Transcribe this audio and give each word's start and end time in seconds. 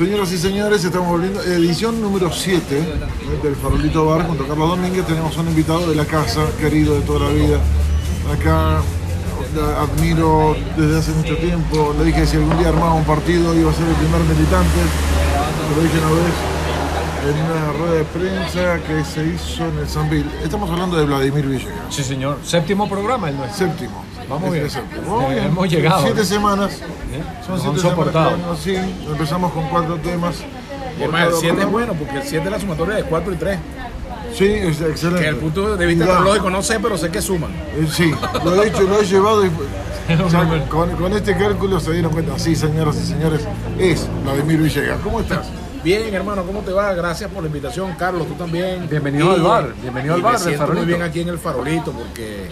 Señoras 0.00 0.32
y 0.32 0.38
señores, 0.38 0.82
estamos 0.82 1.08
volviendo. 1.08 1.42
Edición 1.42 2.00
número 2.00 2.32
7 2.32 2.74
del 3.42 3.54
Farolito 3.54 4.06
Bar 4.06 4.26
junto 4.26 4.44
a 4.44 4.48
Carlos 4.48 4.70
Domínguez. 4.70 5.06
Tenemos 5.06 5.36
un 5.36 5.48
invitado 5.48 5.90
de 5.90 5.94
la 5.94 6.06
casa, 6.06 6.40
querido 6.58 6.94
de 6.94 7.02
toda 7.02 7.28
la 7.28 7.34
vida. 7.34 7.58
Acá 8.32 8.80
la 9.54 9.82
admiro 9.82 10.56
desde 10.78 10.98
hace 11.00 11.12
mucho 11.12 11.36
tiempo. 11.36 11.94
Le 11.98 12.06
dije 12.06 12.20
que 12.20 12.26
si 12.26 12.38
algún 12.38 12.58
día 12.58 12.70
armaba 12.70 12.94
un 12.94 13.04
partido 13.04 13.54
iba 13.54 13.70
a 13.70 13.74
ser 13.74 13.86
el 13.86 13.94
primer 13.96 14.20
militante. 14.22 14.80
Lo 15.76 15.82
dije 15.82 15.98
una 15.98 16.12
vez 16.22 16.34
en 17.28 17.36
una 17.44 17.72
rueda 17.74 17.94
de 17.96 18.04
prensa 18.04 18.78
que 18.86 19.04
se 19.04 19.26
hizo 19.26 19.68
en 19.68 19.78
el 19.80 19.86
Sanville. 19.86 20.30
Estamos 20.42 20.70
hablando 20.70 20.96
de 20.96 21.04
Vladimir 21.04 21.46
Villegas. 21.46 21.94
Sí, 21.94 22.02
señor. 22.02 22.38
Séptimo 22.42 22.88
programa 22.88 23.28
el 23.28 23.36
nuestro. 23.36 23.66
Séptimo. 23.66 24.02
Vamos 24.30 24.52
bien. 24.52 24.68
Vamos 25.06 25.30
bien. 25.30 25.44
hemos 25.44 25.68
llegado. 25.68 26.02
Siete 26.02 26.24
semanas. 26.24 26.72
¿Eh? 26.74 27.22
Son 27.44 27.54
Nos 27.56 27.62
siete 27.62 27.76
han 27.76 27.82
soportado. 27.90 28.30
semanas. 28.30 28.58
Sí, 28.62 28.76
empezamos 29.10 29.52
con 29.52 29.68
cuatro 29.68 29.96
temas. 29.96 30.36
Y 30.98 31.02
además, 31.02 31.28
el 31.28 31.34
7 31.34 31.60
es 31.62 31.70
bueno 31.70 31.94
porque 31.94 32.16
el 32.18 32.22
7 32.22 32.44
es 32.44 32.50
la 32.52 32.60
sumatoria 32.60 32.96
de 32.96 33.04
4 33.04 33.32
y 33.32 33.36
3. 33.36 33.58
Sí, 34.34 34.44
es 34.44 34.80
excelente. 34.82 35.22
Que 35.22 35.28
el 35.28 35.36
punto 35.36 35.76
de 35.76 35.86
vista 35.86 36.04
tecnológico 36.06 36.50
no 36.50 36.62
sé, 36.62 36.78
pero 36.78 36.98
sé 36.98 37.10
que 37.10 37.22
suman. 37.22 37.50
Eh, 37.52 37.88
Sí, 37.90 38.12
lo 38.44 38.62
he 38.62 38.68
hecho, 38.68 38.82
lo 38.82 39.00
he 39.00 39.04
llevado 39.06 39.44
y 39.46 39.48
o 40.24 40.28
sea, 40.28 40.46
con, 40.68 40.90
con 40.96 41.12
este 41.14 41.36
cálculo 41.36 41.80
se 41.80 41.92
dieron 41.92 42.12
cuenta. 42.12 42.38
Sí, 42.38 42.54
señoras 42.54 42.96
y 42.96 43.06
señores, 43.06 43.42
es 43.78 44.06
Vladimir 44.24 44.58
Villegas. 44.58 44.98
¿Cómo 45.02 45.20
estás? 45.20 45.46
Bien, 45.82 46.12
hermano, 46.14 46.42
¿cómo 46.44 46.60
te 46.60 46.72
va? 46.72 46.92
Gracias 46.92 47.30
por 47.30 47.42
la 47.42 47.46
invitación, 47.46 47.94
Carlos, 47.98 48.26
tú 48.28 48.34
también. 48.34 48.86
Bienvenido 48.88 49.30
al 49.32 49.40
bar, 49.42 49.74
bienvenido 49.80 50.14
al 50.14 50.20
bar 50.22 50.34
Me 50.34 50.38
siento 50.40 50.66
muy 50.74 50.84
bien 50.84 51.00
aquí 51.00 51.20
en 51.20 51.28
el 51.30 51.38
farolito 51.38 51.90
porque 51.92 52.48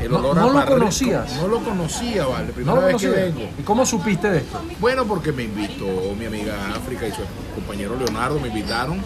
el 0.00 0.10
No- 0.10 0.18
olor 0.18 0.36
no 0.36 0.58
a 0.58 0.64
lo 0.64 0.66
conocías. 0.66 1.36
No 1.36 1.48
lo 1.48 1.58
conocía, 1.60 2.24
vale. 2.26 2.46
No 2.48 2.52
Primera 2.54 2.80
lo 2.80 2.86
vez 2.86 2.96
que 2.96 3.08
vengo. 3.08 3.40
¿Y 3.58 3.62
cómo 3.64 3.84
supiste 3.84 4.30
de 4.30 4.38
esto? 4.38 4.62
Bueno, 4.78 5.04
porque 5.04 5.30
me 5.30 5.42
invitó 5.42 5.84
mi 6.18 6.24
amiga 6.24 6.54
África 6.74 7.06
y 7.06 7.10
su 7.10 7.20
compañero 7.54 7.96
Leonardo, 7.98 8.40
me 8.40 8.48
invitaron. 8.48 8.98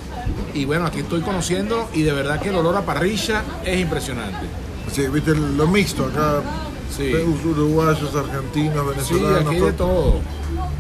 Y 0.55 0.64
bueno, 0.67 0.86
aquí 0.86 1.00
estoy 1.00 1.22
conociendo 1.22 1.89
y 1.92 2.02
de 2.02 2.12
verdad 2.12 2.41
que 2.41 2.50
el 2.50 2.55
olor 2.55 2.77
a 2.77 2.83
parrilla 2.83 3.42
es 3.64 3.80
impresionante. 3.80 4.47
Sí, 4.92 5.08
viste 5.08 5.34
lo 5.34 5.67
mixto 5.67 6.05
acá. 6.06 6.42
Sí. 6.97 7.12
Uruguayos, 7.12 8.14
argentinos, 8.14 8.84
Sí, 9.05 9.14
venezolanos. 9.14 9.48
aquí 9.50 9.56
todo- 9.58 9.67
de 9.67 9.72
todo. 9.72 10.14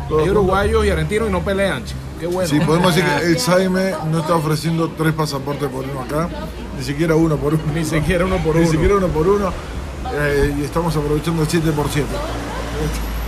todo 0.08 0.18
Hay 0.22 0.30
uruguayos 0.30 0.86
y 0.86 0.90
argentinos 0.90 1.28
y 1.28 1.32
no 1.32 1.40
pelean, 1.42 1.84
chico. 1.84 1.98
Qué 2.24 2.28
bueno. 2.28 2.48
Sí, 2.48 2.58
podemos 2.60 2.94
decir 2.94 3.10
que 3.18 3.26
el 3.26 3.38
Saime 3.38 3.92
no 4.10 4.20
está 4.20 4.34
ofreciendo 4.34 4.90
tres 4.96 5.12
pasaportes 5.12 5.68
por 5.68 5.84
uno 5.84 6.00
acá, 6.00 6.26
ni 6.78 6.82
siquiera 6.82 7.14
uno 7.16 7.36
por 7.36 7.52
uno. 7.52 7.62
Ni 7.74 7.84
siquiera 7.84 8.24
uno 8.24 8.38
por 8.38 8.54
Ni 8.56 8.62
uno. 8.62 8.70
siquiera 8.70 8.94
uno 8.96 9.08
por 9.08 9.28
uno. 9.28 9.52
eh, 10.14 10.54
y 10.58 10.64
estamos 10.64 10.96
aprovechando 10.96 11.42
el 11.42 11.48
7 11.48 11.70
por 11.72 11.86
7. 11.90 12.06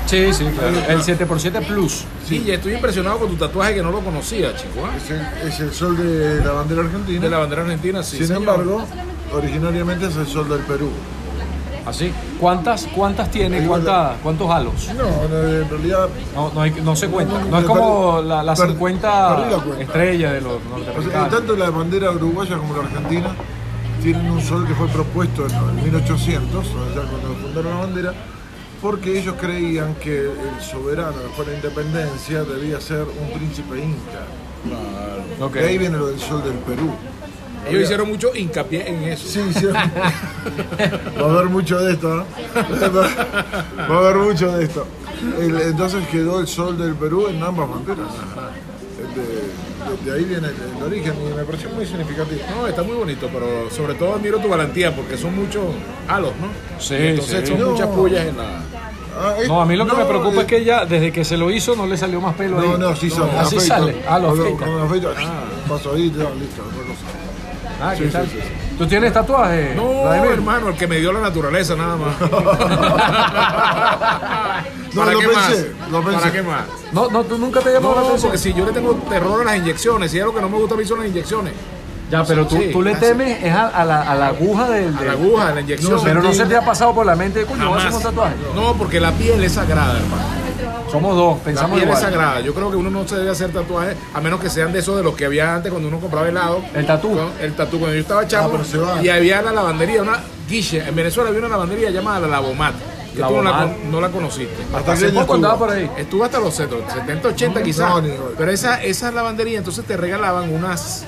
Sí, 0.06 0.32
sí, 0.32 0.44
claro. 0.56 0.78
El 0.88 1.02
7x7 1.02 1.66
Plus. 1.66 2.04
Sí, 2.26 2.42
y 2.46 2.50
estoy 2.52 2.72
impresionado 2.74 3.18
con 3.18 3.28
tu 3.28 3.36
tatuaje 3.36 3.74
que 3.74 3.82
no 3.82 3.90
lo 3.90 4.00
conocía, 4.00 4.54
chico. 4.56 4.86
¿ah? 4.86 4.96
Es 4.96 5.10
el, 5.10 5.48
es 5.48 5.60
el 5.60 5.72
sol 5.74 5.96
de 5.96 6.42
la 6.42 6.52
bandera 6.52 6.80
argentina. 6.82 7.20
De 7.20 7.28
la 7.28 7.38
bandera 7.38 7.62
argentina, 7.62 8.02
sí. 8.02 8.16
Sin 8.16 8.28
señor. 8.28 8.42
embargo, 8.42 8.82
originariamente 9.34 10.06
es 10.06 10.16
el 10.16 10.26
sol 10.26 10.48
del 10.48 10.60
Perú. 10.60 10.88
Así. 11.86 12.12
¿Cuántas, 12.40 12.86
cuántas 12.94 13.30
tiene? 13.30 13.58
Igual 13.62 13.82
¿Cuántas, 13.84 14.18
¿Cuántos 14.22 14.50
halos? 14.50 14.90
No, 14.96 15.36
en 15.36 15.68
realidad, 15.70 16.08
No, 16.34 16.50
no, 16.52 16.60
hay- 16.60 16.72
no 16.82 16.96
se 16.96 17.08
cuenta. 17.08 17.38
No, 17.38 17.46
No 17.48 17.58
es 17.60 17.64
como 17.64 18.20
la- 18.22 18.56
50 18.56 19.38
la 19.48 19.58
cuenta. 19.58 19.82
estrellas 19.82 20.32
de 20.32 20.40
los 20.40 20.64
norteamericanos. 20.64 21.30
tanto 21.30 21.56
la 21.56 21.70
bandera 21.70 22.10
uruguaya 22.10 22.56
como 22.58 22.74
la 22.76 22.82
argentina 22.82 23.28
tienen 24.02 24.30
un 24.30 24.40
sol 24.42 24.66
que 24.66 24.74
fue 24.74 24.88
propuesto 24.88 25.46
en 25.46 25.54
el 25.54 25.84
1800, 25.84 26.66
o 26.66 26.92
sea, 26.92 27.02
cuando 27.02 27.34
fundaron 27.40 27.70
la 27.74 27.80
bandera, 27.80 28.14
porque 28.82 29.18
ellos 29.18 29.34
creían 29.40 29.94
que 29.94 30.24
el 30.26 30.60
soberano 30.62 31.12
después 31.22 31.46
de 31.46 31.52
la 31.54 31.58
independencia 31.58 32.42
debía 32.42 32.80
ser 32.80 33.02
un 33.02 33.38
príncipe 33.38 33.78
inca. 33.78 34.26
Ok. 35.40 35.54
De 35.54 35.66
ahí 35.68 35.78
viene 35.78 35.96
lo 35.96 36.06
del 36.08 36.18
sol 36.18 36.42
del 36.42 36.54
Perú. 36.54 36.90
Ellos 37.68 37.82
hicieron 37.82 38.08
mucho 38.08 38.34
hincapié 38.34 38.88
en 38.88 39.02
eso. 39.04 39.26
Sí, 39.28 39.40
sí. 39.54 39.66
Va 41.20 41.26
a 41.26 41.30
haber 41.30 41.46
mucho 41.46 41.78
de 41.80 41.92
esto, 41.94 42.08
¿no? 42.14 42.24
Va 43.90 43.94
a 43.96 43.98
haber 43.98 44.16
mucho 44.16 44.56
de 44.56 44.64
esto. 44.64 44.86
El- 45.40 45.60
entonces 45.60 46.06
quedó 46.08 46.40
el 46.40 46.46
sol 46.48 46.76
del 46.78 46.94
Perú 46.94 47.26
en 47.28 47.42
ambas 47.42 47.68
banderas. 47.68 48.06
De, 49.14 49.20
de- 49.22 49.66
de 50.04 50.12
ahí 50.18 50.24
viene 50.24 50.48
el, 50.48 50.54
el 50.76 50.82
origen 50.82 51.14
y 51.30 51.34
me 51.34 51.44
pareció 51.44 51.70
muy 51.70 51.86
significativo. 51.86 52.40
No, 52.56 52.66
está 52.66 52.82
muy 52.82 52.96
bonito, 52.96 53.28
pero 53.32 53.70
sobre 53.70 53.94
todo 53.94 54.14
admiro 54.14 54.38
tu 54.38 54.48
valentía 54.48 54.94
porque 54.94 55.16
son 55.16 55.34
muchos 55.36 55.62
halos, 56.08 56.32
¿no? 56.40 56.48
Sí, 56.80 56.94
entonces 56.98 57.40
sí. 57.48 57.52
son 57.52 57.60
No. 57.60 57.70
muchas 57.70 57.86
pullas 57.88 58.26
en 58.26 58.36
la. 58.36 58.44
Ah, 59.18 59.34
es- 59.40 59.48
No, 59.48 59.62
a 59.62 59.64
mí 59.66 59.76
lo 59.76 59.86
que 59.86 59.92
me 59.92 60.02
no, 60.02 60.08
preocupa 60.08 60.36
eh, 60.38 60.40
es 60.40 60.46
que 60.46 60.56
ella, 60.58 60.84
desde 60.84 61.12
que 61.12 61.24
se 61.24 61.36
lo 61.36 61.50
hizo, 61.50 61.74
no 61.76 61.86
le 61.86 61.96
salió 61.96 62.20
más 62.20 62.34
pelo 62.34 62.60
ahí. 62.60 62.68
No, 62.68 62.76
no, 62.78 62.96
sí 62.96 63.08
sale. 63.10 63.30
Así 63.38 63.58
sale. 63.60 64.02
Ah, 64.08 64.18
lo 64.18 64.30
afeita. 64.30 64.66
afeita, 64.84 65.08
paso 65.68 65.92
ahí, 65.94 66.10
ya, 66.10 66.24
listo, 66.34 66.62
otra 66.62 66.82
cosa. 66.82 67.25
Ah, 67.82 67.94
¿qué 67.96 68.06
Sí, 68.06 68.10
tal? 68.10 68.26
sí. 68.26 68.38
¿Tú 68.78 68.86
tienes 68.86 69.12
tatuaje? 69.12 69.72
No, 69.76 70.02
Vladimir? 70.02 70.30
hermano, 70.32 70.68
el 70.68 70.74
que 70.76 70.86
me 70.86 70.96
dio 70.98 71.12
la 71.12 71.20
naturaleza 71.20 71.74
nada 71.76 71.96
más. 71.96 72.14
No, 74.94 75.02
¿Para 75.02 75.12
lo 75.12 75.20
qué 75.20 75.28
pensé, 75.28 75.72
más? 75.78 75.90
lo 75.90 76.02
pensé. 76.02 76.18
¿Para 76.20 76.32
qué 76.32 76.42
más? 76.42 76.62
No, 76.92 77.10
no, 77.10 77.24
tú 77.24 77.36
nunca 77.36 77.60
te 77.60 77.70
llamó 77.72 77.90
la 77.90 78.00
No, 78.00 78.06
atención. 78.06 78.30
porque 78.30 78.38
si 78.38 78.54
yo 78.54 78.64
le 78.64 78.72
tengo 78.72 78.94
terror 79.10 79.42
a 79.42 79.44
las 79.44 79.56
inyecciones, 79.58 80.14
y 80.14 80.18
es 80.18 80.24
lo 80.24 80.34
que 80.34 80.40
no 80.40 80.48
me 80.48 80.56
gusta 80.56 80.74
a 80.74 80.78
mí 80.78 80.84
son 80.86 81.00
las 81.00 81.08
inyecciones. 81.08 81.52
Ya, 82.10 82.24
pero 82.24 82.46
tú, 82.46 82.56
Sí, 82.56 82.70
tú 82.72 82.80
le 82.82 82.92
así. 82.92 83.00
temes 83.00 83.42
es 83.44 83.52
a, 83.52 83.66
a 83.68 83.84
la, 83.84 84.02
a 84.02 84.14
la 84.14 84.28
aguja 84.28 84.70
del. 84.70 84.94
A 84.94 84.98
del- 84.98 85.06
la 85.08 85.12
aguja, 85.12 85.48
a 85.48 85.52
la 85.54 85.60
inyección. 85.60 86.00
Pero 86.02 86.22
no 86.22 86.32
se 86.32 86.46
te 86.46 86.56
ha 86.56 86.64
pasado 86.64 86.94
por 86.94 87.04
la 87.04 87.14
mente, 87.16 87.44
coño, 87.44 87.68
voy 87.68 87.78
a 87.78 87.82
hacer 87.82 87.92
un 87.94 88.02
tatuaje. 88.02 88.34
No, 88.54 88.72
porque 88.74 88.98
la 89.00 89.12
piel 89.12 89.42
es 89.44 89.52
sagrada, 89.52 89.98
hermano. 89.98 90.22
Somos 90.96 91.16
dos, 91.16 91.38
La 91.38 91.44
pensamos 91.44 91.78
piel 91.78 91.90
es 91.90 91.98
sagrada. 91.98 92.40
Yo 92.40 92.54
creo 92.54 92.70
que 92.70 92.76
uno 92.76 92.90
no 92.90 93.06
se 93.06 93.16
debe 93.16 93.30
hacer 93.30 93.52
tatuajes 93.52 93.96
a 94.14 94.20
menos 94.20 94.40
que 94.40 94.48
sean 94.50 94.72
de 94.72 94.78
esos 94.80 94.96
de 94.96 95.02
los 95.02 95.14
que 95.14 95.26
había 95.26 95.54
antes 95.54 95.70
cuando 95.70 95.88
uno 95.88 95.98
compraba 96.00 96.28
helado. 96.28 96.62
El 96.74 96.86
tatú. 96.86 97.14
¿no? 97.14 97.30
El 97.40 97.54
tatú. 97.54 97.78
Cuando 97.78 97.94
yo 97.94 98.00
estaba 98.02 98.26
chavo 98.26 98.58
Ah, 98.86 99.02
y 99.02 99.08
había 99.08 99.42
la 99.42 99.52
lavandería, 99.52 100.02
una 100.02 100.20
guiche. 100.48 100.78
En 100.86 100.94
Venezuela 100.94 101.28
había 101.28 101.40
una 101.40 101.48
lavandería 101.50 101.90
llamada 101.90 102.20
la 102.20 102.28
Lavomat. 102.28 102.74
Que 103.14 103.22
tú 103.22 103.30
no 103.36 103.42
la, 103.44 103.74
no 103.90 104.00
la 104.00 104.10
conociste. 104.10 104.62
Hasta 104.74 104.92
Hace 104.92 105.08
poco 105.08 105.34
andaba 105.34 105.54
estuvo. 105.54 105.68
por 105.68 105.76
ahí. 105.76 105.90
Estuvo 105.96 106.24
hasta 106.24 106.38
los 106.38 106.54
70, 106.54 107.28
80 107.28 107.62
quizás. 107.62 108.02
no, 108.02 108.08
pero 108.36 108.50
esa, 108.50 108.82
esa 108.82 109.10
lavandería, 109.10 109.56
entonces 109.56 109.86
te 109.86 109.96
regalaban 109.96 110.52
unas, 110.52 111.04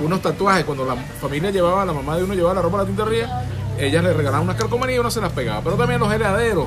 unos 0.00 0.22
tatuajes. 0.22 0.64
Cuando 0.64 0.84
la 0.84 0.94
familia 1.20 1.50
llevaba, 1.50 1.84
la 1.84 1.92
mamá 1.92 2.16
de 2.16 2.22
uno 2.22 2.34
llevaba 2.34 2.54
la 2.54 2.62
ropa 2.62 2.78
a 2.78 2.80
la 2.82 2.86
tintería, 2.86 3.44
ellas 3.76 4.04
le 4.04 4.12
regalaban 4.12 4.44
unas 4.44 4.54
calcomanías 4.56 4.96
y 4.98 5.00
uno 5.00 5.10
se 5.10 5.20
las 5.20 5.32
pegaba. 5.32 5.60
Pero 5.62 5.74
también 5.76 5.98
los 5.98 6.12
heladeros 6.12 6.66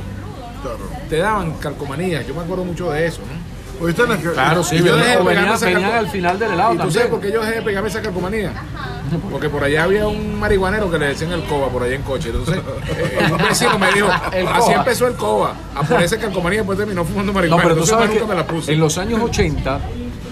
Claro. 0.61 0.77
te 1.09 1.17
daban 1.17 1.53
calcomanías. 1.53 2.25
Yo 2.27 2.33
me 2.35 2.41
acuerdo 2.41 2.63
mucho 2.65 2.91
de 2.91 3.07
eso, 3.07 3.21
¿no? 3.21 3.51
Porque 3.79 3.91
están 3.91 4.09
las- 4.09 4.19
Claro, 4.19 4.63
sí, 4.63 4.75
Y 4.75 4.83
yo 4.83 4.95
dejé 4.95 5.17
de 5.17 5.23
pegarme 5.25 5.53
esa 5.55 5.65
venían 5.65 5.81
calco- 5.91 5.97
al 5.97 6.07
final 6.09 6.37
del 6.39 6.51
helado 6.51 6.73
¿Y 6.73 6.77
tú 6.77 6.91
sabes 6.91 7.07
por 7.07 7.19
qué 7.19 7.31
yo 7.31 7.41
dejé 7.41 7.55
de 7.55 7.61
pegarme 7.63 7.89
esa 7.89 8.01
calcomanía? 8.01 8.53
Porque 9.31 9.49
por 9.49 9.63
allá 9.63 9.83
había 9.83 10.07
un 10.07 10.39
marihuanero 10.39 10.89
que 10.91 10.99
le 10.99 11.07
decían 11.07 11.31
el 11.31 11.43
coba 11.45 11.67
por 11.69 11.81
allá 11.83 11.95
en 11.95 12.03
coche. 12.03 12.29
Entonces, 12.29 12.57
eh, 12.95 13.27
un 13.31 13.37
vecino 13.39 13.79
me 13.79 13.91
dijo, 13.91 14.07
El 14.33 14.47
así 14.47 14.71
empezó 14.71 15.07
el 15.07 15.15
coba. 15.15 15.55
A 15.75 15.81
ponerse 15.83 16.17
calcomanía 16.19 16.59
después 16.59 16.77
terminó 16.77 17.03
fumando 17.03 17.31
No, 17.31 17.35
marihuana. 17.39 17.63
pero 17.63 17.75
tú 17.75 17.81
Entonces, 17.81 17.95
sabes 17.95 18.09
que 18.11 18.19
nunca 18.19 18.33
me 18.33 18.39
la 18.39 18.47
puse. 18.47 18.71
en 18.71 18.79
los 18.79 18.97
años 18.99 19.19
80 19.21 19.79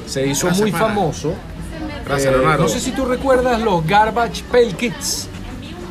se 0.05 0.27
hizo 0.27 0.45
Gracias, 0.47 0.61
muy 0.61 0.71
famoso. 0.71 1.33
Gracias, 2.05 2.33
eh, 2.33 2.37
no 2.59 2.67
sé 2.67 2.79
si 2.79 2.91
tú 2.91 3.05
recuerdas 3.05 3.59
los 3.61 3.85
Garbage 3.85 4.43
Pail 4.51 4.75
Kids, 4.75 5.27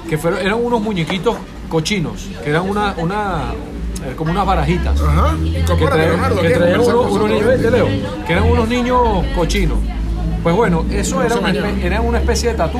que 0.08 0.16
fueron, 0.16 0.40
eran 0.40 0.64
unos 0.64 0.80
muñequitos 0.80 1.36
cochinos, 1.68 2.28
que 2.42 2.50
eran 2.50 2.68
una, 2.68 2.94
una 2.96 3.52
como 4.16 4.30
unas 4.32 4.46
barajitas. 4.46 5.00
Ajá. 5.00 5.34
que 5.42 5.86
traían, 5.86 6.20
que 8.26 8.32
eran 8.32 8.44
unos 8.44 8.68
niños 8.68 9.00
cochinos. 9.34 9.78
Pues 10.42 10.54
bueno, 10.54 10.84
eso 10.90 11.22
era 11.22 11.34
una, 11.36 11.50
era 11.50 12.00
una 12.00 12.18
especie 12.18 12.50
de 12.50 12.54
tatú. 12.56 12.78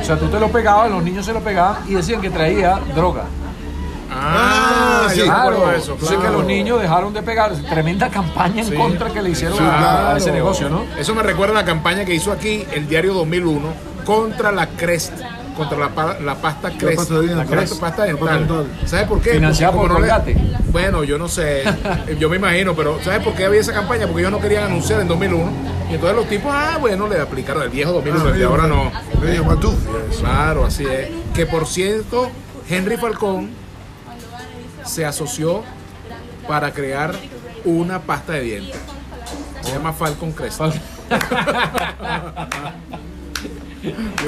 O 0.00 0.04
sea, 0.04 0.16
tú 0.18 0.28
te 0.28 0.38
lo 0.38 0.48
pegabas, 0.48 0.90
los 0.90 1.02
niños 1.02 1.26
se 1.26 1.32
lo 1.32 1.40
pegaban 1.40 1.78
y 1.88 1.94
decían 1.94 2.20
que 2.20 2.30
traía 2.30 2.78
droga. 2.94 3.24
Ah, 4.10 5.08
sí. 5.12 5.20
Claro, 5.22 5.70
eso. 5.72 5.92
Entonces 5.92 6.16
que 6.16 6.22
claro. 6.22 6.38
los 6.38 6.46
niños 6.46 6.80
dejaron 6.80 7.12
de 7.12 7.22
pegar. 7.22 7.52
Tremenda 7.68 8.08
campaña 8.08 8.62
en 8.62 8.68
Sí. 8.68 8.74
contra 8.74 9.10
que 9.10 9.20
le 9.20 9.30
hicieron 9.30 9.58
Sí, 9.58 9.64
a, 9.64 9.74
a 9.74 9.78
claro. 9.78 10.16
ese 10.16 10.32
negocio, 10.32 10.68
¿no? 10.68 10.84
Eso 10.98 11.14
me 11.14 11.22
recuerda 11.22 11.52
a 11.58 11.62
la 11.62 11.64
campaña 11.66 12.04
que 12.04 12.14
hizo 12.14 12.32
aquí 12.32 12.64
el 12.72 12.86
diario 12.88 13.14
2001 13.14 13.68
contra 14.04 14.52
la 14.52 14.68
Crest, 14.68 15.12
contra 15.56 15.78
la, 15.78 15.88
pa- 15.88 16.18
la 16.20 16.34
pasta 16.36 16.68
dientes. 16.68 16.96
la 17.36 17.44
Crest, 17.46 17.80
pasta 17.80 18.04
dental. 18.04 18.66
¿Sabes 18.84 19.06
por 19.08 19.20
qué? 19.20 19.32
Financiada 19.32 19.72
Porque 19.72 19.88
por 19.88 19.96
como 19.96 20.06
no 20.06 20.06
le-. 20.06 20.12
Bueno, 20.70 21.04
yo 21.04 21.18
no 21.18 21.28
sé, 21.28 21.62
yo 22.18 22.28
me 22.28 22.36
imagino, 22.36 22.74
pero 22.74 22.98
¿sabes 23.02 23.22
por 23.24 23.34
qué 23.34 23.46
había 23.46 23.60
esa 23.60 23.72
campaña? 23.72 24.06
Porque 24.06 24.20
ellos 24.22 24.32
no 24.32 24.40
querían 24.40 24.64
anunciar 24.64 25.00
en 25.00 25.08
2001 25.08 25.50
y 25.90 25.94
entonces 25.94 26.16
los 26.16 26.28
tipos, 26.28 26.52
ah, 26.54 26.76
bueno, 26.80 27.08
le 27.08 27.20
aplicaron 27.20 27.62
el 27.62 27.70
viejo 27.70 27.92
2001, 27.92 28.28
el 28.30 28.38
de 28.38 28.44
ahora 28.44 28.66
no. 28.66 28.92
Claro, 30.20 30.64
así 30.66 30.84
es. 30.84 31.08
Que 31.34 31.46
por 31.46 31.66
cierto, 31.66 32.30
Henry 32.68 32.96
Falcón 32.96 33.50
se 34.84 35.04
asoció 35.06 35.62
para 36.46 36.72
crear 36.72 37.14
una 37.64 38.00
pasta 38.00 38.34
de 38.34 38.40
dientes. 38.42 38.80
Se 39.62 39.72
llama 39.72 39.92
Falcon 39.92 40.32
Crest. 40.32 40.60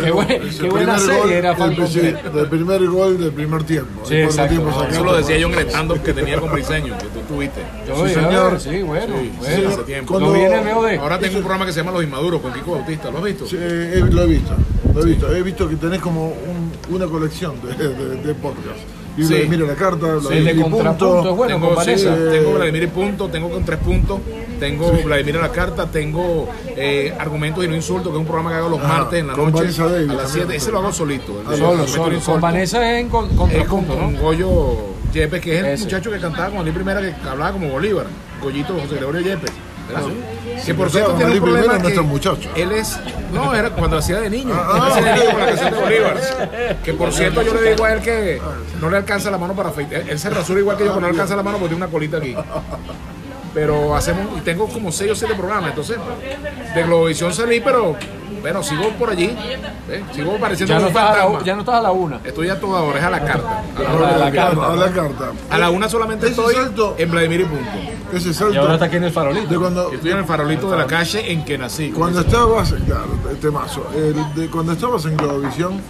Qué, 0.02 0.10
buen- 0.10 0.30
el 0.30 0.58
qué 0.58 0.68
buena 0.68 0.98
serie 0.98 1.18
gol 1.20 1.32
era 1.32 1.56
Falcon 1.56 1.86
3. 1.92 2.32
del 2.34 2.46
primer 2.48 2.86
gol 2.86 3.18
del 3.18 3.32
primer 3.32 3.62
tiempo. 3.64 4.02
Sí, 4.04 4.14
El 4.14 4.24
exacto. 4.24 4.50
tiempo 4.56 4.70
No, 4.70 4.84
Eso 4.88 5.04
lo 5.04 5.16
decía 5.16 5.36
John 5.40 5.52
Gretando 5.52 6.02
que 6.02 6.12
tenía 6.12 6.38
con 6.40 6.52
Briseño, 6.52 6.96
que 6.98 7.04
tú 7.06 7.20
tuviste. 7.28 7.60
Yo, 7.86 8.06
Sí, 8.06 8.14
señor. 8.14 8.60
Sí, 8.60 8.82
bueno. 8.82 9.14
Sí, 9.20 9.32
bueno. 9.38 9.56
sí, 9.56 9.64
hace 9.66 9.82
tiempo. 9.84 10.12
Cuando- 10.14 10.32
vi 10.32 10.40
en 10.40 10.52
el 10.52 10.74
VOD. 10.74 10.98
Ahora 10.98 11.18
tengo 11.18 11.36
un 11.36 11.42
programa 11.42 11.66
que 11.66 11.72
se 11.72 11.80
llama 11.80 11.92
Los 11.92 12.04
Inmaduros 12.04 12.40
con 12.40 12.52
Kiko 12.52 12.72
Bautista, 12.72 13.10
¿lo 13.10 13.18
has 13.18 13.24
visto? 13.24 13.46
Sí, 13.46 13.56
eh, 13.58 14.02
lo 14.10 14.22
he 14.22 14.26
visto, 14.26 14.54
lo 14.94 15.02
he 15.02 15.06
visto. 15.06 15.32
He 15.34 15.42
visto 15.42 15.68
que 15.68 15.76
tenés 15.76 16.00
como 16.00 16.28
un- 16.28 16.72
una 16.94 17.06
colección 17.06 17.54
de, 17.62 17.74
de, 17.88 18.16
de 18.22 18.34
podcasts. 18.34 18.82
Y 19.18 19.24
Sí. 19.24 19.46
mira 19.48 19.66
la 19.66 19.74
carta, 19.74 20.06
la 20.06 20.30
de 20.30 20.56
contrapunto 20.60 21.34
bueno 21.34 21.54
tengo, 21.56 21.74
con 21.74 21.84
sí, 21.84 22.06
tengo 22.30 22.52
Vladimir 22.54 22.82
y 22.84 22.86
punto, 22.86 23.28
tengo 23.28 23.50
con 23.50 23.64
tres 23.64 23.78
puntos, 23.80 24.20
tengo 24.60 24.92
Vladimir 25.04 25.36
a 25.38 25.40
la 25.42 25.50
carta, 25.52 25.86
tengo 25.90 26.48
eh, 26.68 27.12
argumentos 27.18 27.64
y 27.64 27.68
no 27.68 27.74
insultos, 27.74 28.12
que 28.12 28.16
es 28.16 28.20
un 28.20 28.26
programa 28.26 28.50
que 28.50 28.56
hago 28.58 28.68
los 28.68 28.78
Ajá, 28.80 28.88
martes 28.98 29.20
en 29.20 29.26
la 29.26 29.32
con 29.34 29.50
noche 29.50 29.64
a 29.82 29.86
las 29.86 30.06
también. 30.06 30.20
7. 30.28 30.56
Ese 30.56 30.70
lo 30.70 30.78
hago 30.78 30.92
solito. 30.92 31.42
el 31.50 31.56
Solo. 31.88 32.20
Con 32.24 32.40
Vanessa 32.40 32.92
es 32.94 33.00
en 33.00 33.08
con, 33.08 33.24
Es 33.26 33.36
con, 33.36 33.48
contrapunto, 33.48 33.96
con 33.96 34.12
¿no? 34.14 34.20
Goyo 34.20 34.76
Yepes, 35.12 35.40
que 35.40 35.54
es 35.58 35.64
el 35.64 35.66
Ese. 35.72 35.84
muchacho 35.84 36.10
que 36.12 36.18
cantaba 36.20 36.50
con 36.50 36.58
Ali 36.60 36.70
Primera, 36.70 37.00
que 37.00 37.28
hablaba 37.28 37.52
como 37.52 37.70
Bolívar, 37.70 38.06
Goyito 38.40 38.74
José 38.74 38.94
Gregorio 38.96 39.20
Yepes. 39.22 39.50
Que 40.64 40.74
por 40.74 40.90
cierto 40.90 41.12
tiene 41.14 41.32
un 41.32 41.40
problema 41.40 41.78
que 41.78 41.88
está 41.88 42.02
muchacho. 42.02 42.50
él 42.54 42.72
es, 42.72 42.98
no, 43.32 43.54
era 43.54 43.70
cuando 43.70 43.98
hacía 43.98 44.20
de 44.20 44.30
niño, 44.30 44.54
Ah, 44.54 44.88
hacía 44.90 45.02
de 45.14 45.20
niño 45.20 45.30
con 45.30 45.40
la 45.40 45.46
canción 45.46 45.72
de 45.72 45.78
Bolívar. 45.80 46.78
Que 46.84 46.92
por 46.94 47.12
cierto 47.12 47.42
yo 47.42 47.54
le 47.54 47.70
digo 47.70 47.84
a 47.84 47.92
él 47.92 48.00
que 48.00 48.40
no 48.80 48.90
le 48.90 48.96
alcanza 48.98 49.30
la 49.30 49.38
mano 49.38 49.54
para 49.54 49.70
afeitar, 49.70 50.02
él 50.08 50.18
se 50.18 50.30
rasura 50.30 50.60
igual 50.60 50.76
que 50.76 50.84
yo, 50.84 50.90
pero 50.90 51.00
no 51.00 51.06
le 51.08 51.12
alcanza 51.12 51.36
la 51.36 51.42
mano 51.42 51.58
porque 51.58 51.74
tiene 51.74 51.84
una 51.84 51.92
colita 51.92 52.18
aquí. 52.18 52.34
Pero 53.54 53.94
hacemos, 53.96 54.26
y 54.38 54.40
tengo 54.42 54.68
como 54.68 54.92
6 54.92 55.12
o 55.12 55.14
7 55.14 55.34
programas, 55.34 55.70
entonces 55.70 55.96
de 56.74 56.82
Globovisión 56.82 57.32
salí, 57.32 57.60
pero 57.60 57.96
bueno, 58.42 58.62
sigo 58.62 58.90
por 58.90 59.10
allí, 59.10 59.24
¿eh? 59.88 60.04
sigo 60.14 60.36
pareciendo 60.38 60.74
Ya 60.74 60.80
no, 60.80 60.86
estás 60.88 61.10
a 61.10 61.28
la, 61.28 61.42
ya 61.44 61.54
no 61.54 61.60
estás 61.60 61.74
a 61.76 61.82
la 61.82 61.90
una. 61.90 62.20
Estoy 62.24 62.48
a 62.50 62.60
toda 62.60 62.82
hora, 62.82 62.98
es 62.98 63.04
a 63.04 63.10
la 63.10 63.24
carta. 63.24 63.62
A 63.76 63.82
la, 64.18 64.26
A 64.26 64.32
carta. 64.32 64.72
A 64.72 64.76
la 64.76 64.90
carta. 64.92 65.32
A 65.50 65.58
la 65.58 65.70
una 65.70 65.88
solamente 65.88 66.28
estoy 66.28 66.54
salto- 66.54 66.94
en 66.98 67.10
Vladimir 67.10 67.40
y 67.40 67.44
punto. 67.46 67.70
Ese 68.12 68.28
Y 68.30 68.34
salto 68.34 68.60
ahora 68.60 68.74
está 68.74 68.86
aquí 68.86 68.96
en 68.96 69.04
el 69.04 69.12
farolito. 69.12 69.48
de 69.48 69.58
cuando, 69.58 69.92
Estoy 69.92 70.10
en 70.12 70.18
el 70.18 70.24
farolito 70.24 70.70
de 70.70 70.76
la 70.76 70.86
calle 70.86 71.32
en 71.32 71.44
que 71.44 71.58
nací. 71.58 71.90
cuando 71.90 72.20
estabas, 72.20 72.72
claro, 72.86 73.06
temazo, 73.40 73.86
el 73.96 74.34
de, 74.34 74.48
cuando 74.50 74.72
estabas 74.72 75.04
en 75.06 75.16
Globovisión, 75.16 75.80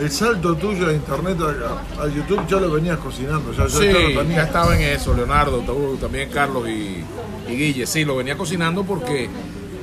el 0.00 0.10
salto 0.10 0.54
tuyo 0.56 0.88
a 0.88 0.92
internet, 0.92 1.38
a, 1.40 2.02
a 2.02 2.08
YouTube, 2.08 2.46
ya 2.48 2.56
lo 2.56 2.70
venías 2.70 2.98
cocinando, 2.98 3.52
ya, 3.52 3.66
ya, 3.66 3.68
Sí, 3.78 3.86
ya 3.86 3.92
lo 4.22 4.22
ya 4.24 4.42
estaba 4.44 4.76
en 4.76 4.82
eso, 4.82 5.14
Leonardo, 5.14 5.62
también 6.00 6.30
Carlos 6.30 6.68
y, 6.68 7.04
y 7.48 7.56
Guille. 7.56 7.86
Sí, 7.86 8.04
lo 8.04 8.16
venía 8.16 8.36
cocinando 8.36 8.84
porque 8.84 9.28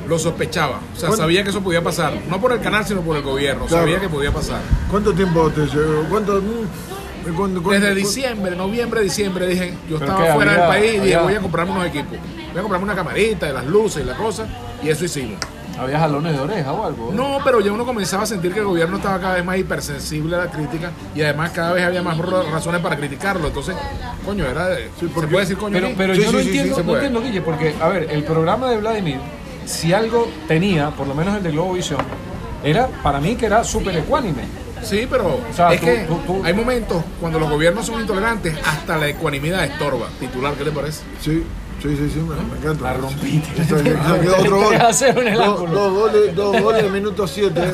lo 0.08 0.18
sospechaba. 0.20 0.80
O 0.96 1.00
sea, 1.00 1.12
sabía 1.14 1.44
que 1.44 1.50
eso 1.50 1.62
podía 1.62 1.82
pasar. 1.84 2.14
No 2.30 2.40
por 2.40 2.52
el 2.54 2.60
canal, 2.62 2.86
sino 2.86 3.02
por 3.02 3.18
el 3.18 3.24
gobierno. 3.24 3.66
Claro. 3.66 3.84
Sabía 3.86 4.00
que 4.00 4.08
podía 4.10 4.32
pasar. 4.32 4.62
¿Cuánto 4.90 5.14
tiempo 5.14 5.50
te 5.50 5.62
llevó? 5.66 6.04
¿Cuánto? 6.10 6.34
mm, 6.42 7.34
cuándo- 7.36 7.64
cuándo- 7.64 7.70
Desde 7.88 7.96
diciembre, 7.96 8.56
noviembre, 8.56 9.02
diciembre, 9.02 9.48
dije, 9.48 9.74
yo 9.90 9.98
estaba 9.98 10.34
fuera 10.36 10.52
del 10.54 10.62
país 10.68 10.86
y 10.86 11.00
dije, 11.00 11.16
había- 11.16 11.22
voy 11.24 11.34
a 11.34 11.40
comprarme 11.40 11.72
unos 11.74 11.88
equipos. 11.88 12.18
Voy 12.52 12.60
a 12.60 12.62
comprarme 12.62 12.84
una 12.86 12.96
camarita, 12.96 13.48
de 13.48 13.54
las 13.54 13.66
luces 13.66 14.04
y 14.04 14.06
la 14.06 14.16
cosa. 14.16 14.48
Y 14.84 14.90
eso 14.90 15.04
hicimos. 15.06 15.40
¿Había 15.80 16.00
jalones 16.00 16.34
de 16.34 16.40
oreja 16.40 16.72
o 16.72 16.86
algo? 16.86 17.12
No, 17.14 17.40
pero 17.44 17.60
ya 17.60 17.72
uno 17.72 17.86
comenzaba 17.86 18.24
a 18.24 18.26
sentir 18.26 18.54
que 18.54 18.60
el 18.60 18.66
gobierno 18.66 18.98
estaba 18.98 19.20
cada 19.20 19.36
vez 19.36 19.44
más 19.46 19.58
hipersensible 19.58 20.36
a 20.36 20.46
la 20.46 20.52
crítica 20.52 20.92
y 21.14 21.22
además 21.22 21.52
cada 21.52 21.74
vez 21.74 21.84
había 21.86 22.02
más 22.02 22.18
razones 22.18 22.82
para 22.82 22.96
criticarlo. 22.96 23.48
Entonces, 23.48 23.76
coño, 24.26 24.46
era 24.46 24.68
de, 24.70 24.86
Sí, 24.86 24.92
se 25.02 25.08
porque- 25.08 25.32
puede 25.32 25.44
decir 25.46 25.58
coño. 25.58 25.74
Pero, 25.74 25.90
pero 25.98 26.16
Sí, 26.16 26.22
yo 26.22 26.28
sí, 26.30 26.34
no 26.34 26.40
sí, 26.40 26.44
sí, 26.46 26.50
entiendo, 26.52 26.76
se 26.78 26.84
no 26.84 26.94
entiendo, 26.94 27.22
Guille, 27.22 27.42
porque, 27.42 27.76
a 27.82 27.88
ver, 27.90 28.08
el 28.10 28.24
programa 28.24 28.70
de 28.70 28.78
Vladimir, 28.78 29.18
si 29.66 29.92
algo 29.94 30.30
tenía, 30.48 30.92
por 30.92 31.08
lo 31.08 31.14
menos 31.16 31.36
el 31.38 31.44
de 31.44 31.52
Globovisión, 31.52 32.00
era 32.64 32.88
para 33.04 33.20
mí 33.20 33.36
que 33.36 33.46
era 33.48 33.64
súper 33.64 33.98
ecuánime. 33.98 34.44
Sí, 34.82 35.08
pero 35.10 35.40
O 35.50 35.54
sea, 35.54 35.74
es 35.74 35.80
tú- 35.82 35.86
que 35.88 35.98
tú- 36.08 36.20
tú- 36.28 36.42
hay 36.46 36.54
momentos 36.54 37.04
cuando 37.20 37.40
los 37.40 37.50
gobiernos 37.50 37.86
son 37.86 38.00
intolerantes, 38.00 38.56
hasta 38.66 38.98
la 38.98 39.08
ecuanimidad 39.08 39.64
estorba. 39.66 40.08
Titular, 40.20 40.54
¿qué 40.54 40.64
te 40.64 40.72
parece? 40.72 41.02
Sí, 41.20 41.44
sí, 41.90 41.98
sí, 41.98 42.10
sí, 42.14 42.20
me, 42.20 42.36
me 42.36 42.58
encanta. 42.58 42.84
La 42.84 42.94
rompiste. 42.94 43.50
Ya 43.56 43.64
está, 43.64 43.84
ya 43.84 44.20
quedó 44.20 44.38
otro 44.38 44.58
gol. 44.62 44.68
3 44.70 44.82
a 44.82 44.94
0 44.94 45.22
en 45.22 45.28
el 45.28 45.38
Dos- 45.38 45.60
goles, 45.92 46.36
dos 46.36 46.62
goles 46.62 46.84
en 46.84 46.94
minuto 46.94 47.28
7. 47.28 47.74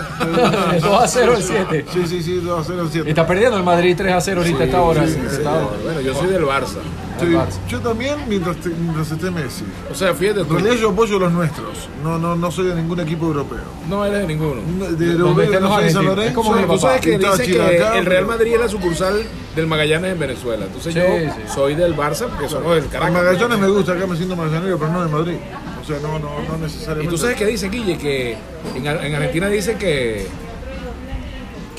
2 0.82 0.84
a 1.04 1.08
0 1.08 1.34
el 1.38 1.44
7. 1.44 1.86
Sí, 1.92 2.04
sí, 2.08 2.24
sí, 2.24 2.36
2 2.38 2.60
a 2.60 2.64
0 2.68 2.82
el 2.84 2.90
7. 2.92 3.10
Está 3.10 3.26
perdiendo 3.28 3.58
el 3.58 3.64
Madrid 3.64 3.96
3 3.98 4.14
a 4.14 4.22
0 4.22 4.42
ahorita 4.42 4.60
a 4.62 4.66
esta 4.66 4.82
hora. 4.82 5.08
sí, 5.08 5.18
esta 5.26 5.38
sí. 5.38 5.46
hora. 5.48 5.68
Bueno, 5.84 6.02
yo 6.02 6.14
soy 6.16 6.28
del 6.30 6.44
Barça. 6.44 6.78
Yo 7.68 7.80
también 7.80 8.16
mientras, 8.28 8.58
te- 8.58 8.70
mientras 8.70 9.12
esté 9.12 9.32
Messi. 9.32 9.64
O 9.92 9.96
sea, 9.96 10.14
fíjate 10.14 10.42
En 10.42 10.50
realidad 10.50 10.76
yo 10.76 10.90
apoyo 10.90 11.18
a 11.18 11.20
los 11.20 11.32
nuestros. 11.32 11.90
No, 12.04 12.18
no, 12.18 12.36
no 12.36 12.52
soy 12.52 12.66
de 12.68 12.76
ningún 12.76 13.00
equipo 13.00 13.26
europeo. 13.28 13.60
no 13.90 14.06
eres 14.06 14.22
de 14.22 14.28
ninguno. 14.28 14.62
No, 14.78 14.86
De 14.86 15.12
europeo 15.12 15.60
no 15.60 15.60
los 15.60 15.74
soy 15.76 15.84
de 15.84 15.90
San 15.92 16.02
argentinos. 16.02 16.06
Lorenzo. 16.06 16.30
Es 16.30 16.34
como 16.34 16.52
mi 16.56 16.62
Tú 16.62 16.68
papá. 16.68 16.80
sabes 16.80 17.02
que 17.02 17.14
el 17.16 17.22
Real 17.22 18.04
pero- 18.06 18.28
Madrid 18.28 18.54
es 18.54 18.60
la 18.60 18.68
sucursal 18.68 19.24
del 19.56 19.68
Magallanes 19.68 20.12
en 20.14 20.20
Venezuela. 20.20 20.66
Entonces 20.66 20.94
Sí, 20.94 21.00
yo 21.00 21.34
sí. 21.34 21.40
soy 21.54 21.76
del 21.76 21.96
Barça 21.96 22.28
porque 22.28 22.48
somos 22.50 22.76
del 22.76 22.88
Caracas. 22.88 23.14
Magallanes 23.14 23.60
me 23.60 23.68
gusta, 23.68 23.94
acá 23.94 24.08
me 24.08 24.16
siento 24.16 24.36
magallanero, 24.36 24.78
pero 24.78 24.92
no 24.92 25.04
de 25.04 25.10
Madrid. 25.12 25.38
O 25.82 25.86
sea, 25.86 25.98
no, 26.00 26.20
no, 26.20 26.30
no 26.48 26.58
Y 26.58 26.62
necesariamente. 26.62 27.10
tú 27.12 27.18
sabes 27.18 27.36
que 27.36 27.46
dice 27.46 27.70
Guille 27.70 27.98
que 27.98 28.38
en 28.76 28.88
Argentina 28.88 29.48
dice 29.48 29.76
que 29.76 30.28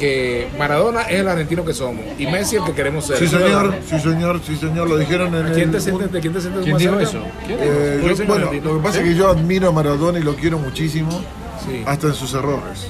que 0.02 0.48
Maradona 0.58 1.02
es 1.02 1.20
el 1.20 1.28
argentino 1.28 1.64
que 1.64 1.72
somos 1.72 2.04
y 2.18 2.26
Messi 2.26 2.56
el 2.56 2.64
que 2.64 2.72
queremos 2.72 3.06
ser. 3.06 3.18
Sí, 3.18 3.26
¿Eso 3.26 3.38
es 3.38 3.44
señor, 3.44 3.74
sí, 3.88 4.00
señor, 4.00 4.40
sí, 4.44 4.56
señor, 4.56 4.88
lo 4.88 4.98
dijeron 4.98 5.32
en 5.32 5.46
¿A 5.46 5.52
quién 5.52 5.68
el- 5.68 5.70
te 5.70 5.80
sientes, 5.80 6.10
de 6.10 6.20
quién 6.20 6.32
te 6.34 6.40
sientes 6.40 6.62
¿Quién 6.64 6.72
más 6.74 6.82
dijo 6.82 6.98
eso? 6.98 7.22
¿Quién? 7.46 7.58
Eh, 7.62 8.00
yo- 8.04 8.24
bueno, 8.26 8.46
argentino. 8.46 8.72
lo 8.72 8.78
que 8.78 8.84
pasa 8.84 8.98
es 9.00 9.04
que 9.04 9.14
yo 9.14 9.28
admiro 9.28 9.68
a 9.68 9.72
Maradona 9.72 10.18
y 10.18 10.22
lo 10.24 10.34
quiero 10.34 10.58
muchísimo, 10.58 11.22
Sí. 11.64 11.84
hasta 11.86 12.08
en 12.08 12.14
sus 12.14 12.34
errores. 12.34 12.88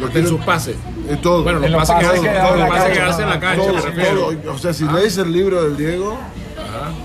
Lo 0.00 0.08
En 0.10 0.26
sus 0.26 0.40
pases. 0.40 0.74
en 1.08 1.20
todo. 1.22 1.44
Bueno, 1.44 1.64
En 1.64 1.70
los 1.70 1.80
pases 1.88 1.96
que 2.00 2.06
hace, 2.18 3.22
en 3.22 3.28
la 3.28 3.38
cancha. 3.38 3.62
Todo, 3.64 4.32
todo. 4.42 4.52
O 4.54 4.58
sea, 4.58 4.72
si 4.74 4.84
lees 4.86 5.16
el 5.18 5.32
libro 5.32 5.62
del 5.62 5.76
Diego 5.76 6.18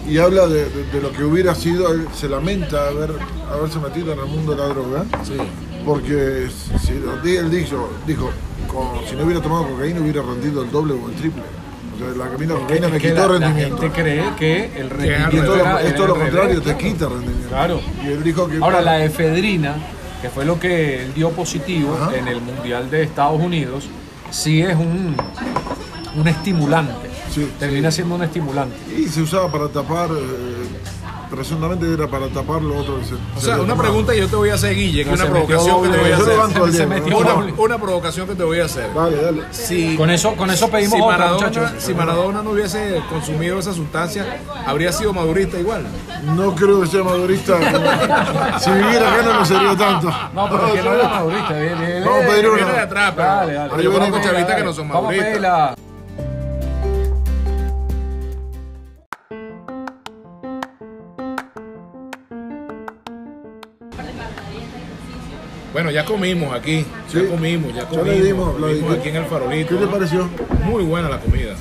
y 0.09 0.17
habla 0.17 0.47
de, 0.47 0.65
de- 0.69 0.83
de 0.91 1.01
lo 1.01 1.11
que 1.11 1.23
hubiera 1.23 1.53
sido, 1.53 1.93
él 1.93 2.07
se 2.15 2.27
lamenta 2.27 2.87
haber, 2.87 3.11
haberse 3.53 3.77
metido 3.77 4.11
en 4.13 4.19
el 4.21 4.25
mundo 4.25 4.53
de 4.53 4.57
la 4.57 4.67
droga, 4.69 5.05
Sí. 5.23 5.33
porque 5.85 6.47
si, 6.83 6.93
él 7.37 7.51
dijo, 7.51 7.91
dijo 8.07 8.31
con- 8.71 9.06
si 9.10 9.16
no 9.16 9.24
hubiera 9.25 9.42
tomado 9.42 9.68
cocaína 9.68 10.00
hubiera 10.01 10.21
rendido 10.21 10.63
el 10.63 10.71
doble 10.71 10.94
o 10.94 11.10
el 11.10 11.16
triple. 11.16 11.44
O 11.95 11.98
sea, 12.00 12.25
la 12.25 12.31
camina 12.31 12.54
cocaína 12.56 12.88
me 12.88 12.98
quitó 13.00 13.16
la, 13.16 13.21
la 13.21 13.27
rendimiento. 13.48 13.77
gente 13.77 14.01
cree 14.01 14.24
que 14.38 14.66
el 14.80 14.86
Y 14.86 14.89
rendimiento 14.89 15.44
todo, 15.45 15.56
era, 15.56 15.74
lo- 15.74 15.80
es 15.80 15.95
todo 15.95 16.07
lo 16.07 16.16
contrario, 16.16 16.62
te 16.62 16.77
quita 16.77 17.10
rendimiento. 17.10 17.50
Claro. 17.50 17.81
Y 18.04 18.07
él 18.07 18.24
dijo 18.24 18.48
que. 18.48 18.57
Ahora, 18.57 18.81
la 18.81 19.04
efedrina, 19.04 19.75
que 20.21 20.30
fue 20.30 20.45
lo 20.45 20.60
que 20.60 21.04
él 21.04 21.13
dio 21.13 21.30
positivo 21.31 21.98
Ajá. 22.01 22.16
en 22.16 22.27
el 22.27 22.39
Mundial 22.42 22.89
de 22.89 23.04
Estados 23.04 23.42
Unidos, 23.42 23.86
sí 24.31 24.62
es 24.62 24.75
un, 24.75 25.15
un 26.15 26.27
estimulante. 26.27 27.10
Sí, 27.31 27.48
Termina 27.60 27.92
siendo 27.92 28.15
un 28.15 28.24
estimulante. 28.24 28.75
Y 28.98 29.07
se 29.07 29.22
usaba 29.22 29.51
para 29.51 29.68
tapar, 29.68 30.10
eh, 30.10 30.59
presuntamente 31.29 31.93
era 31.93 32.07
para 32.07 32.27
tapar 32.27 32.62
lo 32.62 32.77
otro 32.77 33.00
que 33.00 33.05
se. 33.05 33.13
O 33.15 33.39
sea, 33.39 33.62
una 33.62 33.75
pregunta 33.75 34.13
que 34.13 34.19
yo 34.19 34.27
te 34.27 34.36
voy 34.36 34.50
a 34.50 34.55
hacer, 34.55 34.75
Guille, 34.75 35.03
que 35.03 35.09
No, 35.12 35.15
es 35.15 35.21
una 35.21 35.27
se 35.29 35.31
metió 35.39 35.48
provocación 35.57 35.83
que 35.83 35.89
te 35.89 35.98
voy 35.98 36.12
a 36.12 36.15
hacer. 36.15 36.74
Se 36.74 36.86
metió. 36.88 37.17
Una, 37.17 37.33
una 37.57 37.77
provocación 37.77 38.27
que 38.27 38.36
te 38.36 38.43
voy 38.43 38.59
a 38.59 38.65
hacer. 38.65 38.93
Dale, 38.93 39.21
dale. 39.21 39.41
Si, 39.51 39.95
Con 39.95 40.09
eso, 40.09 40.36
con 40.36 40.50
eso 40.50 40.69
pedimos 40.69 40.93
si, 40.98 41.01
otra, 41.01 41.17
Maradona, 41.17 41.48
muchachos. 41.48 41.71
si 41.83 41.93
Maradona 41.93 42.41
no 42.43 42.51
hubiese 42.51 43.01
consumido 43.09 43.59
esa 43.59 43.74
sustancia, 43.74 44.39
habría 44.65 44.91
sido 44.91 45.13
madurista 45.13 45.59
igual. 45.59 45.86
No 46.36 46.53
creo 46.55 46.81
que 46.81 46.88
sea 46.88 47.03
madurista. 47.03 47.57
si 48.59 48.71
viviera 48.71 49.13
acá 49.13 49.21
no 49.24 49.39
me 49.39 49.45
sería 49.45 49.77
tanto. 49.77 50.12
No, 50.33 50.50
pero 50.50 50.74
que 50.74 50.81
no 50.81 50.93
era 50.93 51.07
madurista. 51.09 51.53
Viene, 51.53 51.75
viene, 51.75 52.00
Vamos 52.05 52.24
a 52.24 52.27
pedir 52.27 52.45
Viene 52.50 52.63
una. 52.63 52.74
de 52.74 52.79
atrás, 52.79 53.13
pero 53.15 53.27
Dale, 53.27 53.53
yo 53.53 53.77
viene 53.77 53.93
conozco 53.93 54.12
con- 54.13 54.21
chavistas 54.24 54.55
que 54.55 54.63
no 54.63 54.74
son 54.74 54.88
Vamos 54.89 55.03
a 55.13 55.15
maduristas. 55.15 55.75
Bueno, 65.73 65.91
ya 65.91 66.03
comimos 66.05 66.53
aquí. 66.53 66.85
Sí. 67.07 67.21
Ya 67.23 67.29
comimos, 67.29 67.73
ya 67.73 67.81
Ya 67.81 67.88
comimos. 67.88 68.07
le 68.07 68.21
dimos, 68.23 68.59
la- 68.59 68.67
comimos 68.67 68.93
¿qué- 68.95 68.99
aquí 68.99 69.09
en 69.09 69.15
el 69.17 69.25
farolito. 69.25 69.69
¿Qué 69.69 69.85
te 69.85 69.88
pareció? 69.91 70.29
Muy 70.65 70.83
buena 70.83 71.09
la 71.09 71.19
comida. 71.19 71.53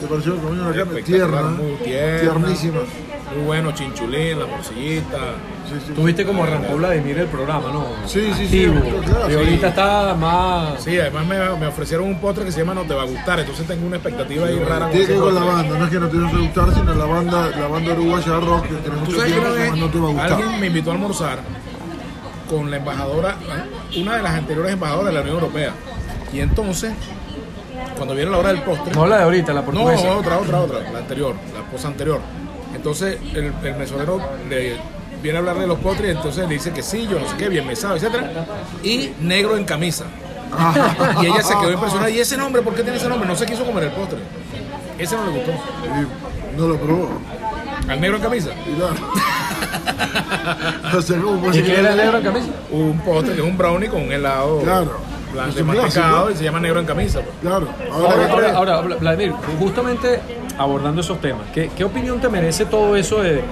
¿Te 0.00 0.06
pareció 0.08 0.36
comer 0.36 0.60
una 0.62 0.74
carne 0.74 0.98
Espectacular, 0.98 1.30
tierna? 1.30 1.50
muy 1.50 1.72
tierna. 1.84 2.20
Tiernísima. 2.20 2.80
Muy 3.34 3.44
bueno, 3.46 3.72
chinchulín, 3.72 4.38
la 4.38 4.46
morcillita. 4.46 5.18
Sí, 5.68 5.74
sí. 5.86 5.92
Tuviste 5.94 6.24
como 6.26 6.44
arrancó 6.44 6.76
Vladimir 6.76 7.18
el 7.18 7.26
programa, 7.26 7.68
¿no? 7.72 7.86
Sí, 8.06 8.30
sí, 8.36 8.46
sí, 8.46 8.66
claro, 9.06 9.28
y 9.28 9.32
sí. 9.32 9.36
ahorita 9.38 9.68
está 9.68 10.14
más. 10.14 10.82
Sí, 10.84 10.98
además 10.98 11.26
me, 11.26 11.38
me 11.58 11.66
ofrecieron 11.66 12.06
un 12.06 12.18
postre 12.20 12.44
que 12.44 12.52
se 12.52 12.60
llama 12.60 12.74
No 12.74 12.82
te 12.82 12.94
va 12.94 13.02
a 13.02 13.06
gustar, 13.06 13.40
entonces 13.40 13.66
tengo 13.66 13.86
una 13.86 13.96
expectativa 13.96 14.46
ahí 14.46 14.58
rara. 14.58 14.90
Tiene 14.90 15.06
que 15.06 15.12
ese 15.14 15.20
ver 15.20 15.32
con 15.32 15.34
la 15.34 15.42
banda, 15.44 15.78
no 15.78 15.84
es 15.84 15.90
que 15.90 16.00
no 16.00 16.08
te 16.08 16.16
va 16.18 16.28
a 16.28 16.32
gustar, 16.38 16.74
sino 16.74 16.94
la 16.94 17.04
banda, 17.06 17.50
la 17.58 17.66
banda 17.68 17.92
uruguaya 17.94 18.32
de 18.32 18.40
rock 18.40 18.62
que 18.62 18.68
tiene 18.74 18.96
Tú 18.98 19.04
mucho 19.04 19.16
sabes 19.16 19.32
que 19.32 19.80
no 19.80 19.88
te 19.88 19.98
va 19.98 20.04
a 20.08 20.12
gustar. 20.12 20.32
alguien 20.32 20.60
me 20.60 20.66
invitó 20.66 20.90
a 20.90 20.94
almorzar 20.94 21.38
con 22.56 22.70
la 22.70 22.76
embajadora, 22.76 23.36
una 23.96 24.16
de 24.16 24.22
las 24.22 24.32
anteriores 24.34 24.72
embajadoras 24.72 25.06
de 25.08 25.12
la 25.12 25.20
Unión 25.20 25.36
Europea. 25.36 25.72
Y 26.32 26.40
entonces, 26.40 26.92
cuando 27.96 28.14
viene 28.14 28.30
la 28.30 28.38
hora 28.38 28.48
del 28.52 28.62
postre, 28.62 28.92
No 28.94 29.06
la 29.06 29.18
de 29.18 29.22
ahorita, 29.24 29.52
la 29.52 29.60
no, 29.60 29.66
portuguesa. 29.66 30.16
otra, 30.16 30.38
otra, 30.38 30.60
otra, 30.60 30.90
la 30.92 30.98
anterior, 30.98 31.34
la 31.52 31.60
esposa 31.60 31.88
anterior. 31.88 32.20
Entonces 32.74 33.18
el, 33.34 33.52
el 33.62 33.76
mesonero 33.76 34.20
le 34.48 34.76
viene 35.22 35.38
a 35.38 35.40
hablar 35.40 35.58
de 35.58 35.66
los 35.66 35.78
postres 35.78 36.12
y 36.12 36.16
entonces 36.16 36.48
le 36.48 36.54
dice 36.54 36.72
que 36.72 36.82
sí, 36.82 37.06
yo 37.08 37.18
no 37.20 37.28
sé 37.28 37.36
qué, 37.36 37.48
bien 37.48 37.66
mesado, 37.66 37.94
etcétera. 37.96 38.46
Y 38.82 39.10
negro 39.20 39.56
en 39.56 39.64
camisa. 39.64 40.04
Y 41.22 41.26
ella 41.26 41.42
se 41.42 41.54
quedó 41.54 41.72
impresionada. 41.72 42.10
¿Y 42.10 42.20
ese 42.20 42.36
nombre? 42.36 42.62
¿Por 42.62 42.74
qué 42.74 42.82
tiene 42.82 42.98
ese 42.98 43.08
nombre? 43.08 43.28
No 43.28 43.34
se 43.34 43.46
quiso 43.46 43.64
comer 43.64 43.84
el 43.84 43.90
postre. 43.92 44.18
Ese 44.98 45.16
no 45.16 45.26
le 45.26 45.32
gustó. 45.32 45.52
No 46.56 46.68
lo 46.68 46.76
probó. 46.78 47.08
Al 47.88 48.00
negro 48.00 48.16
en 48.18 48.22
camisa. 48.22 48.50
Y 48.66 48.78
nada. 49.84 50.96
o 50.96 51.02
sea, 51.02 51.20
¿cómo 51.20 51.40
puede 51.40 51.58
¿Y 51.58 51.62
qué 51.62 51.80
era 51.80 51.90
el 51.92 51.96
negro 51.96 52.18
en 52.18 52.24
camisa? 52.24 52.46
Un 52.70 53.00
postre 53.00 53.34
que 53.34 53.40
es 53.40 53.46
un 53.46 53.56
brownie 53.56 53.88
con 53.88 54.02
un 54.02 54.12
helado 54.12 54.60
Claro. 54.60 54.92
blanco 55.32 55.50
Es 55.58 55.62
un 55.62 55.68
clásico. 55.70 56.30
y 56.32 56.36
se 56.36 56.44
llama 56.44 56.60
negro 56.60 56.80
en 56.80 56.86
camisa. 56.86 57.20
pues. 57.20 57.34
Claro. 57.40 57.68
Ahora, 57.92 58.08
Ahora, 58.30 58.52
ahora, 58.56 58.74
ahora, 58.76 58.96
Vladimir, 58.96 59.32
justamente 59.58 60.20
abordando 60.58 61.00
esos 61.00 61.20
temas, 61.20 61.42
¿qué, 61.52 61.70
qué 61.76 61.84
opinión 61.84 62.20
te 62.20 62.28
merece 62.28 62.64
todo 62.66 62.94
eso 62.96 63.20
de, 63.22 63.42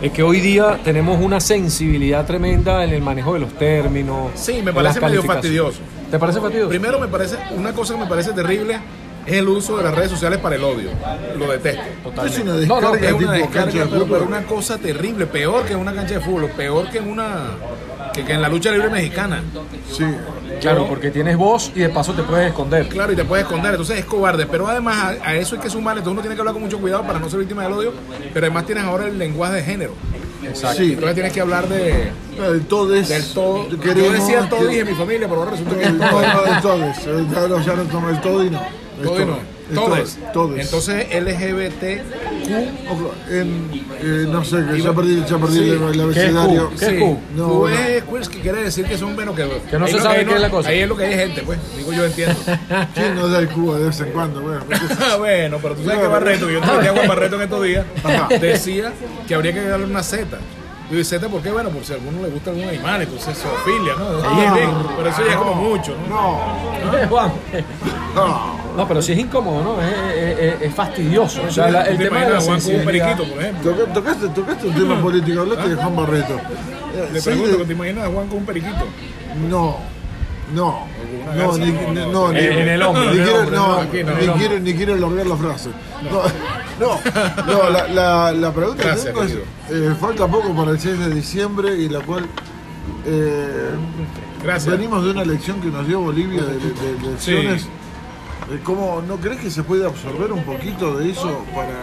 de 0.00 0.10
que 0.12 0.22
hoy 0.22 0.40
día 0.40 0.78
tenemos 0.84 1.20
una 1.20 1.40
sensibilidad 1.40 2.24
tremenda 2.26 2.84
en 2.84 2.90
el 2.90 3.02
manejo 3.02 3.34
de 3.34 3.40
los 3.40 3.52
términos? 3.54 4.30
Sí, 4.34 4.52
me 4.54 4.58
en 4.58 4.64
las 4.66 4.74
parece 4.74 5.00
medio 5.00 5.22
calificaciones? 5.22 5.26
fastidioso. 5.74 5.78
¿Te 6.10 6.18
parece 6.18 6.40
fastidioso? 6.40 6.68
Primero 6.68 7.00
me 7.00 7.08
parece, 7.08 7.36
una 7.56 7.72
cosa 7.72 7.94
que 7.94 8.00
me 8.00 8.06
parece 8.06 8.32
terrible 8.32 8.78
es 9.26 9.32
el 9.34 9.48
uso 9.48 9.76
de 9.76 9.84
las 9.84 9.94
redes 9.94 10.10
sociales 10.10 10.38
para 10.38 10.56
el 10.56 10.64
odio. 10.64 10.90
Lo 11.38 11.50
detesto. 11.50 11.82
es 12.24 12.38
una 12.38 12.52
No, 12.52 12.58
descarga 12.58 12.88
no, 12.90 12.94
Es 12.94 13.12
una 13.12 13.26
cancha 13.32 13.36
descarga, 13.38 13.64
de 13.72 13.72
pero, 13.72 13.88
pero 13.90 14.04
fútbol. 14.06 14.22
una 14.22 14.42
cosa 14.42 14.78
terrible, 14.78 15.26
peor 15.26 15.64
que 15.64 15.72
en 15.72 15.78
una 15.78 15.92
cancha 15.94 16.14
de 16.14 16.20
fútbol, 16.20 16.50
peor 16.56 16.90
que 16.90 16.98
en 16.98 17.08
una 17.10 17.36
que, 18.12 18.24
que 18.24 18.32
en 18.32 18.42
la 18.42 18.48
lucha 18.48 18.70
libre 18.70 18.90
mexicana. 18.90 19.42
Sí. 19.90 20.04
Claro, 20.60 20.86
porque 20.88 21.10
tienes 21.10 21.36
voz 21.36 21.72
y 21.74 21.80
de 21.80 21.88
paso 21.88 22.12
te 22.12 22.22
puedes 22.22 22.46
esconder. 22.48 22.86
Claro, 22.88 23.12
y 23.12 23.16
te 23.16 23.24
puedes 23.24 23.44
esconder, 23.44 23.72
entonces 23.72 23.98
es 23.98 24.04
cobarde. 24.04 24.46
Pero 24.46 24.68
además 24.68 25.16
a, 25.20 25.30
a 25.30 25.34
eso 25.34 25.56
hay 25.56 25.60
que 25.60 25.68
sumarle, 25.70 25.98
entonces 25.98 26.12
uno 26.12 26.20
tiene 26.22 26.36
que 26.36 26.40
hablar 26.40 26.52
con 26.54 26.62
mucho 26.62 26.78
cuidado 26.78 27.02
para 27.04 27.18
no 27.18 27.28
ser 27.28 27.40
víctima 27.40 27.64
del 27.64 27.72
odio, 27.72 27.92
pero 28.32 28.46
además 28.46 28.66
tienes 28.66 28.84
ahora 28.84 29.06
el 29.06 29.18
lenguaje 29.18 29.54
de 29.54 29.62
género. 29.64 29.94
Exacto. 30.46 30.76
Sí. 30.78 30.90
Entonces 30.92 31.14
tienes 31.14 31.32
que 31.32 31.40
hablar 31.40 31.66
de, 31.68 32.12
El 32.38 32.60
todo 32.66 32.94
es. 32.94 33.08
del 33.08 33.24
todo. 33.32 33.68
Yo 33.70 34.12
decía 34.12 34.48
y 34.70 34.78
en 34.78 34.86
mi 34.86 34.94
familia, 34.94 35.26
pero 35.26 35.40
ahora 35.40 35.50
resulta 35.52 35.74
que 35.76 35.82
El 35.82 35.88
es 35.88 35.94
no, 35.94 36.10
todo. 36.10 36.22
no, 36.22 36.46
el 36.54 36.62
todes. 36.62 37.06
El- 37.06 37.30
Ya 37.30 37.74
no, 37.74 38.10
el 38.10 38.20
todo 38.20 38.44
y 38.44 38.50
no. 38.50 38.83
Es 39.00 39.06
Todo 39.06 39.22
y 39.22 39.26
no. 39.26 39.36
Es 39.36 39.74
Todes. 39.74 40.18
Todes. 40.32 40.64
Entonces 40.66 41.06
LGBTQ. 41.10 43.30
En, 43.30 43.70
eh, 44.02 44.26
no 44.28 44.44
sé, 44.44 44.58
que 44.70 44.80
ya 44.82 44.92
perdí, 44.92 45.24
ya 45.28 45.38
perdí 45.38 45.58
Sí. 45.58 45.70
el, 45.70 45.82
el 45.82 45.92
¿Qué 45.92 45.96
es 45.96 46.02
abecedario. 46.02 46.68
Q? 46.70 46.76
¿Qué 46.78 46.86
es 46.86 46.92
Q? 47.02 47.18
No, 47.34 47.48
Q 47.48 47.54
no. 47.54 47.68
es 47.68 48.04
queers, 48.04 48.28
que 48.28 48.40
quiere 48.40 48.62
decir 48.62 48.84
que 48.86 48.98
son 48.98 49.16
menos 49.16 49.34
que 49.34 49.48
Que 49.70 49.78
no 49.78 49.86
ahí 49.86 49.92
se 49.92 50.00
sabe 50.00 50.18
ahí 50.18 50.26
qué 50.26 50.34
es 50.34 50.40
la 50.40 50.50
cosa. 50.50 50.68
Ahí 50.68 50.80
es 50.80 50.88
lo 50.88 50.96
que 50.96 51.04
hay 51.04 51.14
gente, 51.14 51.42
pues. 51.42 51.58
Digo, 51.76 51.92
yo 51.92 52.04
entiendo. 52.04 52.36
¿Quién 52.94 53.14
nos 53.16 53.30
da 53.30 53.38
el 53.38 53.48
cubo 53.48 53.74
de 53.76 53.86
vez 53.86 54.00
en 54.00 54.10
cuando? 54.10 54.42
Bueno, 54.42 54.60
Ah, 55.00 55.16
bueno, 55.16 55.58
pero 55.62 55.74
tú 55.74 55.84
sabes 55.84 56.00
que 56.00 56.06
Barreto, 56.06 56.50
yo 56.50 56.62
a 56.62 56.66
Juan 56.66 57.08
Barreto 57.08 57.36
en 57.36 57.42
estos 57.42 57.62
días, 57.64 57.86
decía 58.40 58.92
que 59.26 59.34
habría 59.34 59.54
que 59.54 59.62
darle 59.62 59.86
una 59.86 60.02
Z. 60.02 60.26
Yo 60.90 60.96
digo, 60.98 61.04
Z, 61.04 61.26
¿por 61.30 61.40
qué? 61.40 61.50
Bueno, 61.50 61.70
por 61.70 61.82
si 61.82 61.94
a 61.94 61.96
alguno 61.96 62.20
le 62.22 62.28
gusta 62.28 62.50
algún 62.50 62.68
animal, 62.68 63.00
entonces 63.00 63.38
zoofilia, 63.38 63.94
¿no? 63.94 64.18
Es, 64.18 64.68
pero 64.98 65.08
eso 65.08 65.24
ya 65.24 65.30
es 65.32 65.36
como 65.38 65.54
mucho, 65.54 65.94
¿no? 66.10 66.92
no, 66.92 67.08
Juan. 67.08 67.32
no. 68.14 68.53
No, 68.76 68.88
pero 68.88 69.00
sí 69.02 69.12
es 69.12 69.18
incómodo, 69.18 69.62
¿no? 69.62 69.82
Es, 69.82 69.92
es- 70.16 70.38
es- 70.38 70.62
es 70.62 70.74
fastidioso. 70.74 71.42
O 71.46 71.50
sea, 71.50 71.70
la- 71.70 71.82
el 71.84 71.96
¿Te 71.98 72.04
tema 72.04 72.20
de 72.24 72.30
la 72.32 72.40
Juan 72.40 72.60
con 72.60 72.74
un 72.74 72.84
periquito, 72.84 73.24
por 73.24 73.42
ejemplo? 73.42 73.70
Toca- 73.72 73.92
Tocaste, 73.92 74.28
tocaste 74.28 74.66
un 74.68 74.74
tema 74.74 75.00
político, 75.00 75.40
hablaste 75.40 75.68
de 75.70 75.76
Juan 75.76 75.96
Barreto. 75.96 76.34
Eh, 76.34 77.08
Le 77.12 77.20
sí, 77.20 77.30
pregunto, 77.30 77.56
de- 77.58 77.64
¿te 77.66 77.72
imaginas 77.72 78.04
a 78.04 78.08
Juan 78.10 78.26
con 78.28 78.38
un 78.38 78.44
periquito? 78.46 78.84
No, 79.48 79.76
no, 80.54 80.86
no, 81.36 81.58
ni, 81.58 81.72
no, 82.10 82.32
ni, 82.32 82.38
En 82.38 82.68
el 82.68 82.82
hombro, 82.82 83.04
ni 83.10 83.16
quiero, 83.18 83.44
no, 83.50 83.82
ni 83.82 84.28
quiero, 84.38 84.58
ni 84.60 84.74
quiero 84.74 84.96
lograr 84.96 85.26
la 85.26 85.36
frase. 85.36 85.70
No, 86.02 86.22
no, 86.80 87.00
no, 87.46 87.70
la, 87.70 87.88
la, 87.88 88.32
la 88.32 88.52
pregunta 88.52 88.82
que 88.82 88.88
Gracias, 88.88 89.06
tengo 89.14 89.22
es, 89.22 89.36
eh, 89.70 89.94
falta 90.00 90.26
poco 90.28 90.54
para 90.54 90.72
el 90.72 90.80
6 90.80 90.98
de 90.98 91.10
diciembre 91.14 91.74
y 91.76 91.88
la 91.88 92.00
cual 92.00 92.26
eh, 93.06 93.70
Gracias. 94.42 94.76
venimos 94.76 95.04
de 95.04 95.10
una 95.12 95.22
elección 95.22 95.60
que 95.60 95.68
nos 95.68 95.86
dio 95.86 96.00
Bolivia 96.00 96.42
de, 96.42 96.54
de- 96.58 96.98
de 97.00 97.06
elecciones. 97.08 97.62
Sí. 97.62 97.68
Eh, 98.50 98.60
¿Cómo, 98.62 99.02
¿No 99.06 99.16
crees 99.16 99.40
que 99.40 99.50
se 99.50 99.62
puede 99.62 99.86
absorber 99.86 100.30
un 100.32 100.44
poquito 100.44 100.96
de 100.98 101.10
eso 101.10 101.44
para, 101.54 101.80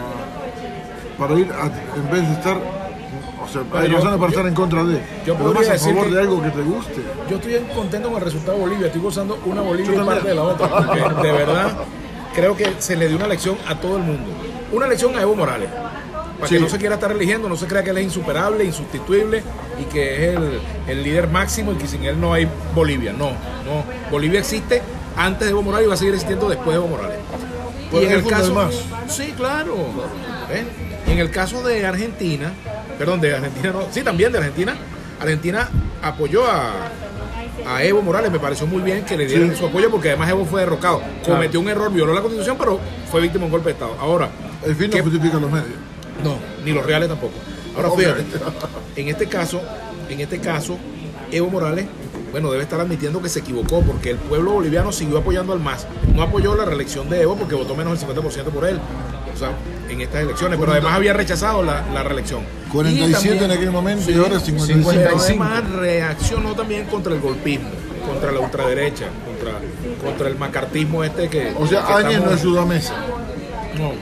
para 1.18 1.38
ir 1.40 1.50
a- 1.52 1.66
en 1.96 2.10
vez 2.10 2.26
de 2.28 2.34
estar... 2.34 2.56
O 2.56 3.48
sea, 3.48 3.62
hay 3.74 3.88
yo- 3.90 3.96
razones 3.96 4.18
para 4.18 4.30
yo- 4.32 4.38
estar 4.38 4.46
en 4.46 4.54
contra 4.54 4.84
de, 4.84 5.02
yo 5.26 5.34
pero 5.36 5.52
más 5.52 5.68
a 5.68 5.78
favor 5.78 6.10
de 6.10 6.20
algo 6.20 6.40
que 6.42 6.50
te 6.50 6.62
guste. 6.62 7.02
Yo 7.28 7.36
estoy 7.36 7.54
contento 7.74 8.08
con 8.08 8.18
el 8.18 8.24
resultado 8.24 8.52
de 8.54 8.60
Bolivia, 8.60 8.86
estoy 8.86 9.02
gozando 9.02 9.38
una 9.44 9.60
Bolivia 9.62 9.94
y 10.00 10.06
parte 10.06 10.28
de 10.28 10.34
la 10.34 10.42
otra, 10.42 10.68
porque 10.68 11.26
de 11.26 11.32
verdad 11.32 11.72
creo 12.34 12.56
que 12.56 12.72
se 12.78 12.94
le 12.96 13.08
dio 13.08 13.16
una 13.16 13.26
lección 13.26 13.56
a 13.66 13.74
todo 13.80 13.96
el 13.96 14.04
mundo. 14.04 14.30
Una 14.70 14.86
lección 14.86 15.16
a 15.18 15.22
Evo 15.22 15.34
Morales, 15.34 15.68
para 16.38 16.48
Sí. 16.48 16.54
que 16.54 16.60
no 16.60 16.68
se 16.68 16.78
quiera 16.78 16.94
estar 16.94 17.10
eligiendo, 17.10 17.48
no 17.48 17.56
se 17.56 17.66
crea 17.66 17.82
que 17.82 17.90
él 17.90 17.98
es 17.98 18.04
insuperable, 18.04 18.64
insustituible 18.64 19.42
y 19.80 19.84
que 19.92 20.30
es 20.30 20.36
el, 20.36 20.60
el 20.86 21.02
líder 21.02 21.28
máximo 21.28 21.72
y 21.72 21.74
que 21.74 21.88
sin 21.88 22.04
él 22.04 22.20
no 22.20 22.32
hay 22.32 22.48
Bolivia. 22.74 23.12
No, 23.12 23.30
no. 23.30 23.84
Bolivia 24.10 24.38
existe 24.38 24.80
antes 25.16 25.46
de 25.46 25.50
Evo 25.50 25.62
Morales 25.62 25.86
y 25.86 25.88
va 25.88 25.94
a 25.94 25.96
seguir 25.98 26.14
existiendo 26.14 26.48
después 26.48 26.70
de 26.70 26.74
Evo 26.76 26.88
Morales. 26.88 27.18
Pues 27.90 28.02
y 28.02 28.06
en 28.06 28.12
el 28.12 28.24
caso, 28.26 28.54
más. 28.54 28.74
sí, 29.08 29.32
claro. 29.36 29.74
¿eh? 30.50 30.64
Y 31.06 31.10
en 31.12 31.18
el 31.18 31.30
caso 31.30 31.62
de 31.62 31.84
Argentina, 31.86 32.52
perdón, 32.98 33.20
de 33.20 33.34
Argentina, 33.34 33.72
no, 33.72 33.82
sí, 33.90 34.02
también 34.02 34.32
de 34.32 34.38
Argentina, 34.38 34.74
Argentina 35.20 35.68
apoyó 36.02 36.46
a, 36.46 36.72
a 37.66 37.84
Evo 37.84 38.00
Morales, 38.02 38.30
me 38.32 38.38
pareció 38.40 38.66
muy 38.66 38.80
bien 38.82 39.04
que 39.04 39.16
le 39.16 39.26
dieran 39.26 39.50
Sí. 39.50 39.56
su 39.56 39.66
apoyo 39.66 39.90
porque 39.90 40.08
además 40.08 40.30
Evo 40.30 40.44
fue 40.46 40.60
derrocado, 40.62 41.02
cometió 41.24 41.60
un 41.60 41.68
error, 41.68 41.92
violó 41.92 42.14
la 42.14 42.20
constitución, 42.22 42.56
pero 42.58 42.80
fue 43.10 43.20
víctima 43.20 43.40
de 43.40 43.46
un 43.46 43.50
golpe 43.52 43.68
de 43.68 43.72
Estado. 43.74 43.96
Ahora, 44.00 44.30
El 44.64 44.74
fin 44.74 44.88
no 44.90 44.96
¿qué- 44.96 45.02
justifica 45.02 45.38
los 45.38 45.50
medios. 45.50 45.68
no, 46.24 46.36
ni 46.64 46.72
los 46.72 46.84
reales 46.86 47.08
tampoco. 47.08 47.34
Ahora 47.76 47.90
fíjate, 47.90 48.24
en 48.96 49.08
este 49.08 49.26
caso, 49.28 49.60
en 50.08 50.20
este 50.20 50.38
caso, 50.38 50.78
Evo 51.30 51.48
Morales, 51.50 51.86
bueno, 52.32 52.50
debe 52.50 52.64
estar 52.64 52.80
admitiendo 52.80 53.22
que 53.22 53.28
se 53.28 53.38
equivocó 53.40 53.82
porque 53.82 54.10
el 54.10 54.16
pueblo 54.16 54.52
boliviano 54.52 54.90
siguió 54.90 55.18
apoyando 55.18 55.52
al 55.52 55.60
MAS. 55.60 55.86
No 56.14 56.22
apoyó 56.22 56.56
la 56.56 56.64
reelección 56.64 57.08
de 57.08 57.22
Evo 57.22 57.36
porque 57.36 57.54
votó 57.54 57.76
menos 57.76 58.00
del 58.00 58.08
50% 58.08 58.44
por 58.46 58.64
él. 58.66 58.80
O 59.32 59.36
sea, 59.38 59.50
en 59.88 60.00
estas 60.00 60.22
elecciones, 60.22 60.58
pero 60.58 60.72
además 60.72 60.94
había 60.94 61.12
rechazado 61.12 61.62
la, 61.62 61.84
la 61.92 62.02
reelección. 62.02 62.42
47 62.72 63.08
Y 63.08 63.12
también- 63.12 63.44
en 63.44 63.50
aquel 63.50 63.70
momento 63.70 64.10
y 64.10 64.14
ahora 64.14 64.40
55. 64.40 64.90
pero 64.90 65.20
55. 65.20 65.44
además 65.44 65.70
reaccionó 65.72 66.54
también 66.54 66.86
contra 66.86 67.14
el 67.14 67.20
golpismo, 67.20 67.68
contra 68.06 68.32
la 68.32 68.40
ultraderecha, 68.40 69.06
contra, 69.26 69.58
contra 70.02 70.28
el 70.28 70.36
macartismo 70.38 71.04
este 71.04 71.28
que. 71.28 71.52
O 71.58 71.66
sea, 71.66 71.86
Áñez 71.96 72.20
no 72.22 72.30
ayudó 72.30 72.60
a 72.62 72.66
Mesa. 72.66 72.94
No. 73.78 73.92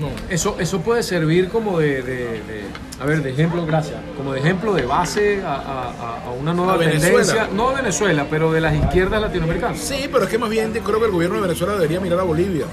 No. 0.00 0.08
Eso, 0.28 0.56
eso 0.58 0.80
puede 0.80 1.02
servir 1.02 1.48
como 1.48 1.78
de, 1.78 2.02
de- 2.02 2.14
de- 2.42 2.64
a 3.00 3.06
ver, 3.06 3.22
de 3.22 3.30
ejemplo, 3.30 3.66
gracias, 3.66 3.96
como 4.16 4.32
de 4.32 4.40
ejemplo 4.40 4.72
de 4.74 4.82
base 4.86 5.42
a, 5.44 5.54
a- 5.54 6.28
a 6.28 6.30
una 6.30 6.52
nueva 6.54 6.74
A 6.74 6.78
tendencia, 6.78 7.48
no 7.52 7.70
a 7.70 7.74
Venezuela, 7.74 8.26
pero 8.30 8.52
de 8.52 8.60
las 8.60 8.74
izquierdas 8.74 9.20
latinoamericanas. 9.20 9.78
Sí, 9.78 10.08
pero 10.10 10.24
es 10.24 10.30
que 10.30 10.38
más 10.38 10.48
bien 10.50 10.72
yo 10.72 10.80
creo 10.82 10.98
que 11.00 11.06
el 11.06 11.12
gobierno 11.12 11.36
de 11.36 11.42
Venezuela 11.42 11.74
debería 11.74 12.00
mirar 12.00 12.20
a 12.20 12.22
Bolivia 12.22 12.66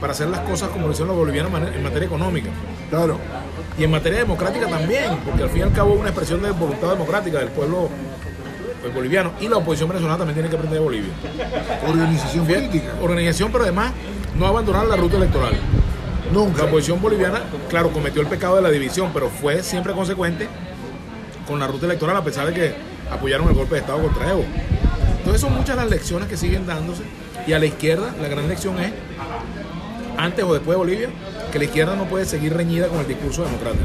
para 0.00 0.12
hacer 0.12 0.28
las 0.28 0.40
cosas 0.40 0.68
como 0.68 0.86
lo 0.86 0.92
hicieron 0.92 1.08
los 1.08 1.16
bolivianos 1.16 1.50
en 1.74 1.82
materia 1.82 2.06
económica 2.06 2.50
Claro. 2.88 3.18
y 3.76 3.82
en 3.84 3.90
materia 3.90 4.20
democrática 4.20 4.66
también, 4.68 5.16
porque 5.24 5.42
al 5.42 5.48
fin 5.50 5.58
y 5.60 5.62
al 5.62 5.72
cabo 5.72 5.94
es 5.94 6.00
una 6.00 6.08
expresión 6.10 6.40
de 6.40 6.52
voluntad 6.52 6.90
democrática 6.90 7.38
del 7.38 7.48
pueblo 7.48 7.88
pues, 8.80 8.94
boliviano 8.94 9.32
y 9.40 9.48
la 9.48 9.56
oposición 9.56 9.88
venezolana 9.88 10.18
también 10.18 10.34
tiene 10.34 10.48
que 10.48 10.54
aprender 10.54 10.78
de 10.78 10.84
Bolivia. 10.84 11.12
Organización 11.88 12.46
política. 12.46 12.92
Organización, 13.02 13.50
pero 13.50 13.64
además 13.64 13.90
no 14.38 14.46
abandonar 14.46 14.86
la 14.86 14.94
ruta 14.94 15.16
electoral. 15.16 15.54
Nunca. 16.32 16.62
La 16.62 16.68
oposición 16.68 17.00
boliviana, 17.00 17.40
claro, 17.68 17.90
cometió 17.90 18.20
el 18.20 18.28
pecado 18.28 18.56
de 18.56 18.62
la 18.62 18.70
división, 18.70 19.10
pero 19.14 19.28
fue 19.30 19.62
siempre 19.62 19.92
consecuente 19.92 20.46
con 21.46 21.58
la 21.58 21.66
ruta 21.66 21.86
electoral 21.86 22.16
a 22.16 22.24
pesar 22.24 22.46
de 22.46 22.52
que 22.54 22.74
apoyaron 23.10 23.48
el 23.48 23.54
golpe 23.54 23.74
de 23.76 23.80
Estado 23.80 24.00
contra 24.02 24.30
Evo. 24.30 24.44
Entonces 25.18 25.40
son 25.40 25.54
muchas 25.54 25.76
las 25.76 25.88
lecciones 25.88 26.28
que 26.28 26.36
siguen 26.36 26.66
dándose 26.66 27.02
y 27.46 27.52
a 27.52 27.58
la 27.58 27.66
izquierda 27.66 28.14
la 28.20 28.28
gran 28.28 28.46
lección 28.48 28.78
es, 28.78 28.92
antes 30.16 30.44
o 30.44 30.52
después 30.52 30.74
de 30.74 30.76
Bolivia, 30.76 31.08
que 31.52 31.58
la 31.58 31.64
izquierda 31.64 31.96
no 31.96 32.04
puede 32.04 32.24
seguir 32.26 32.54
reñida 32.54 32.88
con 32.88 32.98
el 33.00 33.08
discurso 33.08 33.44
democrático, 33.44 33.84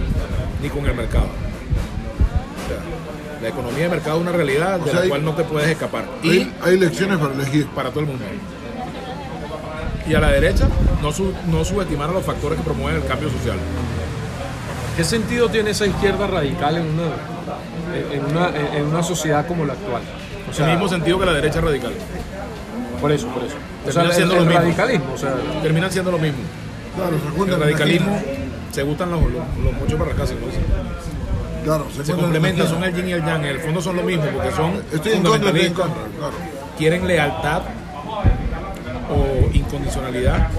ni 0.62 0.69
con 0.69 0.85
el 0.85 0.95
mercado. 0.95 1.25
O 1.25 2.67
sea, 2.67 3.41
la 3.41 3.47
economía 3.50 3.83
de 3.83 3.89
mercado 3.89 4.17
es 4.17 4.21
una 4.23 4.31
realidad 4.31 4.79
de 4.79 4.85
sea, 4.85 4.93
la 4.95 5.01
hay- 5.01 5.09
cual 5.09 5.23
no 5.23 5.33
te 5.35 5.43
puedes 5.43 5.69
escapar. 5.69 6.05
Y 6.23 6.29
Hay, 6.62 6.73
elecciones 6.73 7.17
para 7.17 7.33
elegir. 7.33 7.67
para 7.67 7.89
todo 7.91 8.01
el 8.01 8.07
mundo. 8.07 8.23
Y 10.07 10.13
a 10.15 10.19
la 10.19 10.31
derecha, 10.31 10.67
no, 11.01 11.12
su- 11.12 11.33
no 11.48 11.63
subestimar 11.63 12.10
a 12.10 12.13
los 12.13 12.24
factores 12.25 12.57
que 12.60 12.63
promueven 12.65 13.01
el 13.01 13.07
cambio 13.07 13.29
social. 13.29 13.57
¿Qué 14.98 15.03
sentido 15.03 15.50
tiene 15.50 15.72
esa 15.72 15.86
izquierda 15.88 16.27
radical 16.27 16.77
en 16.77 16.86
una, 16.88 18.13
en 18.13 18.25
una, 18.25 18.77
en 18.77 18.86
una 18.88 19.01
sociedad 19.03 19.48
como 19.48 19.65
la 19.65 19.74
actual? 19.74 20.01
O 20.50 20.53
sea, 20.53 20.65
el 20.67 20.72
mismo 20.74 20.88
sentido 20.89 21.17
que 21.19 21.25
la 21.25 21.33
derecha 21.33 21.62
radical. 21.62 21.93
por 23.01 23.12
eso, 23.12 23.27
por 23.27 23.43
eso. 23.43 23.55
O 23.55 23.86
Termina 23.89 23.91
sea, 23.91 24.03
el, 24.03 24.13
siendo 24.15 24.33
el 24.36 24.39
lo 24.41 24.45
mismo. 24.45 24.60
radicalismo, 24.62 25.13
o 25.13 25.17
sea, 25.17 25.33
Terminan 25.62 25.91
siendo 25.91 26.12
lo 26.12 26.17
mismo. 26.19 26.39
Claro, 26.95 27.12
se 27.17 27.51
El 27.53 27.60
radicalismo 27.60 28.22
se 28.72 28.83
gustan 28.83 29.10
los, 29.12 29.22
los, 29.22 29.31
los 29.63 29.74
muchos 29.74 30.00
para 30.00 30.12
acá, 30.12 30.27
se 30.27 30.36
Claro, 31.63 31.88
complementan, 32.19 32.67
son 32.67 32.83
el 32.83 32.93
yin 32.93 33.07
y 33.07 33.12
el 33.13 33.22
yang. 33.25 33.39
En 33.41 33.45
el 33.51 33.60
fondo 33.60 33.81
son 33.81 33.95
lo 33.95 34.03
mismo, 34.03 34.25
porque 34.33 34.51
son 34.51 34.74
Estoy 34.91 35.13
en 35.13 35.24
contra, 35.24 35.50
estoy 35.50 35.62
en 35.65 35.74
fundamentalistas, 35.74 35.86
contra. 35.88 36.03
Claro. 36.19 36.33
quieren 36.77 37.07
lealtad 37.07 37.62
o 39.10 39.42
incondicionalidad, 39.74 40.50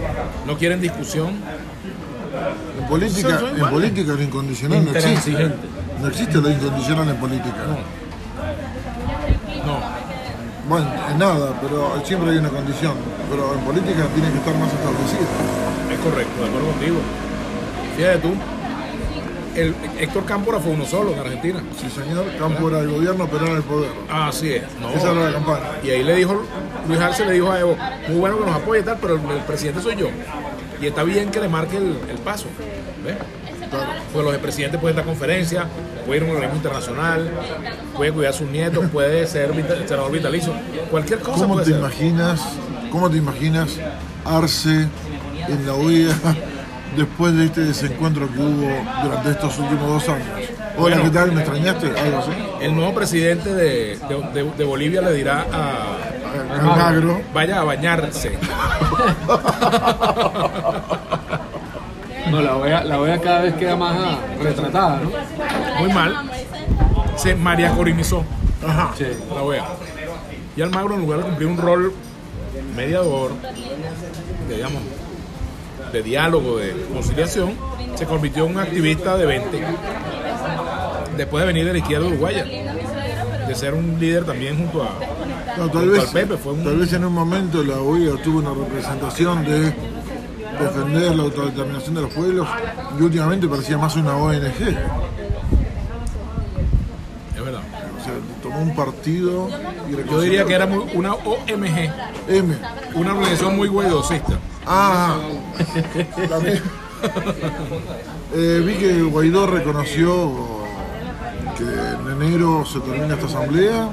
no 0.46 0.58
quieren 0.58 0.80
discusión. 0.80 1.34
En 2.80 2.88
política, 2.88 3.40
en 3.56 3.70
política 3.70 4.12
lo 4.12 4.22
incondicional 4.22 4.84
no 4.84 4.90
existe. 4.90 5.52
No 6.00 6.08
existe 6.08 6.40
lo 6.40 6.50
incondicional 6.50 7.08
en 7.08 7.16
política. 7.16 7.62
No. 9.64 9.78
Bueno, 10.68 10.90
en 11.10 11.18
nada, 11.18 11.60
pero 11.60 12.02
siempre 12.04 12.30
hay 12.32 12.38
una 12.38 12.48
condición. 12.48 12.94
Pero 13.30 13.54
en 13.54 13.60
política 13.60 14.06
tiene 14.14 14.30
que 14.32 14.38
estar 14.38 14.54
más 14.56 14.72
establecida. 14.72 15.28
Es 15.92 15.98
correcto, 16.00 16.42
de 16.42 16.48
acuerdo 16.48 16.70
contigo. 16.72 16.96
Fíjate 17.96 18.18
tú, 18.18 18.34
el 19.56 19.74
Héctor 19.98 20.24
Cámpora 20.24 20.58
fue 20.58 20.72
uno 20.72 20.84
solo 20.84 21.12
en 21.12 21.18
Argentina. 21.20 21.62
Sí, 21.80 21.88
señor, 21.90 22.24
campo 22.38 22.68
era 22.68 22.80
el 22.80 22.90
gobierno, 22.90 23.28
pero 23.30 23.46
era 23.46 23.56
el 23.56 23.62
poder. 23.62 23.90
Así 24.10 24.52
es. 24.52 24.62
No. 24.80 24.90
Esa 24.90 25.12
era 25.12 25.24
la 25.26 25.32
campaña. 25.32 25.64
Y 25.82 25.90
ahí 25.90 26.02
le 26.04 26.14
dijo, 26.16 26.42
Luis 26.88 27.00
Arce 27.00 27.24
le 27.26 27.32
dijo 27.32 27.50
a 27.50 27.60
Evo, 27.60 27.76
muy 28.08 28.16
bueno 28.18 28.38
que 28.38 28.44
nos 28.46 28.56
apoye 28.56 28.80
y 28.80 28.84
tal, 28.84 28.98
pero 29.00 29.14
el, 29.14 29.20
el 29.36 29.42
presidente 29.44 29.80
soy 29.82 29.96
yo. 29.96 30.08
Y 30.80 30.86
está 30.86 31.02
bien 31.04 31.30
que 31.30 31.40
le 31.40 31.48
marque 31.48 31.76
el, 31.76 31.96
el 32.10 32.18
paso. 32.24 32.46
¿Ves? 33.04 33.16
Claro. 33.70 33.86
Porque 34.12 34.30
los 34.32 34.40
presidentes 34.40 34.80
pueden 34.80 34.96
dar 34.96 35.04
conferencias, 35.04 35.64
puede 36.06 36.18
ir 36.18 36.22
a 36.22 36.26
un 36.26 36.32
organismo 36.32 36.56
internacional, 36.56 37.30
puede 37.96 38.12
cuidar 38.12 38.32
a 38.32 38.36
sus 38.36 38.48
nietos, 38.48 38.84
puede 38.92 39.26
ser 39.26 39.52
vita- 39.52 39.76
senador 39.88 40.12
vitalicio, 40.12 40.52
cualquier 40.90 41.18
cosa 41.20 41.38
¿Cómo 41.42 41.54
puede 41.54 41.66
te 41.66 41.70
ser. 41.72 41.80
imaginas, 41.80 42.40
cómo 42.92 43.10
te 43.10 43.16
imaginas 43.16 43.70
Arce 44.24 44.86
en 45.48 45.66
la 45.66 45.74
OEA 45.74 46.14
después 46.96 47.34
de 47.36 47.46
este 47.46 47.60
desencuentro 47.62 48.28
que 48.32 48.38
hubo 48.40 48.68
durante 49.02 49.30
estos 49.30 49.58
últimos 49.58 49.88
dos 49.88 50.08
años? 50.08 50.26
Hola, 50.76 50.96
Bueno. 50.96 51.02
¿qué 51.04 51.10
tal? 51.10 51.32
¿Me 51.32 51.40
extrañaste? 51.42 51.86
Algo 51.98 52.18
así. 52.18 52.30
El 52.60 52.74
nuevo 52.74 52.94
presidente 52.94 53.52
de, 53.54 53.98
de- 54.08 54.30
de- 54.42 54.50
de 54.56 54.64
Bolivia 54.64 55.00
le 55.02 55.12
dirá 55.12 55.46
a 55.52 56.54
Almagro. 56.60 57.20
vaya 57.32 57.60
a 57.60 57.64
bañarse. 57.64 58.38
No, 62.30 62.40
la 62.40 62.56
OEA, 62.56 62.84
la 62.84 62.98
OEA 63.00 63.20
cada 63.20 63.42
vez 63.42 63.54
queda 63.54 63.76
más 63.76 63.94
ah, 63.98 64.18
retratada, 64.42 65.00
¿no? 65.02 65.10
Muy 65.78 65.92
mal. 65.92 66.30
Se 67.16 67.34
María 67.34 67.70
Corinizó 67.72 68.24
Ajá. 68.66 68.92
Sí. 68.96 69.04
la 69.32 69.42
OEA. 69.42 69.64
Y 70.56 70.62
Almagro, 70.62 70.94
en 70.94 71.00
lugar 71.02 71.18
de 71.20 71.24
cumplir 71.26 71.48
un 71.48 71.58
rol 71.58 71.92
mediador, 72.74 73.32
digamos, 74.48 74.82
de 75.92 76.02
diálogo, 76.02 76.58
de 76.58 76.72
conciliación, 76.92 77.52
se 77.94 78.04
convirtió 78.06 78.46
en 78.46 78.52
un 78.52 78.58
activista 78.60 79.16
de 79.16 79.26
20. 79.26 79.64
Después 81.16 81.42
de 81.42 81.46
venir 81.46 81.64
de 81.66 81.72
la 81.72 81.78
izquierda 81.78 82.06
uruguaya, 82.06 82.44
de 82.44 83.54
ser 83.54 83.74
un 83.74 83.96
líder 84.00 84.24
también 84.24 84.56
junto 84.58 84.82
a. 84.82 84.88
No, 85.56 85.70
tal, 85.70 85.88
vez, 85.90 86.04
Pepe, 86.06 86.36
fue 86.36 86.52
un- 86.54 86.64
tal 86.64 86.76
vez 86.76 86.92
en 86.92 87.04
un 87.04 87.12
momento 87.12 87.62
la 87.62 87.76
OEA 87.80 88.20
tuvo 88.22 88.38
una 88.40 88.50
representación 88.52 89.44
de 89.44 89.72
defender 90.60 91.14
la 91.14 91.22
autodeterminación 91.24 91.94
de 91.94 92.00
los 92.02 92.12
pueblos 92.12 92.48
y 92.98 93.02
últimamente 93.02 93.46
parecía 93.46 93.78
más 93.78 93.94
una 93.94 94.16
ONG. 94.16 94.42
Es 97.36 97.44
verdad. 97.44 97.60
O 98.00 98.04
sea, 98.04 98.12
tomó 98.42 98.60
un 98.60 98.74
partido 98.74 99.48
y 99.88 100.10
Yo 100.10 100.20
diría 100.20 100.44
que 100.44 100.54
era 100.54 100.66
una 100.94 101.14
OMG, 101.14 101.90
M. 102.28 102.56
una 102.94 103.12
organización 103.12 103.56
muy 103.56 103.68
guaidosista. 103.68 104.38
Ah, 104.66 105.18
también. 106.28 106.60
Eh, 108.34 108.62
vi 108.66 108.74
que 108.74 109.02
Guaidó 109.02 109.46
reconoció 109.46 110.32
que 111.56 111.62
en 111.64 112.22
enero 112.22 112.64
se 112.64 112.80
termina 112.80 113.14
esta 113.14 113.26
asamblea 113.26 113.88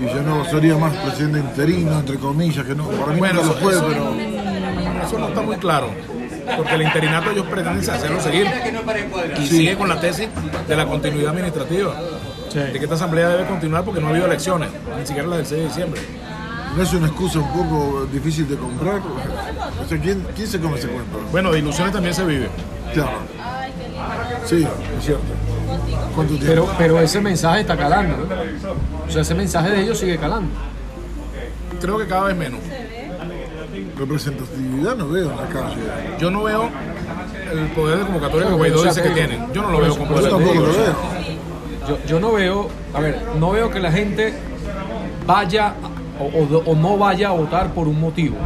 y 0.00 0.06
ya 0.06 0.22
no 0.22 0.44
sería 0.46 0.76
más 0.78 0.94
presidente 0.96 1.40
interino, 1.40 1.98
entre 1.98 2.16
comillas, 2.18 2.64
que 2.64 2.74
no, 2.74 2.84
para 2.88 3.12
mí 3.12 3.18
Bueno, 3.18 3.42
nunca 3.42 3.46
lo 3.48 3.52
eso, 3.52 3.60
fue, 3.62 3.72
eso- 3.74 3.86
pero 3.88 5.06
eso 5.06 5.18
no 5.18 5.28
está 5.28 5.42
muy 5.42 5.56
claro. 5.56 5.88
Porque 6.56 6.74
el 6.76 6.82
interinato 6.82 7.30
ellos 7.30 7.46
pretenden 7.46 7.90
hacerlo 7.90 8.20
seguir. 8.22 8.46
Y 9.38 9.46
Sí. 9.46 9.56
sigue 9.58 9.76
con 9.76 9.88
la 9.90 10.00
tesis 10.00 10.28
de 10.66 10.76
la 10.76 10.86
continuidad 10.86 11.30
administrativa. 11.32 11.94
Sí. 12.50 12.60
De 12.60 12.72
que 12.72 12.84
esta 12.84 12.94
asamblea 12.94 13.28
debe 13.28 13.44
continuar 13.46 13.84
porque 13.84 14.00
no 14.00 14.06
ha 14.06 14.10
habido 14.10 14.24
elecciones, 14.24 14.70
ni 14.98 15.06
siquiera 15.06 15.28
la 15.28 15.36
del 15.38 15.46
6 15.46 15.60
de 15.62 15.66
diciembre. 15.68 16.00
no 16.76 16.82
es 16.84 16.92
una 16.92 17.06
excusa 17.08 17.40
un 17.40 17.48
poco 17.48 18.06
difícil 18.12 18.48
de 18.48 18.54
comprar. 18.56 19.00
O 19.84 19.88
sea, 19.88 19.98
¿quién, 19.98 20.26
quién 20.34 20.46
se 20.48 20.60
come 20.60 20.78
ese 20.78 20.88
cuento? 20.88 21.20
Bueno, 21.30 21.52
de 21.52 21.58
ilusiones 21.58 21.92
también 21.92 22.14
se 22.14 22.24
vive. 22.24 22.48
Claro. 22.94 23.18
Sí, 24.46 24.66
es 24.98 25.04
cierto. 25.04 25.22
Pero, 26.46 26.68
pero 26.78 27.00
ese 27.00 27.20
mensaje 27.20 27.60
está 27.60 27.76
calando, 27.76 28.16
¿no? 28.16 28.24
O 29.06 29.10
sea, 29.10 29.22
ese 29.22 29.34
mensaje 29.34 29.70
de 29.70 29.82
ellos 29.82 29.98
sigue 29.98 30.16
calando. 30.18 30.50
Creo 31.80 31.98
que 31.98 32.06
cada 32.06 32.24
vez 32.24 32.36
menos. 32.36 32.60
Representatividad 33.98 34.96
no 34.96 35.08
veo 35.08 35.30
en 35.30 35.36
la 35.36 35.46
calle. 35.48 35.76
Yo 36.18 36.30
no 36.30 36.42
veo 36.44 36.68
el 37.52 37.66
poder 37.68 37.98
de 37.98 38.04
convocatoria 38.04 38.48
que 38.48 38.54
Guaidó 38.54 38.82
dice 38.84 39.02
que 39.02 39.10
tienen. 39.10 39.52
Yo 39.52 39.62
no 39.62 39.70
lo 39.70 39.80
veo 39.80 39.96
como 39.96 40.12
eso 40.18 40.22
Yo 40.22 40.24
te 40.24 40.30
tampoco 40.30 40.52
digo, 40.52 40.64
lo 40.66 40.70
o 40.70 40.74
sea, 40.74 40.82
veo. 40.84 40.96
Yo, 41.88 41.98
yo 42.06 42.20
no 42.20 42.32
veo, 42.32 42.68
a 42.94 43.00
ver, 43.00 43.22
no 43.38 43.50
veo 43.50 43.70
que 43.70 43.80
la 43.80 43.90
gente 43.92 44.34
vaya 45.26 45.74
o, 46.20 46.24
o- 46.24 46.62
o 46.66 46.74
no 46.74 46.96
vaya 46.98 47.28
a 47.28 47.32
votar 47.32 47.72
por 47.72 47.88
un 47.88 48.00
motivo. 48.00 48.36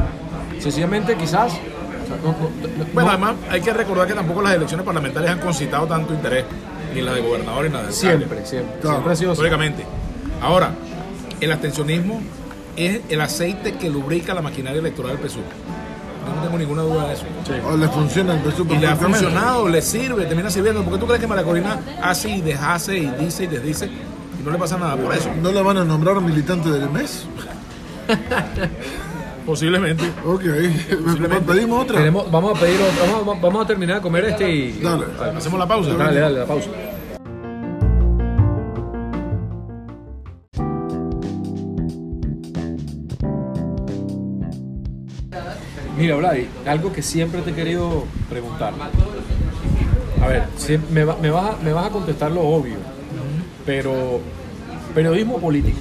Sencillamente 0.63 1.17
quizás... 1.17 1.53
o 1.53 2.07
sea, 2.07 2.17
no- 2.23 2.33
no- 2.33 2.39
no- 2.79 2.85
Bueno, 2.93 3.03
no- 3.03 3.09
además 3.11 3.35
hay 3.51 3.61
que 3.61 3.73
recordar 3.73 4.07
que 4.07 4.15
tampoco 4.15 4.43
las 4.43 4.55
elecciones 4.55 4.85
parlamentarias 4.85 5.33
han 5.33 5.41
concitado 5.41 5.87
tanto 5.87 6.15
interés, 6.15 6.45
ni 6.95 7.01
las 7.01 7.15
de 7.15 7.21
gobernador 7.21 7.65
ni 7.65 7.71
las 7.71 7.83
de 7.83 7.89
alcalde. 7.89 8.19
siempre, 8.27 8.47
siempre. 8.47 8.75
Claro. 8.81 8.97
Siempre 8.97 9.13
ha 9.13 9.17
sido 9.17 9.31
así. 9.33 9.37
históricamente. 9.41 9.85
Ahora, 10.41 10.71
el 11.41 11.53
abstencionismo 11.53 12.21
es 12.77 13.01
el 13.09 13.21
aceite 13.21 13.75
que 13.75 13.91
lubrica 13.91 14.35
la 14.35 14.43
maquinaria 14.43 14.79
electoral 14.81 15.17
del 15.19 15.29
PSUV. 15.29 15.43
Yo 15.43 16.37
no 16.37 16.43
tengo 16.43 16.57
ninguna 16.59 16.83
duda 16.83 17.09
de 17.09 17.15
eso. 17.15 17.25
O 17.69 17.77
le 17.77 17.89
funciona 17.89 18.35
el 18.35 18.41
PSUV 18.41 18.73
Y 18.75 18.79
le 18.79 18.87
ha 18.87 18.95
funcionado, 18.97 19.69
le 19.69 19.83
sirve, 19.83 20.25
termina 20.27 20.49
sirviendo. 20.51 20.83
¿Por 20.85 20.93
qué 20.95 20.99
tú 21.01 21.07
crees 21.07 21.21
que 21.21 21.27
María 21.27 21.45
Corina 21.45 21.81
hace 22.03 22.31
y 22.31 22.41
deshace 22.41 22.97
y 22.97 23.07
dice 23.19 23.45
y 23.45 23.47
desdice 23.49 23.87
y 23.87 24.45
no 24.45 24.53
le 24.53 24.59
pasa 24.59 24.79
nada 24.79 24.97
por 24.97 25.13
eso? 25.15 25.31
¿No 25.43 25.51
la 25.51 25.63
van 25.63 25.79
a 25.79 25.85
nombrar 25.85 26.21
militante 26.21 26.71
del 26.71 26.89
mes? 26.91 27.25
Posiblemente. 29.47 30.05
Ok, 30.25 30.43
pedimos 31.47 31.83
otra. 31.85 31.99
Tenemos- 31.99 32.31
vamos 32.31 32.57
a 32.57 32.61
pedir 32.61 32.77
otro, 32.81 33.17
vamos, 33.25 33.41
vamos 33.41 33.65
a 33.65 33.67
terminar 33.67 33.97
de 33.97 34.03
comer 34.03 34.25
este 34.27 34.49
y... 34.51 34.73
Dale. 34.81 35.05
Hacemos 35.37 35.59
la 35.59 35.67
pausa. 35.67 35.95
Dale, 35.95 36.21
dale, 36.21 36.39
la 36.41 36.47
pausa. 36.47 36.71
Mira, 45.97 46.17
Vladi, 46.17 46.49
algo 46.67 46.93
que 46.93 47.03
siempre 47.03 47.43
te 47.43 47.51
he 47.51 47.55
querido 47.55 48.05
preguntar. 48.29 48.73
A 50.23 50.27
ver, 50.27 50.45
si- 50.57 50.79
me, 50.91 51.05
va- 51.05 51.17
me 51.21 51.31
vas 51.31 51.55
a, 51.55 51.63
me 51.63 51.73
vas 51.73 51.87
a 51.87 51.91
contestar 51.91 52.31
lo 52.33 52.41
obvio, 52.43 52.77
pero 53.67 54.21
periodismo 54.95 55.37
o 55.37 55.41
política. 55.41 55.81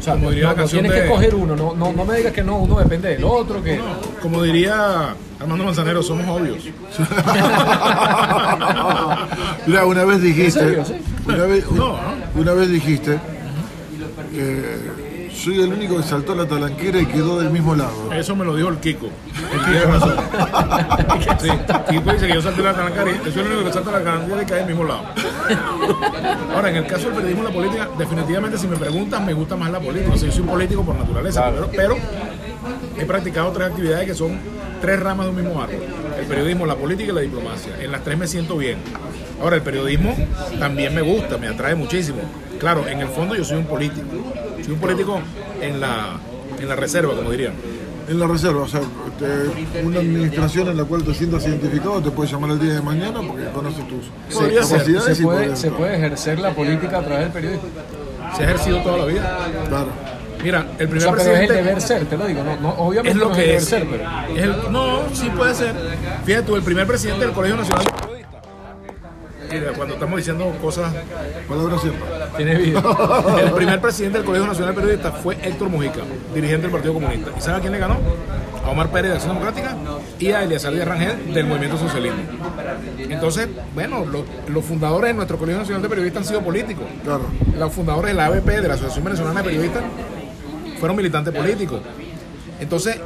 O 0.00 0.02
sea, 0.02 0.14
Como 0.14 0.24
no, 0.24 0.30
diría 0.30 0.44
la 0.46 0.50
no 0.52 0.56
canción 0.56 0.80
tienes 0.82 0.92
que 0.92 1.00
de- 1.00 1.06
escoger 1.08 1.34
uno, 1.34 1.54
no, 1.54 1.74
no, 1.74 1.92
no 1.92 2.04
me 2.06 2.16
digas 2.16 2.32
que 2.32 2.42
no, 2.42 2.56
uno 2.58 2.78
depende 2.78 3.10
del 3.10 3.22
otro, 3.24 3.62
que... 3.62 3.78
Como 4.22 4.42
diría 4.42 5.14
Armando 5.38 5.64
Manzanero, 5.64 6.02
somos 6.02 6.26
obvios. 6.26 6.56
Mira, 9.66 9.84
una 9.86 10.04
vez 10.04 10.22
dijiste, 10.22 10.60
¿En 10.60 10.66
serio, 10.68 10.84
sí? 10.86 10.94
una 11.26 11.44
vez, 11.44 11.70
No, 11.70 11.96
una 12.34 12.52
vez 12.52 12.70
dijiste, 12.70 13.18
eh, 14.32 14.76
soy 15.40 15.58
el 15.62 15.72
único 15.72 15.96
que 15.96 16.02
saltó 16.02 16.34
la 16.34 16.46
talanquera 16.46 17.00
y 17.00 17.06
quedó 17.06 17.40
del 17.40 17.50
mismo 17.50 17.74
lado. 17.74 18.12
Eso 18.12 18.36
me 18.36 18.44
lo 18.44 18.54
dijo 18.54 18.68
el 18.68 18.76
Kiko. 18.76 19.06
Él 19.06 19.60
tiene 19.64 19.80
razón. 19.80 20.14
Sí, 21.40 21.48
Kiko 21.88 22.12
dice 22.12 22.26
que 22.26 22.34
yo 22.34 22.42
salté 22.42 22.62
la 22.62 22.74
talanquera 22.74 23.10
y 23.10 23.32
soy 23.32 23.42
el 23.42 23.48
único 23.48 23.64
que 23.64 23.72
salta 23.72 23.90
la 23.92 24.04
talanquera 24.04 24.42
y 24.42 24.46
cae 24.46 24.58
del 24.58 24.66
mismo 24.66 24.84
lado. 24.84 25.02
Ahora, 26.54 26.68
en 26.68 26.76
el 26.76 26.86
caso 26.86 27.06
del 27.06 27.14
periodismo 27.14 27.42
y 27.42 27.46
la 27.46 27.52
política, 27.52 27.88
definitivamente 27.96 28.58
si 28.58 28.68
me 28.68 28.76
preguntas, 28.76 29.22
me 29.22 29.32
gusta 29.32 29.56
más 29.56 29.70
la 29.70 29.80
política. 29.80 30.12
O 30.12 30.16
sea, 30.18 30.28
yo 30.28 30.32
soy 30.32 30.42
un 30.42 30.48
político 30.48 30.84
por 30.84 30.94
naturaleza, 30.94 31.50
pero, 31.50 31.70
pero 31.74 31.96
he 32.98 33.04
practicado 33.06 33.50
tres 33.52 33.70
actividades 33.70 34.06
que 34.06 34.14
son 34.14 34.38
tres 34.82 35.00
ramas 35.00 35.24
de 35.24 35.30
un 35.30 35.36
mismo 35.36 35.62
árbol. 35.62 35.80
El 36.18 36.26
periodismo, 36.26 36.66
la 36.66 36.76
política 36.76 37.12
y 37.12 37.14
la 37.14 37.22
diplomacia. 37.22 37.72
En 37.80 37.90
las 37.90 38.04
tres 38.04 38.18
me 38.18 38.26
siento 38.26 38.58
bien. 38.58 38.76
Ahora, 39.42 39.56
el 39.56 39.62
periodismo 39.62 40.14
también 40.58 40.94
me 40.94 41.00
gusta, 41.00 41.38
me 41.38 41.48
atrae 41.48 41.74
muchísimo. 41.74 42.18
Claro, 42.58 42.86
en 42.86 43.00
el 43.00 43.08
fondo 43.08 43.34
yo 43.34 43.42
soy 43.42 43.56
un 43.56 43.64
político. 43.64 44.06
Un 44.72 44.78
político 44.78 45.20
en 45.60 45.80
la, 45.80 46.18
en 46.58 46.68
la 46.68 46.76
reserva, 46.76 47.14
como 47.14 47.30
dirían. 47.30 47.52
En 48.08 48.18
la 48.18 48.26
reserva, 48.26 48.62
o 48.62 48.68
sea, 48.68 48.80
te- 49.18 49.80
una 49.84 50.00
administración 50.00 50.68
en 50.68 50.76
la 50.76 50.84
cual 50.84 51.04
te 51.04 51.14
sientas 51.14 51.46
identificado 51.46 52.00
te 52.02 52.10
puede 52.10 52.28
llamar 52.30 52.50
el 52.50 52.58
día 52.58 52.72
de 52.74 52.82
mañana 52.82 53.20
porque 53.26 53.44
conoce 53.54 53.82
tus 53.82 54.06
ser. 54.36 54.54
capacidades 54.54 55.16
Se 55.16 55.22
y 55.22 55.24
puede, 55.24 55.54
se 55.56 55.70
puede 55.70 55.96
ejercer 55.96 56.40
la 56.40 56.50
política 56.52 56.98
a 56.98 57.02
través 57.02 57.20
del 57.24 57.32
periodismo. 57.32 57.68
Se 58.36 58.42
ha 58.42 58.46
ejercido 58.46 58.78
toda 58.82 58.98
la 58.98 59.04
vida. 59.04 59.48
Claro. 59.68 59.86
Mira, 60.42 60.66
el 60.78 60.86
O 60.86 60.90
primer 60.90 60.90
pero 60.90 60.98
es 60.98 61.04
el 61.04 61.12
presidente 61.14 61.52
deber 61.54 61.80
ser, 61.82 62.04
te 62.06 62.16
lo 62.16 62.26
digo. 62.26 62.42
No, 62.42 62.56
no, 62.60 62.68
obviamente 62.78 63.10
es 63.10 63.16
lo 63.16 63.28
no 63.28 63.34
que 63.34 63.44
el 63.44 63.50
es. 63.56 63.70
deber 63.70 63.88
ser, 63.88 63.98
pero... 64.26 64.36
Es 64.38 64.42
el- 64.66 64.72
no, 64.72 65.00
sí 65.12 65.30
puede 65.36 65.54
ser. 65.54 65.74
Fíjate 66.24 66.46
tú, 66.46 66.56
el 66.56 66.62
primer 66.62 66.86
presidente 66.86 67.26
del 67.26 67.34
Colegio 67.34 67.58
Nacional. 67.58 67.84
Mira, 69.52 69.72
cuando 69.72 69.94
estamos 69.94 70.16
diciendo 70.16 70.52
cosas. 70.60 70.92
Palabra. 71.48 71.76
Tiene 72.36 72.56
vida. 72.56 72.82
El 73.44 73.52
primer 73.52 73.80
presidente 73.80 74.18
del 74.18 74.26
Colegio 74.26 74.46
Nacional 74.46 74.74
de 74.74 74.80
Periodistas 74.80 75.14
fue 75.22 75.36
Héctor 75.42 75.68
Mujica, 75.68 76.00
dirigente 76.34 76.62
del 76.62 76.70
Partido 76.70 76.94
Comunista. 76.94 77.30
¿Y 77.36 77.40
sabe 77.40 77.58
a 77.58 77.60
quién 77.60 77.72
le 77.72 77.78
ganó? 77.78 77.98
A 78.64 78.70
Omar 78.70 78.90
Pérez 78.90 79.10
de 79.10 79.16
Acción 79.16 79.34
Democrática 79.34 79.74
y 80.18 80.32
a 80.32 80.42
Eliazar 80.44 80.72
Díaz 80.72 80.86
Rangel 80.86 81.32
del 81.32 81.46
Movimiento 81.46 81.78
Socialismo. 81.78 82.18
Entonces, 82.98 83.48
bueno, 83.74 84.04
lo- 84.04 84.24
los 84.48 84.64
fundadores 84.64 85.08
de 85.10 85.14
nuestro 85.14 85.38
Colegio 85.38 85.60
Nacional 85.60 85.82
de 85.82 85.88
Periodistas 85.88 86.22
han 86.22 86.28
sido 86.28 86.42
políticos. 86.42 86.84
Claro. 87.02 87.22
Los 87.58 87.72
fundadores 87.72 88.10
de 88.10 88.14
la 88.14 88.26
ABP, 88.26 88.60
de 88.60 88.68
la 88.68 88.74
Asociación 88.74 89.04
Venezolana 89.04 89.40
de 89.40 89.44
Periodistas, 89.48 89.82
fueron 90.78 90.96
militantes 90.96 91.34
políticos. 91.34 91.80
Entonces, 92.60 93.00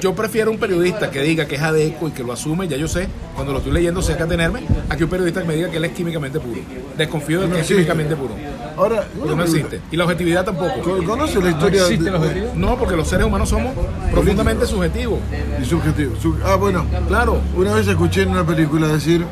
yo 0.00 0.14
prefiero 0.14 0.50
un 0.50 0.58
periodista 0.58 1.10
que 1.10 1.22
diga 1.22 1.46
que 1.46 1.56
es 1.56 1.62
adeco 1.62 2.08
y 2.08 2.10
que 2.12 2.22
lo 2.22 2.32
asume, 2.32 2.68
ya 2.68 2.76
yo 2.76 2.88
sé, 2.88 3.08
cuando 3.34 3.52
lo 3.52 3.58
estoy 3.58 3.72
leyendo 3.72 4.02
sé 4.02 4.16
que 4.16 4.22
atenerme, 4.22 4.60
a 4.88 4.96
que 4.96 5.04
un 5.04 5.10
periodista 5.10 5.40
que 5.42 5.48
me 5.48 5.54
diga 5.56 5.70
que 5.70 5.76
él 5.78 5.84
es 5.84 5.92
químicamente 5.92 6.38
puro. 6.40 6.60
Desconfío 6.96 7.40
de 7.40 7.46
que 7.46 7.50
No 7.50 7.54
es 7.56 7.60
existe. 7.62 7.82
químicamente 7.82 8.16
puro. 8.16 8.34
Ahora, 8.76 9.06
no 9.16 9.42
existe. 9.42 9.80
Y 9.90 9.96
la 9.96 10.04
objetividad 10.04 10.44
tampoco. 10.44 10.80
¿Con- 10.82 11.04
¿Conoce 11.04 11.40
la 11.40 11.50
historia 11.50 11.82
existe 11.82 12.04
de- 12.04 12.10
la 12.10 12.18
objetividad? 12.18 12.54
No, 12.54 12.76
porque 12.76 12.96
los 12.96 13.06
seres 13.08 13.26
humanos 13.26 13.48
somos 13.48 13.72
profundamente 14.12 14.66
subjetivos. 14.66 15.18
y 15.60 15.64
subjetivo? 15.64 16.14
Su- 16.20 16.36
ah, 16.44 16.56
bueno. 16.56 16.84
Claro. 17.08 17.40
Una 17.56 17.74
vez 17.74 17.86
escuché 17.86 18.22
en 18.22 18.30
una 18.30 18.44
película 18.44 18.88
decir, 18.88 19.24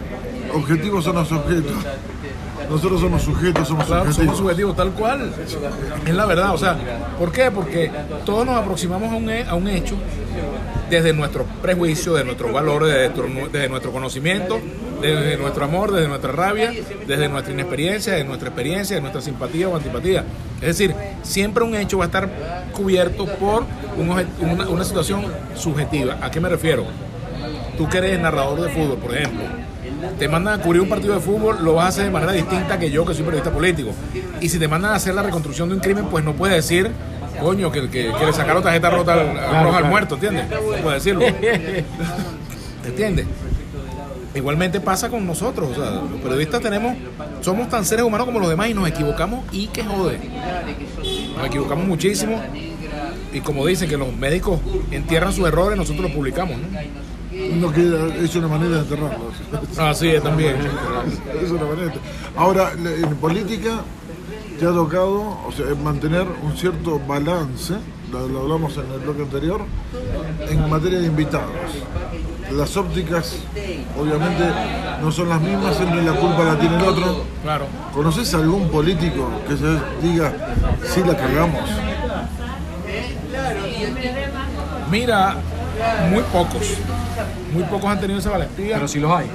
objetivos 0.54 1.04
son 1.04 1.16
los 1.16 1.30
objetos. 1.32 1.72
Nosotros 2.72 3.00
somos 3.00 3.22
sujetos, 3.22 3.68
somos 3.68 3.84
Claro, 3.84 4.02
somos 4.12 4.16
subjetivos. 4.16 4.38
subjetivos, 4.38 4.76
tal 4.76 4.90
cual. 4.92 5.32
Es 6.06 6.14
la 6.14 6.26
verdad. 6.26 6.54
O 6.54 6.58
sea, 6.58 6.76
¿por 7.18 7.30
qué? 7.30 7.50
Porque 7.50 7.90
todos 8.24 8.46
nos 8.46 8.56
aproximamos 8.56 9.12
a 9.12 9.16
un, 9.16 9.30
a 9.30 9.54
un 9.54 9.68
hecho 9.68 9.94
desde 10.88 11.12
nuestro 11.12 11.44
prejuicio, 11.60 12.14
de 12.14 12.24
nuestros 12.24 12.52
valores, 12.52 12.88
desde 12.88 13.08
nuestro, 13.08 13.48
desde 13.50 13.68
nuestro 13.68 13.92
conocimiento, 13.92 14.60
desde 15.00 15.36
nuestro 15.36 15.64
amor, 15.64 15.92
desde 15.92 16.08
nuestra 16.08 16.32
rabia, 16.32 16.72
desde 17.06 17.28
nuestra 17.28 17.52
inexperiencia, 17.52 18.12
desde 18.14 18.26
nuestra 18.26 18.48
experiencia, 18.48 18.96
de 18.96 19.02
nuestra 19.02 19.20
simpatía 19.22 19.68
o 19.68 19.76
antipatía. 19.76 20.24
Es 20.60 20.68
decir, 20.78 20.94
siempre 21.22 21.64
un 21.64 21.74
hecho 21.74 21.98
va 21.98 22.04
a 22.04 22.06
estar 22.06 22.28
cubierto 22.72 23.26
por 23.26 23.64
un 23.98 24.10
una, 24.10 24.68
una 24.68 24.84
situación 24.84 25.24
subjetiva. 25.54 26.18
¿A 26.22 26.30
qué 26.30 26.40
me 26.40 26.48
refiero? 26.48 26.84
Tú 27.76 27.88
que 27.88 27.98
eres 27.98 28.20
narrador 28.20 28.60
de 28.60 28.68
fútbol, 28.68 28.98
por 28.98 29.16
ejemplo, 29.16 29.42
te 30.22 30.28
mandan 30.28 30.60
a 30.60 30.62
cubrir 30.62 30.80
un 30.80 30.88
partido 30.88 31.14
de 31.14 31.20
fútbol, 31.20 31.64
lo 31.64 31.74
vas 31.74 31.86
a 31.86 31.88
hacer 31.88 32.04
de 32.04 32.12
manera 32.12 32.30
distinta 32.30 32.78
que 32.78 32.92
yo, 32.92 33.04
que 33.04 33.12
soy 33.12 33.24
periodista 33.24 33.50
político. 33.50 33.90
Y 34.40 34.48
si 34.48 34.60
te 34.60 34.68
mandan 34.68 34.92
a 34.92 34.94
hacer 34.94 35.16
la 35.16 35.22
reconstrucción 35.24 35.68
de 35.68 35.74
un 35.74 35.80
crimen, 35.80 36.04
pues 36.04 36.24
no 36.24 36.32
puedes 36.34 36.54
decir, 36.54 36.92
coño, 37.40 37.72
que, 37.72 37.90
que, 37.90 38.12
que 38.16 38.26
le 38.26 38.32
sacaron 38.32 38.62
tarjeta 38.62 38.88
rota 38.88 39.14
al, 39.14 39.26
roja 39.26 39.56
al 39.56 39.62
claro. 39.62 39.86
muerto, 39.86 40.14
¿entiendes? 40.14 40.48
No 40.48 40.76
puedes 40.80 41.02
decirlo. 41.02 41.26
¿Entiendes? 42.86 43.26
Igualmente 44.32 44.80
pasa 44.80 45.10
con 45.10 45.26
nosotros, 45.26 45.70
o 45.72 45.74
sea, 45.74 45.90
los 45.90 46.20
periodistas 46.20 46.60
tenemos, 46.60 46.96
somos 47.40 47.68
tan 47.68 47.84
seres 47.84 48.04
humanos 48.04 48.24
como 48.24 48.38
los 48.38 48.48
demás 48.48 48.68
y 48.68 48.74
nos 48.74 48.86
equivocamos 48.86 49.44
y 49.50 49.66
que 49.66 49.82
jode. 49.82 50.20
Nos 51.36 51.46
equivocamos 51.48 51.84
muchísimo 51.84 52.40
y 53.32 53.40
como 53.40 53.66
dicen 53.66 53.88
que 53.88 53.96
los 53.96 54.14
médicos 54.16 54.60
entierran 54.92 55.32
sus 55.32 55.48
errores, 55.48 55.76
nosotros 55.76 56.04
los 56.04 56.12
publicamos, 56.12 56.58
¿no? 56.58 57.11
No 57.54 57.72
queda, 57.72 58.06
es 58.16 58.34
una 58.36 58.48
manera 58.48 58.76
de 58.76 58.80
enterrarlos. 58.82 59.34
Así 59.78 60.08
es 60.08 60.22
también. 60.22 60.56
es 61.42 61.50
una 61.50 61.64
manera 61.64 61.86
de- 61.88 62.00
Ahora, 62.36 62.72
en 62.72 63.16
política 63.16 63.80
te 64.58 64.66
ha 64.66 64.70
tocado 64.70 65.38
o 65.46 65.52
sea, 65.56 65.66
mantener 65.82 66.26
un 66.42 66.56
cierto 66.56 67.00
balance, 67.06 67.74
lo, 68.10 68.28
lo 68.28 68.40
hablamos 68.42 68.76
en 68.76 68.90
el 68.92 69.00
bloque 69.00 69.22
anterior, 69.22 69.60
en 70.48 70.70
materia 70.70 71.00
de 71.00 71.06
invitados. 71.06 71.50
Las 72.52 72.76
ópticas, 72.76 73.36
obviamente, 73.98 74.44
no 75.00 75.10
son 75.10 75.30
las 75.30 75.40
mismas, 75.40 75.74
siempre 75.76 76.02
la 76.02 76.12
culpa 76.12 76.44
la 76.44 76.58
tiene 76.58 76.76
el 76.76 76.82
otro. 76.84 77.24
Claro. 77.42 77.66
¿Conoces 77.94 78.32
algún 78.34 78.68
político 78.68 79.28
que 79.48 79.56
se 79.56 80.06
diga, 80.06 80.32
sí 80.84 81.00
la 81.06 81.16
cagamos? 81.16 81.62
Mira, 84.90 85.36
muy 86.10 86.22
pocos. 86.24 86.62
Muy 87.52 87.62
pocos 87.64 87.90
han 87.90 88.00
tenido 88.00 88.18
esa 88.18 88.30
valentía. 88.30 88.74
Pero 88.76 88.88
sí 88.88 88.98
los 89.00 89.10
hay. 89.12 89.26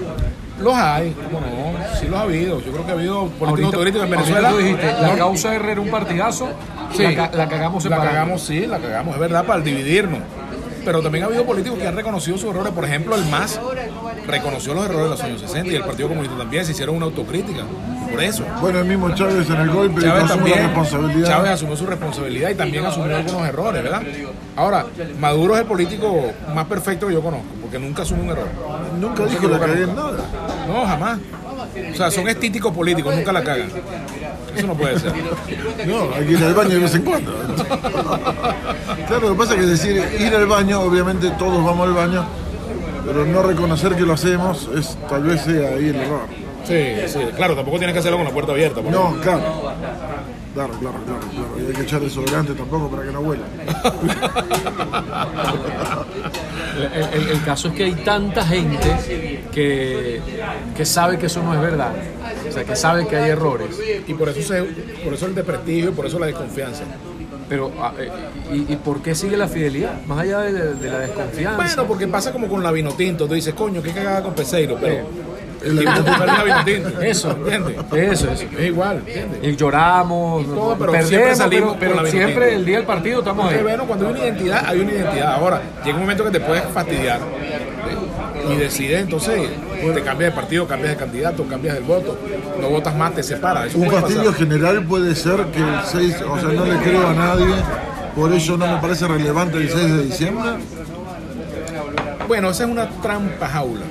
los 0.60 0.74
hay, 0.74 1.16
¿cómo 1.32 1.40
no? 1.40 1.98
Sí 2.00 2.08
los 2.08 2.20
ha 2.20 2.24
habido. 2.24 2.60
Yo 2.62 2.72
creo 2.72 2.86
que 2.86 2.92
ha 2.92 2.96
habido 2.96 3.28
políticos 3.28 3.74
autocríticos 3.74 4.06
en 4.06 4.12
Venezuela. 4.12 4.50
tú 4.52 4.58
dijiste, 4.58 4.94
la 5.02 5.16
causa 5.16 5.50
de 5.52 5.56
Herrera 5.58 5.82
un 5.82 5.90
partidazo, 5.92 6.50
Sí. 6.96 7.04
la, 7.04 7.30
la 7.34 7.48
cagamos 7.50 7.84
La 7.84 7.90
separando. 7.90 8.12
cagamos, 8.12 8.42
sí, 8.42 8.66
la 8.66 8.80
cagamos, 8.80 9.14
es 9.16 9.20
verdad, 9.20 9.46
para 9.46 9.62
dividirnos. 9.62 10.20
Pero 10.86 11.02
también 11.02 11.26
ha 11.26 11.28
habido 11.28 11.46
políticos 11.46 11.78
que 11.80 11.86
han 11.88 11.96
reconocido 11.98 12.38
sus 12.38 12.50
errores. 12.50 12.72
Por 12.72 12.86
ejemplo, 12.86 13.16
el 13.16 13.26
MAS 13.26 13.60
reconoció 14.26 14.74
los 14.74 14.86
errores 14.86 15.04
de 15.04 15.10
los 15.10 15.22
años 15.22 15.42
60 15.42 15.74
y 15.74 15.76
el 15.76 15.84
Partido 15.84 16.08
Comunista 16.08 16.38
también 16.38 16.66
se 16.66 16.72
hicieron 16.72 16.96
una 16.96 17.06
autocrítica. 17.08 17.64
Por 18.10 18.24
eso. 18.24 18.44
Bueno, 18.62 18.80
el 18.80 18.86
mismo 18.86 19.14
Chávez 19.14 19.50
en 19.50 19.56
el 19.58 19.70
golpe 19.70 20.02
Chávez 20.02 20.24
asume 20.24 20.38
también, 20.38 20.58
la 20.58 20.68
responsabilidad. 20.68 21.28
Chávez 21.28 21.52
asumió 21.52 21.76
su 21.76 21.86
responsabilidad 21.86 22.50
y 22.50 22.56
también 22.56 22.86
asumió 22.86 23.16
algunos 23.16 23.48
errores, 23.48 23.84
¿verdad? 23.84 24.02
Ahora, 24.56 24.86
Maduro 25.20 25.56
es 25.56 25.62
el 25.62 25.68
político 25.68 26.32
más 26.54 26.66
perfecto 26.66 27.08
que 27.08 27.14
yo 27.14 27.22
conozco, 27.22 27.46
porque 27.62 27.78
nunca 27.80 28.02
asume 28.04 28.22
un 28.24 28.30
error. 28.30 28.48
Nunca 29.00 29.26
dijo 29.26 29.48
la 29.48 29.60
cagué 29.60 29.84
en 29.84 29.96
nada. 29.96 30.18
No, 30.68 30.86
jamás. 30.86 31.20
O 31.92 31.96
sea, 31.96 32.10
son 32.10 32.28
estíticos 32.28 32.74
políticos, 32.74 33.16
nunca 33.16 33.32
la 33.32 33.44
cagan. 33.44 33.70
Eso 34.56 34.68
no 34.68 34.74
puede 34.74 35.00
ser. 35.00 35.14
No, 35.86 36.10
hay 36.16 36.26
que 36.26 36.32
ir 36.32 36.44
al 36.44 36.54
baño 36.54 36.70
de 36.70 36.80
vez 36.80 36.96
en 36.96 37.02
cuando. 37.04 37.34
Claro, 39.08 39.22
lo 39.22 39.32
que 39.34 39.38
pasa 39.38 39.54
es 39.54 39.60
que 39.60 39.66
decir 39.66 40.04
ir 40.20 40.36
al 40.36 40.48
baño, 40.48 40.82
obviamente 40.82 41.30
todos 41.32 41.64
vamos 41.64 41.88
al 41.88 41.94
baño, 41.94 42.26
pero 43.06 43.26
no 43.26 43.44
reconocer 43.44 43.96
que 43.96 44.02
lo 44.02 44.14
hacemos 44.14 44.70
es 44.76 44.98
tal 45.08 45.24
vez 45.24 45.42
sea 45.42 45.70
ahí 45.70 45.90
el 45.90 45.96
error. 45.98 46.22
Sí, 46.68 47.08
sí, 47.08 47.20
claro, 47.36 47.56
tampoco 47.56 47.78
tienes 47.78 47.94
que 47.94 48.00
hacerlo 48.00 48.18
con 48.18 48.26
la 48.26 48.32
puerta 48.34 48.52
abierta. 48.52 48.76
porque- 48.82 48.92
No, 48.92 49.16
claro. 49.22 49.42
Claro, 50.54 50.74
claro, 50.80 50.98
claro, 51.06 51.20
claro. 51.32 51.50
Y 51.60 51.68
hay 51.68 51.74
que 51.74 51.82
echar 51.84 52.02
desodorante 52.02 52.54
tampoco 52.54 52.90
para 52.90 53.04
que 53.04 53.12
no 53.12 53.20
huela. 53.22 53.44
El, 56.78 57.22
el- 57.22 57.30
el 57.30 57.44
caso 57.44 57.70
es 57.70 57.74
que 57.74 57.86
hay 57.86 57.94
tanta 57.94 58.46
gente 58.46 58.98
que, 59.52 60.22
que 60.76 60.86
sabe 60.86 61.18
que 61.18 61.26
eso 61.26 61.42
no 61.42 61.54
es 61.56 61.62
verdad. 61.62 61.92
O 62.48 62.52
sea, 62.52 62.64
que 62.64 62.76
sabe 62.76 63.08
que 63.08 63.16
hay 63.16 63.32
errores. 63.32 63.70
Y 64.08 64.14
por 64.14 64.30
eso, 64.30 64.42
se, 64.42 64.62
por 65.04 65.14
eso 65.14 65.26
el 65.26 65.36
desprestigio 65.36 65.90
y 65.90 65.94
por 65.94 66.06
eso 66.06 66.20
la 66.20 66.28
desconfianza. 66.28 66.84
Pero, 67.50 67.72
ah, 67.80 67.94
eh, 67.98 68.10
¿y, 68.54 68.74
y 68.74 68.76
por 68.76 69.02
qué 69.02 69.16
sigue 69.16 69.38
la 69.38 69.48
fidelidad? 69.48 70.02
Más 70.06 70.20
allá 70.20 70.40
de, 70.42 70.52
de- 70.54 70.74
de 70.76 70.92
la 70.92 71.00
desconfianza. 71.00 71.56
Bueno, 71.58 71.86
porque 71.88 72.08
pasa 72.08 72.32
como 72.32 72.48
con 72.48 72.62
la 72.62 72.72
vino 72.72 72.92
tinto. 72.92 73.28
Tú 73.28 73.34
dices, 73.34 73.54
coño, 73.54 73.82
qué 73.82 73.92
cagada 73.92 74.22
con 74.22 74.34
Peseiro, 74.36 74.78
pero 74.80 74.98
el 75.64 75.80
El-. 75.80 77.04
Eso, 77.04 77.32
¿entiendes? 77.32 77.76
Eso, 77.92 78.32
eso. 78.32 78.32
Es 78.32 78.66
igual, 78.66 78.98
¿entiendes? 78.98 79.40
Y 79.44 79.56
lloramos, 79.56 80.46
todo, 80.46 80.78
pero 80.78 80.92
perdemos, 80.92 81.10
siempre 81.10 81.36
salimos 81.36 81.78
pero, 81.80 82.06
siempre 82.08 82.56
el 82.56 82.66
día 82.66 82.78
del 82.78 82.86
partido 82.86 83.20
estamos 83.20 83.52
ahí. 83.52 83.62
bueno, 83.62 83.86
cuando 83.86 84.08
hay 84.08 84.14
una 84.14 84.24
identidad, 84.24 84.64
hay 84.66 84.80
una 84.80 84.92
identidad. 84.92 85.34
Ahora, 85.34 85.62
llega 85.84 85.96
un 85.96 86.02
momento 86.02 86.24
que 86.24 86.32
te 86.32 86.40
puedes 86.40 86.64
fastidiar 86.66 87.20
¿sí? 87.20 88.54
y 88.54 88.56
decides, 88.58 89.02
entonces, 89.02 89.50
te 89.94 90.02
cambias 90.02 90.32
de 90.32 90.36
partido, 90.36 90.68
cambias 90.68 90.92
de 90.92 90.98
candidato, 90.98 91.44
cambias 91.48 91.76
del 91.76 91.84
voto, 91.84 92.18
no 92.60 92.70
votas 92.70 92.96
más, 92.96 93.14
te 93.14 93.24
separas. 93.24 93.68
Eso 93.68 93.78
Un 93.78 93.90
fastidio 93.90 94.32
pasar. 94.32 94.48
general 94.48 94.84
puede 94.84 95.16
ser 95.16 95.46
que 95.48 95.60
el 95.60 95.80
6, 95.86 96.16
o 96.30 96.40
sea, 96.40 96.50
no 96.50 96.66
le 96.66 96.78
creo 96.78 97.08
a 97.08 97.14
nadie, 97.14 97.54
por 98.16 98.34
eso 98.34 98.58
no 98.58 98.68
me 98.68 98.82
parece 98.82 99.08
relevante 99.08 99.58
el 99.58 99.70
6 99.70 99.84
de 99.84 100.04
diciembre. 100.04 100.52
Bueno, 102.28 102.50
esa 102.50 102.66
es 102.66 102.70
una 102.70 102.90
trampa 103.02 103.48
jaula. 103.48 103.86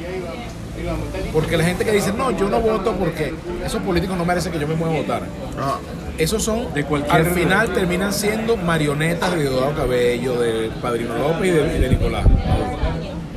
Porque 1.36 1.58
la 1.58 1.64
gente 1.64 1.84
que 1.84 1.92
dice, 1.92 2.14
no, 2.14 2.30
yo 2.30 2.48
no 2.48 2.60
voto 2.62 2.92
porque 2.94 3.34
esos 3.62 3.82
políticos 3.82 4.16
no 4.16 4.24
merecen 4.24 4.52
que 4.52 4.58
yo 4.58 4.66
me 4.66 4.74
mueva 4.74 4.94
a 4.94 4.98
votar. 4.98 5.22
Ah, 5.58 5.76
Esos 6.16 6.42
son, 6.42 6.72
De 6.72 6.82
cualquier- 6.82 7.14
al 7.14 7.26
final 7.26 7.68
terminan 7.74 8.10
siendo 8.14 8.56
marionetas 8.56 9.32
de 9.36 9.42
Diosdado 9.42 9.74
Cabello, 9.74 10.40
de 10.40 10.70
Padrino 10.80 11.12
López 11.18 11.48
y 11.48 11.50
de, 11.50 11.76
y 11.76 11.80
de 11.82 11.88
Nicolás. 11.90 12.24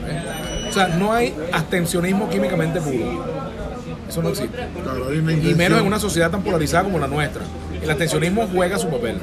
¿Eh? 0.07 0.65
O 0.69 0.71
sea, 0.71 0.87
no 0.87 1.11
hay 1.11 1.35
abstencionismo 1.51 2.29
químicamente 2.29 2.79
puro. 2.79 3.25
Eso 4.07 4.21
no 4.23 4.29
existe. 4.29 4.57
claro, 4.81 5.13
Y 5.13 5.21
menos 5.55 5.81
en 5.81 5.85
una 5.85 5.99
sociedad 5.99 6.31
tan 6.31 6.41
polarizada 6.41 6.85
como 6.85 6.99
la 6.99 7.07
nuestra. 7.07 7.41
El 7.81 7.89
abstencionismo 7.89 8.47
juega 8.53 8.77
su 8.79 8.87
papel. 8.89 9.17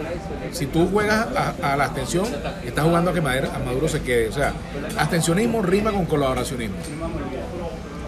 Si 0.52 0.66
tú 0.66 0.86
juegas 0.92 1.26
a, 1.62 1.72
a 1.72 1.76
la 1.78 1.84
abstención, 1.86 2.26
estás 2.64 2.84
jugando 2.84 3.10
a 3.10 3.14
que 3.14 3.22
Maduro, 3.22 3.48
a 3.54 3.58
Maduro 3.58 3.88
se 3.88 4.02
quede. 4.02 4.28
O 4.28 4.32
sea, 4.32 4.52
abstencionismo 4.98 5.62
rima 5.62 5.92
con 5.92 6.04
colaboracionismo. 6.04 6.76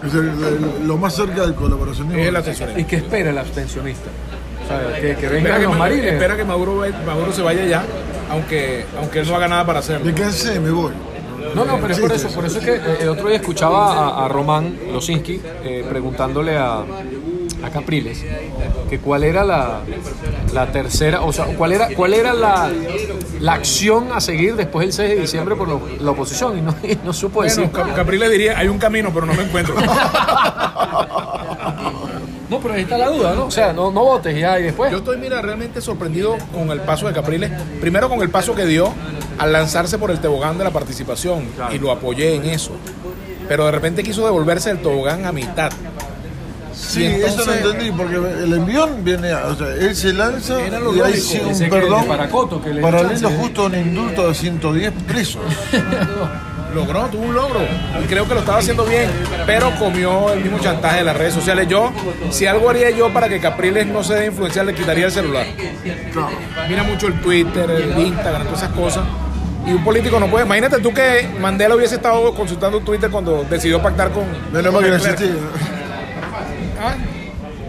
Es 0.05 0.13
el- 0.13 0.27
el- 0.29 0.87
lo 0.87 0.97
más 0.97 1.15
cerca 1.15 1.41
del 1.41 1.55
colaboracionismo. 1.55 2.19
Es 2.19 2.27
el 2.27 2.35
abstencionismo. 2.35 2.79
¿Y 2.81 2.83
qué 2.85 2.95
espera 2.97 3.29
el 3.31 3.37
abstencionista? 3.37 4.09
O 4.63 4.67
sea, 4.67 4.95
que, 4.95 5.01
que 5.01 5.09
Espera 5.11 5.31
vengan 5.31 5.57
que, 5.57 5.63
los 5.63 5.71
Ma- 5.73 5.79
marines. 5.79 6.13
espera 6.13 6.37
que 6.37 6.45
Maduro, 6.45 6.83
se 7.33 7.41
vaya 7.41 7.65
ya, 7.65 7.83
aunque, 8.29 8.85
aunque 8.99 9.19
él 9.21 9.27
no 9.27 9.35
haga 9.35 9.47
nada 9.47 9.65
para 9.65 9.79
hacerlo. 9.79 10.05
Me 10.05 10.13
cansé, 10.13 10.59
me 10.59 10.69
voy. 10.71 10.93
No, 11.55 11.65
no, 11.65 11.79
pero 11.81 11.93
es 11.93 11.99
por 11.99 12.11
eso, 12.11 12.29
por 12.29 12.45
eso 12.45 12.59
es 12.59 12.65
que 12.65 12.75
eh, 12.75 12.81
el 13.01 13.09
otro 13.09 13.27
día 13.27 13.37
escuchaba 13.37 13.93
a, 14.21 14.25
a 14.25 14.27
Román 14.27 14.77
Losinski 14.93 15.41
eh, 15.63 15.83
preguntándole 15.89 16.55
a, 16.55 16.79
a 16.81 17.69
Capriles 17.73 18.23
que 18.89 18.99
cuál 18.99 19.23
era 19.23 19.43
la, 19.43 19.81
la 20.53 20.71
tercera, 20.71 21.21
o 21.21 21.31
sea, 21.31 21.45
cuál 21.45 21.71
era, 21.73 21.89
cuál 21.95 22.13
era 22.13 22.33
la, 22.33 22.69
la 23.39 23.53
acción 23.53 24.07
a 24.13 24.19
seguir 24.19 24.55
después 24.55 24.85
del 24.87 24.93
6 24.93 25.09
de 25.09 25.15
diciembre 25.21 25.55
por 25.55 25.67
lo- 25.67 25.81
la 25.99 26.11
oposición 26.11 26.57
y 26.57 26.61
no, 26.61 26.75
y 26.83 26.97
no 27.05 27.13
supo 27.13 27.43
decir. 27.43 27.69
Bueno, 27.71 28.29
diría, 28.29 28.57
hay 28.57 28.67
un 28.67 28.77
camino, 28.79 29.11
pero 29.13 29.25
no 29.25 29.33
me 29.33 29.43
encuentro. 29.43 29.75
No, 32.49 32.59
pero 32.59 32.73
ahí 32.73 32.81
está 32.81 32.97
la 32.97 33.09
duda, 33.09 33.35
¿no? 33.35 33.45
O 33.45 33.51
sea, 33.51 33.73
no, 33.73 33.91
no 33.91 34.03
votes 34.03 34.35
ya 34.35 34.59
y 34.59 34.63
después. 34.63 34.91
Yo 34.91 34.97
estoy, 34.97 35.17
mira, 35.17 35.39
realmente 35.39 35.81
sorprendido 35.81 36.35
con 36.51 36.71
el 36.71 36.79
paso 36.81 37.05
de 37.07 37.13
Capriles. 37.13 37.51
Primero 37.79 38.09
con 38.09 38.21
el 38.23 38.31
paso 38.31 38.55
que 38.55 38.65
dio 38.65 38.91
al 39.37 39.53
lanzarse 39.53 39.99
por 39.99 40.09
el 40.09 40.19
tobogán 40.19 40.57
de 40.57 40.63
la 40.63 40.71
participación. 40.71 41.45
Claro. 41.55 41.75
Y 41.75 41.77
lo 41.77 41.91
apoyé 41.91 42.33
en 42.33 42.45
eso. 42.45 42.71
Pero 43.47 43.65
de 43.65 43.71
repente 43.71 44.01
quiso 44.01 44.25
devolverse 44.25 44.71
el 44.71 44.79
tobogán 44.79 45.25
a 45.27 45.31
mitad. 45.31 45.71
Sí, 46.79 47.03
Y 47.03 47.05
eso 47.07 47.35
no 47.45 47.51
entonces- 47.51 47.65
entendí, 47.65 47.91
porque 47.91 48.15
el 48.15 48.53
envión 48.53 49.03
viene, 49.03 49.33
o 49.33 49.55
sea, 49.55 49.67
él 49.67 49.95
se 49.95 50.13
lanza 50.13 50.55
y 50.95 50.99
hay 51.01 51.13
sí 51.19 51.39
un 51.43 51.69
perdón 51.69 52.01
de 52.03 52.07
Paracoto, 52.07 52.61
que 52.61 52.73
le 52.73 52.81
paralelo 52.81 53.09
chance, 53.11 53.25
¿eh? 53.27 53.37
justo 53.37 53.63
a 53.63 53.65
un 53.65 53.75
indulto 53.75 54.27
de 54.29 54.33
110 54.33 54.93
presos. 55.07 55.41
Logró, 56.73 57.05
tuvo 57.07 57.23
un 57.23 57.33
logro. 57.33 57.59
Y 58.01 58.05
creo 58.05 58.27
que 58.27 58.33
lo 58.35 58.41
estaba 58.41 58.59
haciendo 58.59 58.85
bien, 58.85 59.09
pero 59.47 59.71
comió 59.79 60.31
el 60.33 60.41
mismo 60.41 60.59
chantaje 60.59 60.97
de 60.99 61.03
las 61.03 61.17
redes 61.17 61.33
sociales. 61.33 61.67
Yo, 61.67 61.91
si 62.29 62.45
algo 62.45 62.69
haría 62.69 62.91
yo 62.91 63.11
para 63.11 63.27
que 63.27 63.39
Capriles 63.39 63.87
no 63.87 64.03
se 64.03 64.13
dé 64.13 64.25
influenciar, 64.27 64.67
le 64.67 64.75
quitaría 64.75 65.07
el 65.07 65.11
celular. 65.11 65.47
Claro. 66.13 66.29
Mira 66.69 66.83
mucho 66.83 67.07
el 67.07 67.19
Twitter, 67.21 67.69
el 67.71 67.97
Instagram, 67.99 68.43
todas 68.45 68.61
esas 68.63 68.73
cosas. 68.75 69.03
Y 69.65 69.71
un 69.73 69.83
político 69.83 70.19
no 70.19 70.27
puede. 70.27 70.45
Imagínate 70.45 70.79
tú 70.79 70.93
que 70.93 71.27
Mandela 71.41 71.75
hubiese 71.75 71.95
estado 71.95 72.33
consultando 72.35 72.79
Twitter 72.81 73.09
cuando 73.09 73.43
decidió 73.49 73.81
pactar 73.81 74.11
con. 74.11 74.25
Menos 74.53 74.71
mal 74.71 74.83
que 74.83 74.89
no 74.89 74.95
existía. 74.95 75.31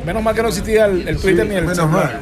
Menos 0.04 0.22
mal 0.22 0.34
que 0.34 0.42
no 0.42 0.48
existía 0.48 0.86
el, 0.86 1.06
el 1.08 1.16
Twitter 1.18 1.46
ni 1.46 1.54
el 1.56 1.62
Menos 1.62 1.76
celular. 1.76 2.04
mal. 2.04 2.20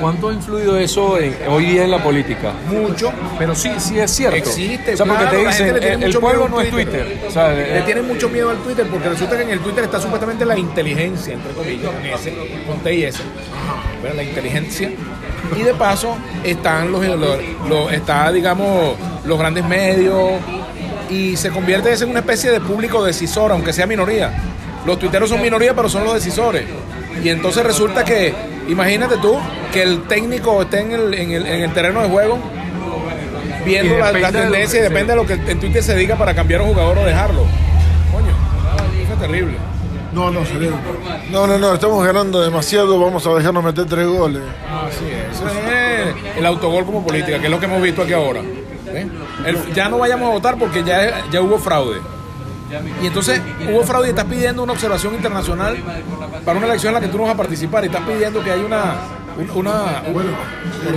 ¿Cuánto 0.00 0.28
ha 0.28 0.32
influido 0.34 0.76
eso 0.78 1.18
en- 1.18 1.34
hoy 1.48 1.64
día 1.66 1.84
en 1.84 1.90
la 1.90 2.02
política? 2.02 2.52
Mucho. 2.70 3.10
Pero 3.38 3.54
sí, 3.54 3.70
sí 3.78 3.98
es 3.98 4.10
cierto. 4.10 4.36
Existe, 4.36 4.92
O 4.92 4.96
sea, 4.96 5.06
porque 5.06 5.22
claro, 5.22 5.36
te 5.38 5.42
la 5.42 5.48
dicen, 5.50 5.66
gente 5.66 5.80
le 5.80 5.86
tiene 5.86 6.06
el, 6.06 6.12
pueblo 6.18 6.44
miedo 6.44 6.48
no 6.56 6.60
es 6.60 6.70
Twitter. 6.70 7.04
Twitter. 7.06 7.24
O 7.26 7.30
sea, 7.30 7.48
Le 7.52 7.78
eh, 7.78 7.82
tienen 7.86 8.06
mucho 8.06 8.28
miedo 8.28 8.50
al 8.50 8.58
Twitter 8.58 8.86
porque 8.90 9.08
resulta 9.08 9.36
que 9.36 9.42
en 9.44 9.50
el 9.50 9.60
Twitter 9.60 9.84
está 9.84 9.98
supuestamente 9.98 10.44
la 10.44 10.58
inteligencia, 10.58 11.32
entre 11.34 11.52
comillas, 11.52 11.90
con 11.90 12.04
S, 12.06 12.34
con 12.66 12.78
T 12.80 12.94
y 12.94 13.04
S. 13.04 13.18
Bueno, 14.02 14.16
la 14.16 14.22
inteligencia. 14.22 14.90
Y 15.56 15.62
de 15.62 15.72
paso 15.74 16.16
están 16.44 16.92
los, 16.92 17.02
los- 17.06 17.38
los- 17.68 17.92
está, 17.92 18.30
digamos, 18.32 18.96
los 19.24 19.38
grandes 19.38 19.64
medios 19.64 20.32
y 21.08 21.36
se 21.36 21.50
convierte 21.50 21.90
eso 21.92 22.04
en 22.04 22.10
una 22.10 22.20
especie 22.20 22.50
de 22.50 22.60
público 22.60 23.02
decisor, 23.02 23.50
aunque 23.52 23.72
sea 23.72 23.86
minoría. 23.86 24.30
Los 24.86 24.98
tuiteros 24.98 25.28
son 25.28 25.42
minoría, 25.42 25.74
pero 25.74 25.88
son 25.88 26.04
los 26.04 26.14
decisores. 26.14 26.64
Y 27.22 27.28
entonces 27.28 27.64
resulta 27.64 28.04
que, 28.04 28.32
imagínate 28.68 29.16
tú, 29.18 29.36
que 29.72 29.82
el 29.82 30.02
técnico 30.04 30.62
esté 30.62 30.80
en 30.80 30.92
el, 30.92 31.14
en 31.14 31.30
el, 31.32 31.46
en 31.46 31.62
el 31.62 31.72
terreno 31.72 32.02
de 32.02 32.08
juego 32.08 32.38
viendo 33.64 33.98
la, 33.98 34.12
tendencia 34.30 34.78
y 34.78 34.82
depende 34.82 35.12
de 35.12 35.16
lo 35.16 35.26
que 35.26 35.32
en 35.34 35.58
Twitter 35.58 35.82
se 35.82 35.96
diga 35.96 36.14
para 36.16 36.34
cambiar 36.34 36.60
a 36.60 36.64
un 36.64 36.70
jugador 36.70 36.98
o 36.98 37.04
dejarlo. 37.04 37.42
Coño, 38.12 39.02
eso 39.02 39.12
es 39.12 39.18
terrible. 39.18 39.56
No, 40.12 40.30
no, 40.30 40.46
sería- 40.46 40.70
No, 41.30 41.46
no, 41.46 41.58
no, 41.58 41.74
estamos 41.74 42.04
ganando 42.06 42.40
demasiado, 42.40 42.98
vamos 42.98 43.26
a 43.26 43.30
dejarnos 43.34 43.64
meter 43.64 43.84
tres 43.86 44.06
goles. 44.06 44.42
Así 44.70 45.04
es. 45.04 45.36
Eso 45.36 45.48
es 45.48 46.38
el 46.38 46.46
autogol 46.46 46.86
como 46.86 47.04
política, 47.04 47.38
que 47.38 47.46
es 47.46 47.50
lo 47.50 47.58
que 47.58 47.66
hemos 47.66 47.82
visto 47.82 48.02
aquí 48.02 48.12
ahora. 48.12 48.40
El- 49.44 49.74
ya 49.74 49.88
no 49.88 49.98
vayamos 49.98 50.28
a 50.28 50.32
votar 50.32 50.56
porque 50.56 50.84
ya, 50.84 51.24
ya 51.30 51.40
hubo 51.42 51.58
fraude. 51.58 51.98
Y 53.02 53.06
entonces 53.06 53.40
hubo 53.70 53.82
fraude 53.84 54.08
y 54.08 54.10
estás 54.10 54.24
pidiendo 54.24 54.62
una 54.62 54.72
observación 54.72 55.14
internacional 55.14 55.76
para 56.44 56.58
una 56.58 56.66
elección 56.66 56.90
en 56.90 56.94
la 56.94 57.00
que 57.00 57.08
tú 57.12 57.16
no 57.18 57.24
vas 57.24 57.34
a 57.34 57.36
participar 57.36 57.84
y 57.84 57.86
estás 57.86 58.02
pidiendo 58.02 58.42
que 58.42 58.50
haya 58.52 58.64
una... 58.64 58.94
una 59.54 59.70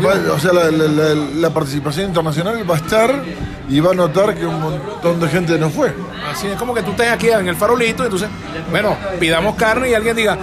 Va- 0.06 0.34
O 0.34 0.40
sea, 0.40 0.54
la, 0.54 0.72
la- 0.72 0.88
la- 0.88 1.14
la 1.16 1.50
participación 1.52 2.08
internacional 2.08 2.70
va 2.70 2.76
a 2.76 2.78
estar 2.78 3.24
y 3.70 3.80
va 3.82 3.92
a 3.92 3.94
notar 3.94 4.34
que 4.36 4.46
un 4.46 4.60
montón 4.62 5.20
de 5.20 5.28
gente 5.30 5.58
no 5.60 5.70
fue. 5.70 5.94
Así 6.32 6.48
es 6.48 6.56
como 6.58 6.74
que 6.74 6.82
tú 6.82 6.92
estés 6.92 7.12
aquí 7.12 7.30
en 7.30 7.48
el 7.48 7.56
farolito 7.56 8.02
y 8.04 8.06
entonces, 8.08 8.30
bueno, 8.72 8.98
pidamos 9.20 9.56
carne 9.56 9.90
y 9.90 9.94
alguien 9.94 10.16
diga, 10.16 10.38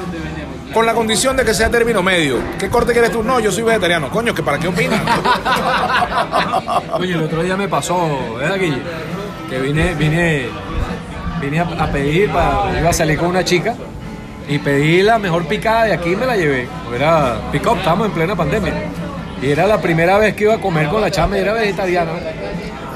con 0.73 0.85
la 0.87 0.95
condición 0.95 1.37
de 1.37 1.45
que 1.45 1.55
sea 1.55 1.71
término 1.71 2.03
medio. 2.03 2.39
¿Qué 2.59 2.69
corte 2.69 2.93
quieres 2.93 3.11
tú? 3.11 3.23
No, 3.25 3.41
yo 3.41 3.51
soy 3.51 3.62
vegetariano. 3.65 4.11
Coño, 4.11 4.33
¿que 4.35 4.43
¿para 4.43 4.59
qué 4.59 4.69
opinas? 4.69 5.01
Oye, 6.99 7.15
el 7.15 7.23
otro 7.23 7.43
día 7.43 7.57
me 7.57 7.67
pasó, 7.69 8.35
¿verdad, 8.39 8.57
Guille? 8.59 8.83
Que 9.49 9.59
vine, 9.61 9.95
vine, 9.95 10.49
vine 11.40 11.61
a, 11.61 11.62
a 11.64 11.87
pedir, 11.90 12.31
para, 12.31 12.79
iba 12.79 12.90
a 12.90 12.92
salir 12.92 13.18
con 13.18 13.29
una 13.29 13.44
chica 13.44 13.75
y 14.49 14.59
pedí 14.59 15.03
la 15.03 15.18
mejor 15.18 15.44
picada 15.46 15.85
de 15.85 15.94
aquí 15.94 16.12
y 16.12 16.16
me 16.16 16.27
la 16.27 16.37
llevé. 16.37 16.68
Era 16.94 17.37
pick 17.53 17.66
up, 17.66 17.79
estábamos 17.79 18.07
en 18.09 18.12
plena 18.12 18.35
pandemia. 18.37 18.72
Y 19.42 19.51
era 19.51 19.66
la 19.66 19.81
primera 19.81 20.18
vez 20.18 20.35
que 20.35 20.44
iba 20.44 20.55
a 20.55 20.59
comer 20.61 20.88
con 20.88 21.01
la 21.01 21.11
chama 21.11 21.37
y 21.37 21.40
era 21.40 21.53
vegetariana. 21.53 22.12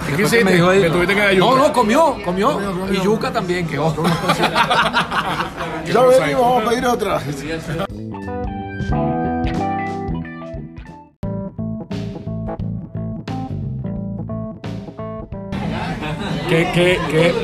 ¿Qué 0.06 0.16
Después 0.16 0.32
hiciste? 0.32 0.44
me 0.44 0.52
dijo 0.52 0.70
ahí- 0.70 0.80
¿Le 0.80 0.90
tuviste 0.90 1.14
que 1.14 1.36
no, 1.36 1.54
no, 1.56 1.72
comió, 1.72 2.16
comió. 2.24 2.58
Y 2.90 3.00
yuca 3.02 3.30
también, 3.32 3.66
que 3.66 3.78
ojo. 3.78 4.02
Ya 5.86 6.00
venimos, 6.02 6.40
vamos 6.42 6.66
a 6.66 6.68
pedir 6.70 6.86
otra. 6.86 7.20
¿Qué, 16.50 16.68
qué, 16.74 16.98
qué- 17.10 17.34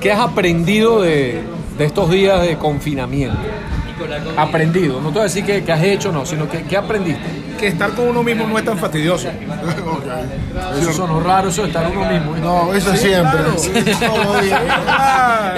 qué 0.00 0.12
has 0.12 0.20
aprendido 0.20 1.00
de, 1.02 1.42
de 1.78 1.84
estos 1.84 2.10
días 2.10 2.40
de 2.42 2.56
confinamiento? 2.56 3.36
Aprendido, 4.36 5.00
no 5.00 5.08
te 5.08 5.14
voy 5.14 5.20
a 5.20 5.24
decir 5.24 5.44
que, 5.44 5.62
que 5.62 5.70
has 5.72 5.82
hecho, 5.82 6.10
no, 6.10 6.26
sino 6.26 6.48
que, 6.48 6.62
¿qué 6.64 6.76
aprendiste? 6.76 7.44
que 7.58 7.68
estar 7.68 7.90
con 7.92 8.08
uno 8.08 8.22
mismo 8.24 8.48
no 8.48 8.58
es 8.58 8.64
tan 8.64 8.76
fastidioso. 8.76 9.28
Eso 10.80 10.92
sonó 10.92 11.20
raro, 11.20 11.48
eso 11.50 11.62
de 11.62 11.68
estar 11.68 11.88
uno 11.88 12.04
mismo. 12.10 12.36
No, 12.36 12.74
eso 12.74 12.94
siempre. 12.96 13.38
Todos 13.44 14.26
los 14.26 14.42
días. 14.44 14.60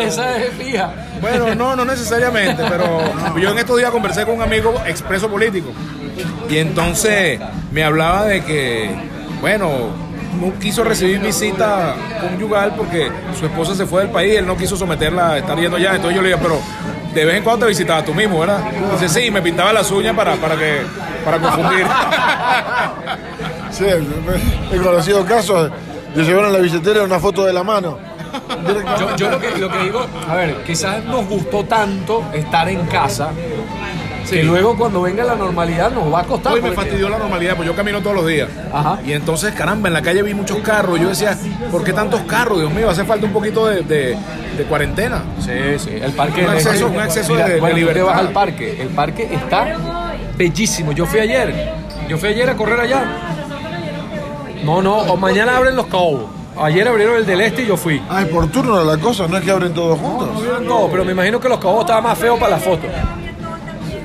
Esa 0.01 0.37
es 0.37 0.51
fija. 0.59 0.91
Bueno, 1.23 1.55
no, 1.55 1.75
no 1.75 1.85
necesariamente, 1.87 2.63
pero 2.69 3.01
yo 3.41 3.51
en 3.51 3.59
estos 3.59 3.79
días 3.79 3.91
conversé 3.91 4.27
con 4.27 4.35
un 4.37 4.43
amigo 4.43 4.75
expreso 4.87 5.29
político 5.31 5.71
y 6.51 6.59
entonces 6.59 7.41
me 7.73 7.83
hablaba 7.83 8.25
de 8.27 8.45
que, 8.45 8.91
bueno, 9.41 9.89
no 10.41 10.59
quiso 10.59 10.85
recibir 10.85 11.21
visita 11.21 11.95
conyugal 12.21 12.75
porque 12.77 13.11
su 13.39 13.47
esposa 13.47 13.75
se 13.75 13.87
fue 13.87 14.03
del 14.03 14.11
país, 14.11 14.37
él 14.37 14.47
no 14.47 14.57
quiso 14.57 14.77
someterla 14.77 15.33
a 15.33 15.39
estar 15.39 15.59
yendo 15.59 15.77
allá, 15.77 15.95
entonces 15.95 16.17
yo 16.17 16.23
le 16.23 16.29
dije, 16.29 16.41
pero 16.43 16.61
de 17.15 17.25
vez 17.25 17.37
en 17.37 17.43
cuando 17.43 17.65
te 17.67 17.71
visitabas 17.71 18.05
tú 18.05 18.15
mismo, 18.15 18.41
¿verdad? 18.41 18.61
Dice, 18.93 19.09
sí, 19.09 19.31
me 19.31 19.41
pintaba 19.43 19.73
las 19.73 19.91
uñas 19.91 20.15
para, 20.15 20.35
para 20.37 20.57
que 20.57 20.83
para 21.25 21.39
confundir. 21.39 21.87
Sí, 23.71 23.85
he 24.73 24.77
conocido 24.79 25.23
casos 25.27 25.71
de 26.15 26.25
llevaron 26.25 26.51
la 26.51 26.61
billetera 26.61 27.03
una 27.03 27.19
foto 27.19 27.45
de 27.45 27.53
la 27.53 27.63
mano. 27.63 27.99
Yo, 28.99 29.17
yo 29.17 29.31
lo, 29.31 29.39
que, 29.39 29.51
lo 29.59 29.71
que 29.71 29.79
digo, 29.81 30.07
a 30.27 30.35
ver, 30.35 30.63
quizás 30.65 31.05
nos 31.05 31.27
gustó 31.27 31.65
tanto 31.65 32.25
estar 32.33 32.69
en 32.71 32.87
casa 32.87 33.31
que 34.31 34.43
luego 34.43 34.77
cuando 34.77 35.03
venga 35.03 35.25
la 35.25 35.35
normalidad 35.37 35.91
nos 35.91 36.13
va 36.13 36.21
a 36.21 36.25
costar. 36.25 36.53
Hoy 36.53 36.61
me 36.63 36.69
porque- 36.69 36.83
fastidió 36.83 37.09
la 37.09 37.19
normalidad, 37.19 37.57
pues 37.57 37.67
yo 37.69 37.75
camino 37.77 38.01
todos 38.03 38.17
los 38.17 38.27
días. 38.27 38.49
Ajá. 38.73 38.99
Y 39.05 39.13
entonces, 39.13 39.55
caramba, 39.55 39.89
en 39.89 39.95
la 39.95 40.03
calle 40.03 40.23
vi 40.23 40.35
muchos 40.35 40.59
carros. 40.59 40.99
Yo 41.01 41.09
decía, 41.09 41.37
¿por 41.71 41.85
qué 41.85 41.93
tantos 41.93 42.21
carros? 42.23 42.59
Dios 42.61 42.73
mío, 42.73 42.91
hace 42.91 43.05
falta 43.05 43.27
un 43.27 43.33
poquito 43.33 43.67
de, 43.67 43.83
de- 43.83 44.17
de 44.57 44.65
cuarentena. 44.65 45.23
Sí, 45.41 45.53
sí, 45.79 45.91
el 46.03 46.13
parque 46.13 46.45
Un 46.45 46.51
acceso- 46.51 46.87
un 46.89 46.99
acceso 47.01 47.35
de- 47.37 47.45
de 47.45 47.61
bueno, 47.61 47.75
te 47.75 47.81
libertad. 47.81 48.05
vas 48.07 48.19
al 48.19 48.29
parque, 48.33 48.81
el 48.83 48.89
parque 48.89 49.29
está 49.33 50.15
bellísimo. 50.37 50.93
Yo 50.93 51.07
fui 51.07 51.21
ayer, 51.21 51.73
yo 52.09 52.17
fui 52.19 52.29
ayer 52.31 52.49
a 52.51 52.57
correr 52.57 52.81
allá. 52.81 53.05
No, 54.65 54.83
no, 54.83 54.97
o 54.97 55.17
mañana 55.17 55.57
abren 55.57 55.77
los 55.77 55.87
cabos. 55.87 56.25
Ayer 56.59 56.89
abrieron 56.89 57.17
el 57.17 57.27
del 57.27 57.41
este 57.43 57.63
y 57.63 57.67
yo 57.67 57.77
fui. 57.77 58.01
Ay, 58.09 58.25
por 58.27 58.51
turno 58.51 58.83
la 58.83 58.97
cosa, 58.97 59.29
no 59.29 59.37
es 59.37 59.45
que 59.45 59.51
abren 59.51 59.75
todos 59.75 59.99
juntos. 59.99 60.29
No, 60.63 60.89
pero 60.91 61.05
me 61.05 61.13
imagino 61.13 61.39
que 61.39 61.49
los 61.51 61.59
cabos 61.61 61.81
estaban 61.81 62.03
más 62.05 62.19
feos 62.19 62.39
para 62.41 62.53
la 62.53 62.59
foto. 62.59 62.87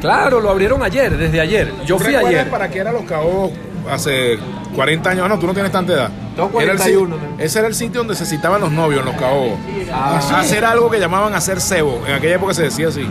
Claro, 0.02 0.40
lo 0.42 0.50
abrieron 0.50 0.82
ayer, 0.84 1.16
desde 1.16 1.40
ayer. 1.40 1.72
Yo 1.86 1.98
fui 1.98 2.08
¿Recuerdas 2.08 2.30
ayer. 2.42 2.50
para 2.50 2.70
qué 2.70 2.80
eran 2.80 2.94
los 2.96 3.04
cabos 3.04 3.52
hace 3.90 4.38
40 4.76 5.10
años? 5.12 5.24
Ah, 5.26 5.30
no, 5.30 5.40
tú 5.40 5.48
no 5.48 5.54
tienes 5.54 5.72
tanta 5.72 5.94
edad. 5.94 6.10
Tengo 6.36 6.60
Era 6.62 6.72
el 6.72 6.78
41, 6.80 7.16
si- 7.16 7.22
¿no? 7.38 7.44
ese 7.44 7.60
era 7.60 7.68
el 7.68 7.76
sitio 7.76 8.00
donde 8.02 8.16
se 8.16 8.26
citaban 8.26 8.60
los 8.62 8.72
novios 8.72 9.02
en 9.02 9.06
los 9.06 9.16
cabos. 9.16 9.52
Ah, 9.94 10.20
sí. 10.22 10.34
Hacer 10.36 10.66
algo 10.66 10.90
que 10.90 11.00
llamaban 11.00 11.34
hacer 11.36 11.62
cebo. 11.62 12.02
En 12.08 12.16
aquella 12.16 12.36
época 12.36 12.54
se 12.54 12.64
decía 12.64 12.88
así. 12.88 13.08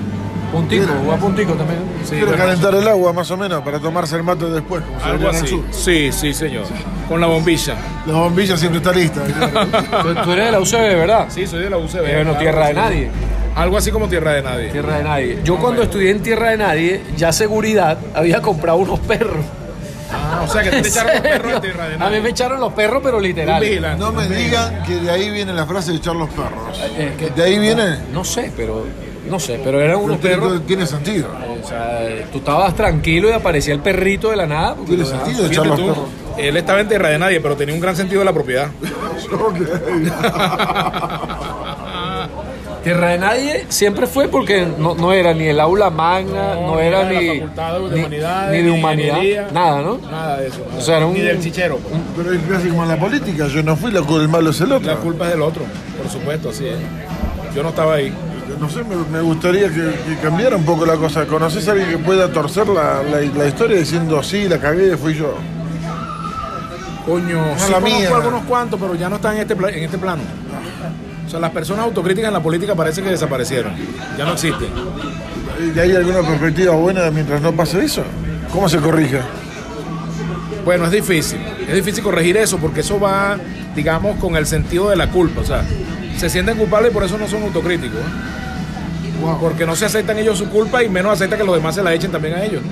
Puntico, 0.53 0.93
voy 1.05 1.15
a 1.15 1.17
puntico 1.17 1.53
también. 1.53 1.79
Sí, 2.05 2.17
bueno, 2.19 2.37
calentar 2.37 2.75
el 2.75 2.89
agua 2.89 3.13
más 3.13 3.31
o 3.31 3.37
menos 3.37 3.63
para 3.63 3.79
tomarse 3.79 4.17
el 4.17 4.25
mate 4.25 4.47
después, 4.47 4.83
como 4.83 4.99
se 4.99 5.07
algo 5.07 5.31
en 5.31 5.37
el 5.37 5.47
sur. 5.47 5.63
Sí, 5.71 6.11
sí, 6.11 6.35
señor. 6.35 6.65
Con 7.09 7.21
la 7.21 7.29
bombilla. 7.29 7.77
La 8.05 8.15
bombilla 8.15 8.57
siempre 8.57 8.79
está 8.79 8.91
lista. 8.91 9.21
Tú, 10.03 10.15
tú 10.25 10.33
eres 10.33 10.47
de 10.47 10.51
la 10.51 10.59
UCB, 10.59 10.97
¿verdad? 10.99 11.27
Sí, 11.29 11.47
soy 11.47 11.61
de 11.61 11.71
la 11.71 11.77
UCB. 11.79 11.99
Eh, 11.99 12.15
bueno, 12.17 12.31
claro, 12.33 12.39
tierra 12.41 12.63
de 12.67 12.73
sí. 12.73 12.77
nadie. 12.81 13.11
Algo 13.61 13.77
así 13.77 13.91
como 13.91 14.09
tierra 14.09 14.33
de 14.33 14.43
nadie. 14.43 14.71
Tierra 14.71 14.97
de 14.99 15.05
nadie. 15.05 15.39
Yo 15.45 15.59
cuando 15.59 15.83
estudié 15.83 16.11
en 16.13 16.23
Tierra 16.23 16.51
de 16.51 16.57
Nadie, 16.57 17.03
ya 17.17 17.31
seguridad, 17.31 17.99
había 18.15 18.41
comprado 18.41 18.79
unos 18.79 18.99
perros. 19.01 19.45
Ah, 20.13 20.41
o 20.45 20.49
sea 20.51 20.63
que 20.63 20.71
te 20.71 20.79
echaron 20.89 21.13
los 21.13 21.21
perros 21.21 21.53
de 21.53 21.61
tierra 21.61 21.85
de 21.89 21.95
A 21.95 21.99
mí 21.99 22.05
nadie. 22.05 22.21
me 22.23 22.29
echaron 22.31 22.59
los 22.59 22.73
perros, 22.73 23.01
pero 23.05 23.21
literal. 23.21 23.99
No 23.99 24.13
me 24.13 24.27
digan 24.29 24.83
que 24.85 24.95
de 24.97 25.11
ahí 25.11 25.31
viene 25.31 25.53
la 25.53 25.67
frase 25.67 25.91
de 25.93 25.99
echar 25.99 26.17
los 26.17 26.31
perros. 26.31 26.81
Eh, 26.97 27.13
que- 27.19 27.31
De 27.31 27.43
ahí 27.45 27.59
viene. 27.59 27.99
No 28.13 28.25
sé, 28.25 28.51
pero 28.57 28.87
no 29.29 29.39
sé, 29.39 29.61
pero 29.63 29.79
eran 29.81 29.99
unos 29.99 30.17
perros. 30.19 30.63
tiene 30.67 30.87
sentido. 30.87 31.29
O 31.63 31.69
sea, 31.69 32.01
tú 32.33 32.39
estabas 32.39 32.75
tranquilo 32.75 33.29
y 33.29 33.33
aparecía 33.33 33.75
el 33.75 33.81
perrito 33.81 34.31
de 34.31 34.37
la 34.37 34.47
nada. 34.47 34.75
porque 34.75 34.95
Tiene 34.95 35.05
sentido 35.05 35.47
echar 35.47 35.67
los 35.67 35.77
tú, 35.79 35.87
perros. 35.87 36.09
él 36.39 36.57
estaba 36.57 36.81
en 36.81 36.89
tierra 36.89 37.11
de 37.11 37.19
nadie, 37.19 37.41
pero 37.43 37.55
tenía 37.57 37.75
un 37.75 37.81
gran 37.81 37.95
sentido 37.95 38.21
de 38.21 38.25
la 38.25 38.33
propiedad. 38.33 38.69
Tierra 42.83 43.09
de 43.11 43.19
Nadie 43.19 43.67
siempre 43.69 44.07
fue 44.07 44.29
porque 44.29 44.67
no, 44.79 44.95
no 44.95 45.13
era 45.13 45.35
ni 45.35 45.45
el 45.47 45.61
aula 45.61 45.91
magna, 45.91 46.55
no, 46.55 46.69
No, 46.69 46.81
era 46.81 47.05
ni 47.05 47.15
de 47.15 47.47
la 47.55 47.79
ni, 47.79 47.91
de 47.91 48.09
ni- 48.09 48.17
de 48.17 48.51
ni 48.53 48.63
de 48.63 48.71
humanidad, 48.71 49.51
nada, 49.53 49.83
¿no? 49.83 49.99
Nada 50.11 50.39
de 50.39 50.47
eso. 50.49 50.61
nada. 50.67 50.79
O 50.79 50.81
sea, 50.81 50.97
era 50.97 51.07
un- 51.07 51.13
Ni 51.13 51.21
del 51.21 51.41
chichero. 51.41 51.77
pues. 51.77 51.95
Pero 52.17 52.33
es 52.33 52.41
casi 52.51 52.69
como 52.69 52.83
en 52.85 52.89
la 52.89 52.97
política, 52.99 53.47
yo 53.49 53.63
no 53.63 53.77
fui, 53.77 53.91
la, 53.93 54.01
el 54.01 54.29
malo 54.29 54.49
es 54.51 54.61
el 54.63 54.73
otro. 54.73 54.87
La 54.91 54.97
culpa 54.99 55.27
es 55.27 55.33
del 55.33 55.43
otro, 55.43 55.63
por 56.01 56.11
supuesto, 56.11 56.49
así 56.49 56.67
es. 56.69 56.77
Yo 57.55 57.63
no 57.63 57.69
estaba 57.69 57.95
ahí. 57.95 58.13
No 58.59 58.69
sé, 58.71 58.83
me, 58.83 58.97
me 58.97 59.21
gustaría 59.21 59.69
que, 59.69 59.75
que 60.07 60.17
cambiara 60.23 60.57
un 60.57 60.65
poco 60.65 60.87
la 60.87 60.95
cosa. 60.97 61.27
¿Conoces 61.27 61.69
a 61.69 61.73
alguien 61.73 61.91
que 61.91 61.99
pueda 61.99 62.33
torcer 62.33 62.67
la, 62.67 63.03
la- 63.03 63.21
la 63.21 63.47
historia 63.47 63.77
diciendo 63.77 64.23
sí, 64.23 64.49
la 64.49 64.59
cagué, 64.59 64.97
fui 64.97 65.15
yo? 65.15 65.35
Coño, 67.07 67.45
sí 67.57 67.71
la 67.73 67.79
conozco 67.81 67.99
mía. 67.99 68.11
algunos 68.17 68.43
cuantos, 68.45 68.81
pero 68.81 68.95
ya 68.95 69.09
no 69.09 69.17
están 69.17 69.35
en 69.37 69.43
este, 69.43 69.57
pla- 69.57 69.71
en 69.71 69.85
este 69.85 69.99
plano. 69.99 70.23
O 71.31 71.33
sea, 71.33 71.39
las 71.39 71.51
personas 71.53 71.85
autocríticas 71.85 72.27
en 72.27 72.35
la 72.35 72.43
política 72.43 72.75
parece 72.75 73.03
que 73.05 73.09
desaparecieron. 73.11 73.73
Ya 74.19 74.25
no 74.25 74.33
existen. 74.33 74.67
¿Y 75.73 75.79
hay 75.79 75.95
alguna 75.95 76.23
perspectiva 76.23 76.75
buena 76.75 77.09
mientras 77.13 77.41
no 77.41 77.53
pase 77.53 77.85
eso? 77.85 78.03
¿Cómo 78.53 78.69
se 78.69 78.79
corrige? 78.79 79.21
Bueno, 80.65 80.87
es 80.87 80.91
difícil. 80.91 81.39
Es 81.69 81.75
difícil 81.77 82.03
corregir 82.03 82.37
eso 82.37 82.59
porque 82.59 82.81
eso 82.81 82.99
va, 82.99 83.39
digamos, 83.77 84.17
con 84.19 84.35
el 84.35 84.45
sentido 84.45 84.91
de 84.91 84.97
la 84.97 85.09
culpa. 85.09 85.43
O 85.43 85.45
sea, 85.45 85.63
se 86.19 86.29
sienten 86.29 86.59
culpables 86.59 86.91
y 86.91 86.95
por 86.95 87.05
eso 87.05 87.17
no 87.17 87.29
son 87.29 87.45
autocríticos. 87.45 88.01
¿eh? 88.01 89.37
Porque 89.41 89.65
no 89.67 89.77
se 89.77 89.85
aceptan 89.85 90.19
ellos 90.19 90.37
su 90.37 90.49
culpa 90.49 90.83
y 90.83 90.89
menos 90.89 91.13
aceptan 91.13 91.39
que 91.39 91.45
los 91.45 91.55
demás 91.55 91.77
se 91.77 91.85
la 91.85 91.95
echen 91.95 92.11
también 92.11 92.35
a 92.35 92.43
ellos. 92.45 92.61
¿no? 92.65 92.71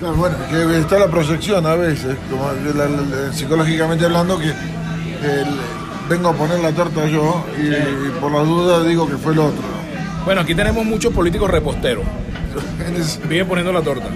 Claro, 0.00 0.14
bueno, 0.16 0.36
que 0.50 0.80
está 0.80 0.98
la 0.98 1.06
proyección 1.06 1.64
a 1.64 1.76
veces, 1.76 2.16
como 2.28 2.48
que 2.54 2.76
la- 2.76 2.88
la- 2.88 3.32
psicológicamente 3.32 4.04
hablando, 4.04 4.36
que 4.36 4.46
el- 4.48 5.60
vengo 6.10 6.28
a 6.28 6.32
poner 6.34 6.58
la 6.58 6.72
torta 6.72 7.06
yo 7.06 7.44
y, 7.56 7.68
y 7.68 8.10
por 8.20 8.32
la 8.32 8.40
duda 8.40 8.82
digo 8.84 9.08
que 9.08 9.16
fue 9.16 9.32
el 9.32 9.38
otro. 9.38 9.62
Bueno, 10.24 10.40
aquí 10.42 10.54
tenemos 10.54 10.84
muchos 10.84 11.14
políticos 11.14 11.48
reposteros. 11.50 12.04
Es 12.96 13.20
Viven 13.28 13.46
poniendo 13.46 13.72
la 13.72 13.80
torta. 13.80 14.08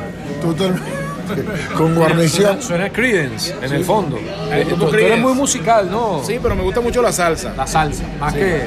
totalmente 0.43 0.83
con 1.79 1.95
guarnición. 1.95 2.61
Suena, 2.61 2.63
suena 2.63 2.91
Creedence 2.91 3.55
en 3.63 3.73
el 3.73 3.85
fondo. 3.85 4.19
Eh, 4.19 4.67
tú 4.69 4.75
tú, 4.77 4.85
tú 4.85 4.91
Creedence. 4.91 5.13
eres 5.15 5.25
muy 5.25 5.33
musical, 5.35 5.91
¿no? 5.91 6.21
Sí, 6.23 6.39
pero 6.43 6.55
me 6.55 6.63
gusta 6.63 6.81
mucho 6.83 7.01
la 7.01 7.13
salsa. 7.13 7.55
La 7.57 7.67
salsa, 7.67 8.03
más 8.21 8.35
que, 8.35 8.65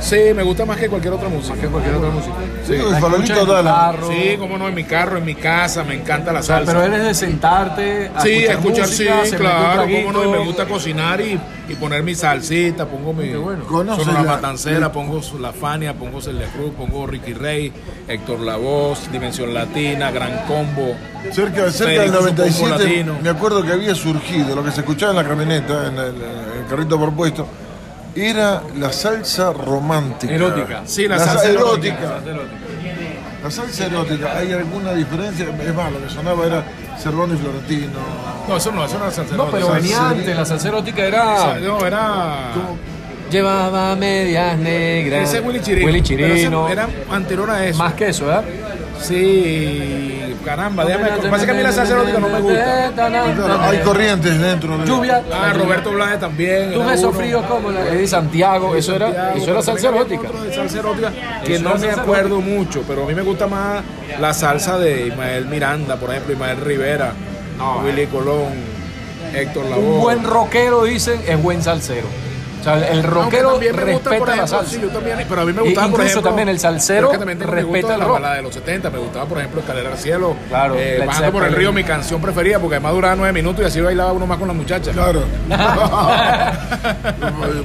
Sí, 0.00 0.16
me 0.34 0.42
gusta 0.42 0.64
más 0.64 0.78
que 0.78 0.88
cualquier 0.88 1.12
otra 1.14 1.28
música. 1.28 1.54
que 1.60 1.66
cualquier 1.68 1.94
otra 1.96 2.10
música. 2.10 2.34
Sí, 2.66 2.72
La 2.76 3.00
tu 3.40 3.46
Dala. 3.46 3.70
carro. 3.92 4.08
Sí, 4.08 4.36
cómo 4.38 4.56
no, 4.58 4.68
en 4.68 4.74
mi 4.74 4.84
carro, 4.84 5.18
en 5.18 5.24
mi 5.24 5.34
casa, 5.34 5.84
me 5.84 5.94
encanta 5.94 6.32
la 6.32 6.42
salsa. 6.42 6.72
pero 6.72 6.84
eres 6.84 7.04
de 7.04 7.14
sentarte 7.14 8.10
a 8.14 8.20
Sí, 8.22 8.30
escuchar, 8.44 8.50
a 8.50 8.58
escuchar, 8.58 8.86
música, 8.88 9.24
sí, 9.24 9.36
claro, 9.36 9.82
cómo 9.82 10.12
no, 10.12 10.24
y 10.24 10.32
me 10.32 10.38
gusta 10.44 10.66
cocinar 10.66 11.20
y, 11.20 11.38
y 11.68 11.74
poner 11.74 12.02
mi 12.02 12.14
salsita, 12.14 12.86
pongo 12.86 13.12
mi 13.12 13.28
Qué 13.28 13.36
bueno. 13.36 13.64
¿Conoces 13.66 14.04
Sonora 14.04 14.24
la- 14.24 14.32
Matancera, 14.36 14.90
pongo 14.92 15.20
La 15.38 15.52
Fania, 15.52 15.94
pongo 15.94 16.20
Celia 16.20 16.46
Cruz, 16.56 16.72
pongo 16.76 17.06
Ricky 17.06 17.34
Rey, 17.34 17.72
Héctor 18.08 18.40
Lavoz, 18.40 19.10
Dimensión 19.12 19.52
Latina, 19.52 20.10
Gran 20.10 20.44
Combo. 20.46 20.94
Cerca, 21.30 21.70
cerca 21.70 22.02
del 22.02 22.10
Federico 22.10 22.16
Supongo 22.16 22.32
97 22.32 22.70
Latino. 22.84 23.18
me 23.22 23.28
acuerdo 23.28 23.62
que 23.62 23.72
había 23.72 23.94
surgido 23.94 24.56
lo 24.56 24.64
que 24.64 24.70
se 24.72 24.80
escuchaba 24.80 25.10
en 25.12 25.16
la 25.18 25.24
camioneta, 25.28 25.86
en 25.88 25.98
el, 25.98 26.06
en 26.14 26.60
el 26.62 26.66
carrito 26.68 26.98
por 26.98 27.12
puesto, 27.12 27.46
era 28.14 28.62
la 28.78 28.92
salsa 28.92 29.52
romántica. 29.52 30.32
Erótica. 30.34 30.82
Sí, 30.84 31.06
la 31.08 31.18
sa- 31.18 31.26
salsa 31.34 31.50
erótica. 31.50 31.94
erótica. 31.98 32.36
La 33.42 33.50
salsa 33.50 33.86
erótica, 33.86 34.36
¿hay 34.36 34.52
alguna 34.52 34.92
diferencia? 34.92 35.46
Es 35.66 35.74
más, 35.74 35.90
lo 35.92 36.02
que 36.02 36.10
sonaba 36.12 36.46
era 36.46 36.62
Cervón 36.98 37.34
y 37.34 37.38
Florentino. 37.38 37.88
No, 38.46 38.56
eso 38.56 38.70
no, 38.72 38.84
eso 38.84 38.98
no 38.98 39.04
era 39.04 39.14
salsa 39.14 39.34
No, 39.36 39.46
pero 39.46 39.66
erótica. 39.68 39.80
venía 39.80 40.08
antes, 40.10 40.36
la 40.36 40.44
salsa 40.44 40.68
erótica 40.68 41.02
O 41.02 41.04
era... 41.06 41.36
sea, 41.38 41.54
No, 41.60 41.86
era... 41.86 42.36
Llevaba 43.30 43.94
medias 43.94 44.58
negras. 44.58 45.28
Ese 45.28 45.38
es 45.38 45.44
Willy 45.46 45.60
Chirino. 45.60 45.86
Willy 45.86 46.02
Chirino. 46.02 46.68
Era 46.68 46.88
anterior 47.12 47.48
a 47.50 47.64
eso. 47.64 47.78
Más 47.78 47.94
que 47.94 48.08
eso, 48.08 48.26
¿verdad? 48.26 48.42
Sí, 49.02 50.36
caramba, 50.44 50.84
déjame... 50.84 51.30
Pasa 51.30 51.44
que 51.44 51.50
a 51.50 51.54
mí 51.54 51.62
la 51.62 51.72
salsa 51.72 51.94
erótica 51.94 52.18
no 52.18 52.28
me 52.28 52.40
gusta. 52.40 53.68
Hay 53.68 53.78
corrientes 53.80 54.40
dentro 54.40 54.78
de 54.78 54.86
Lluvia. 54.86 55.22
Ah, 55.32 55.52
Roberto 55.54 55.90
Blades 55.92 56.20
también. 56.20 56.70
Besos 56.70 57.10
uno. 57.10 57.12
fríos 57.12 57.44
como 57.46 57.70
la 57.70 57.84
de 57.84 58.06
Santiago. 58.06 58.74
Eso 58.76 58.94
era, 58.94 59.34
eso 59.34 59.50
era 59.50 59.62
salsa 59.62 59.88
erótica. 59.88 60.28
salsa 60.54 60.78
erótica 60.78 61.12
que 61.44 61.58
no 61.58 61.76
me 61.76 61.90
acuerdo 61.90 62.40
mucho, 62.40 62.82
pero 62.86 63.04
a 63.04 63.06
mí 63.06 63.14
me 63.14 63.22
gusta 63.22 63.46
más 63.46 63.82
la 64.20 64.34
salsa 64.34 64.78
de 64.78 65.08
Ismael 65.08 65.46
Miranda, 65.46 65.96
por 65.96 66.10
ejemplo, 66.10 66.32
Ismael 66.32 66.60
Rivera, 66.60 67.12
Willy 67.84 68.06
Colón, 68.06 68.52
Héctor 69.34 69.64
Lavoe. 69.66 69.84
Un 69.84 70.00
buen 70.00 70.24
rockero, 70.24 70.84
dicen, 70.84 71.20
es 71.26 71.42
buen 71.42 71.62
salsero. 71.62 72.06
O 72.60 72.62
sea, 72.62 72.88
el 72.90 73.02
rockero 73.02 73.52
también 73.52 73.74
me 73.76 73.92
gusta, 73.92 74.10
por 74.10 74.28
respeta 74.28 74.36
la 74.42 74.46
salsa. 74.46 74.70
sí, 74.70 74.80
yo 74.82 74.88
también, 74.88 75.18
pero 75.28 75.40
a 75.40 75.44
mí 75.46 75.52
me 75.52 75.62
Y 75.62 75.64
gustaba, 75.66 75.86
por 75.86 75.94
incluso 75.94 76.10
ejemplo, 76.10 76.28
también 76.30 76.48
el 76.50 76.58
salsero 76.58 77.08
también 77.08 77.40
respeta 77.40 77.96
la 77.96 78.04
rock. 78.04 78.12
balada 78.14 78.34
de 78.36 78.42
los 78.42 78.54
70, 78.54 78.90
me 78.90 78.98
gustaba, 78.98 79.24
por 79.26 79.38
ejemplo, 79.38 79.60
Escalera 79.60 79.90
al 79.90 79.98
Cielo, 79.98 80.36
Claro, 80.48 80.74
eh, 80.78 81.02
Bajando 81.06 81.32
por 81.32 81.44
el 81.44 81.54
río, 81.54 81.72
mi 81.72 81.84
canción 81.84 82.20
preferida, 82.20 82.58
porque 82.58 82.76
además 82.76 82.92
duraba 82.92 83.16
nueve 83.16 83.32
minutos 83.32 83.62
y 83.64 83.66
así 83.66 83.80
bailaba 83.80 84.12
uno 84.12 84.26
más 84.26 84.38
con 84.38 84.48
las 84.48 84.56
muchachas. 84.56 84.94
Claro. 84.94 85.22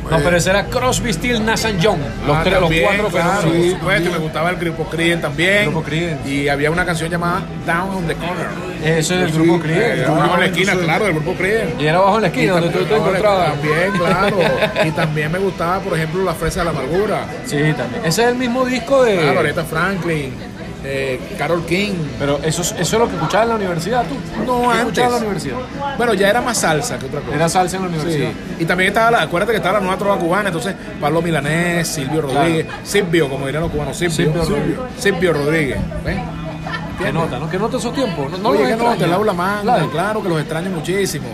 No, 0.09 0.17
pero 0.23 0.37
ese 0.37 0.49
era 0.51 0.65
Crosby, 0.65 1.11
Still, 1.13 1.43
Nash 1.45 1.65
and 1.65 1.79
Young. 1.79 1.99
Los, 2.27 2.35
Ah, 2.37 2.41
tres, 2.43 2.53
los 2.55 2.63
también, 2.63 2.83
cuatro 2.85 3.07
claro, 3.09 3.41
por 3.49 3.69
supuesto, 3.71 4.09
y 4.09 4.11
me 4.11 4.17
gustaba 4.19 4.49
el 4.49 4.55
grupo 4.57 4.83
Crien 4.85 5.21
también. 5.21 5.71
Grupo. 5.71 5.83
Y 6.25 6.47
había 6.47 6.69
una 6.71 6.85
canción 6.85 7.09
llamada 7.09 7.41
Down 7.65 7.89
on 7.95 8.07
the 8.07 8.15
Corner. 8.15 8.47
Eso 8.83 9.15
es 9.15 9.21
el 9.21 9.31
grupo 9.31 9.55
Eh, 9.55 9.59
Creedence. 9.61 10.05
abajo 10.05 10.33
en 10.35 10.39
la 10.41 10.45
esquina, 10.47 10.73
claro, 10.75 11.05
del 11.05 11.13
grupo 11.15 11.33
Crien. 11.33 11.75
Y 11.79 11.85
era 11.85 11.97
abajo 11.97 12.15
en 12.17 12.21
la 12.21 12.27
esquina, 12.27 12.53
donde 12.53 12.69
tú 12.69 12.85
te 12.85 12.95
encontrabas. 12.95 13.51
También, 13.53 13.91
claro. 13.97 14.37
Y 14.85 14.91
también 14.91 15.31
me 15.31 15.39
gustaba, 15.39 15.79
por 15.79 15.93
ejemplo, 15.97 16.23
La 16.23 16.33
Fresa 16.33 16.59
de 16.59 16.65
la 16.65 16.71
Amargura. 16.71 17.25
Sí, 17.45 17.57
también. 17.77 18.01
Ese 18.05 18.23
es 18.23 18.27
el 18.29 18.35
mismo 18.35 18.65
disco 18.65 19.03
de. 19.03 19.17
Claro, 19.17 19.39
Aretha 19.39 19.63
Franklin, 19.63 20.33
eh, 20.83 21.19
Carol 21.37 21.65
King. 21.65 21.93
Pero 22.19 22.39
eso, 22.43 22.61
es- 22.61 22.71
eso 22.73 22.81
es 22.81 22.99
lo 22.99 23.07
que 23.09 23.15
escuchabas 23.15 23.45
en 23.45 23.49
la 23.49 23.55
universidad, 23.55 24.03
tú. 24.05 24.15
No, 24.45 24.71
¿Qué 24.71 24.77
antes. 24.79 25.03
en 25.03 25.11
la 25.11 25.17
universidad? 25.17 25.55
Bueno, 25.97 26.13
ya 26.13 26.29
era 26.29 26.41
más 26.41 26.57
salsa 26.59 26.99
que 26.99 27.05
otra 27.07 27.21
cosa. 27.21 27.35
Era 27.35 27.49
salsa 27.49 27.77
en 27.77 27.83
la 27.83 27.89
Sí. 27.89 27.95
universidad. 27.95 28.29
Y 28.59 28.65
también 28.65 28.89
estaba 28.89 29.11
la, 29.11 29.21
acuérdate 29.23 29.51
que 29.53 29.57
estaba 29.57 29.79
la 29.79 29.85
nueva 29.85 29.97
trova 29.97 30.17
cubana, 30.19 30.49
entonces 30.49 30.75
Pablo 31.01 31.21
Milanés, 31.21 31.87
Silvio 31.87 32.21
Rodríguez, 32.21 32.67
Silvio, 32.83 33.29
como 33.29 33.45
dirían 33.47 33.63
los 33.63 33.71
cubanos, 33.71 33.97
Silvio. 33.97 34.15
Silvio 34.15 34.43
Rodríguez. 34.43 34.79
Silvio 34.99 35.33
Rodríguez. 35.33 35.77
¿ves? 36.05 36.17
¿Qué 36.99 37.11
nota, 37.11 37.39
no? 37.39 37.49
¿Qué 37.49 37.57
nota 37.57 37.77
esos 37.77 37.93
tiempos? 37.93 38.31
No, 38.31 38.37
no 38.37 38.49
Oye, 38.49 38.59
los 38.59 38.67
que 38.69 38.75
no, 38.75 38.81
extrañas. 38.83 38.99
te 38.99 39.07
lavo 39.07 39.23
la 39.25 39.33
manga, 39.33 39.61
Claro. 39.63 39.89
claro. 39.91 40.23
que 40.23 40.29
los 40.29 40.39
extraño 40.39 40.69
muchísimo. 40.69 41.27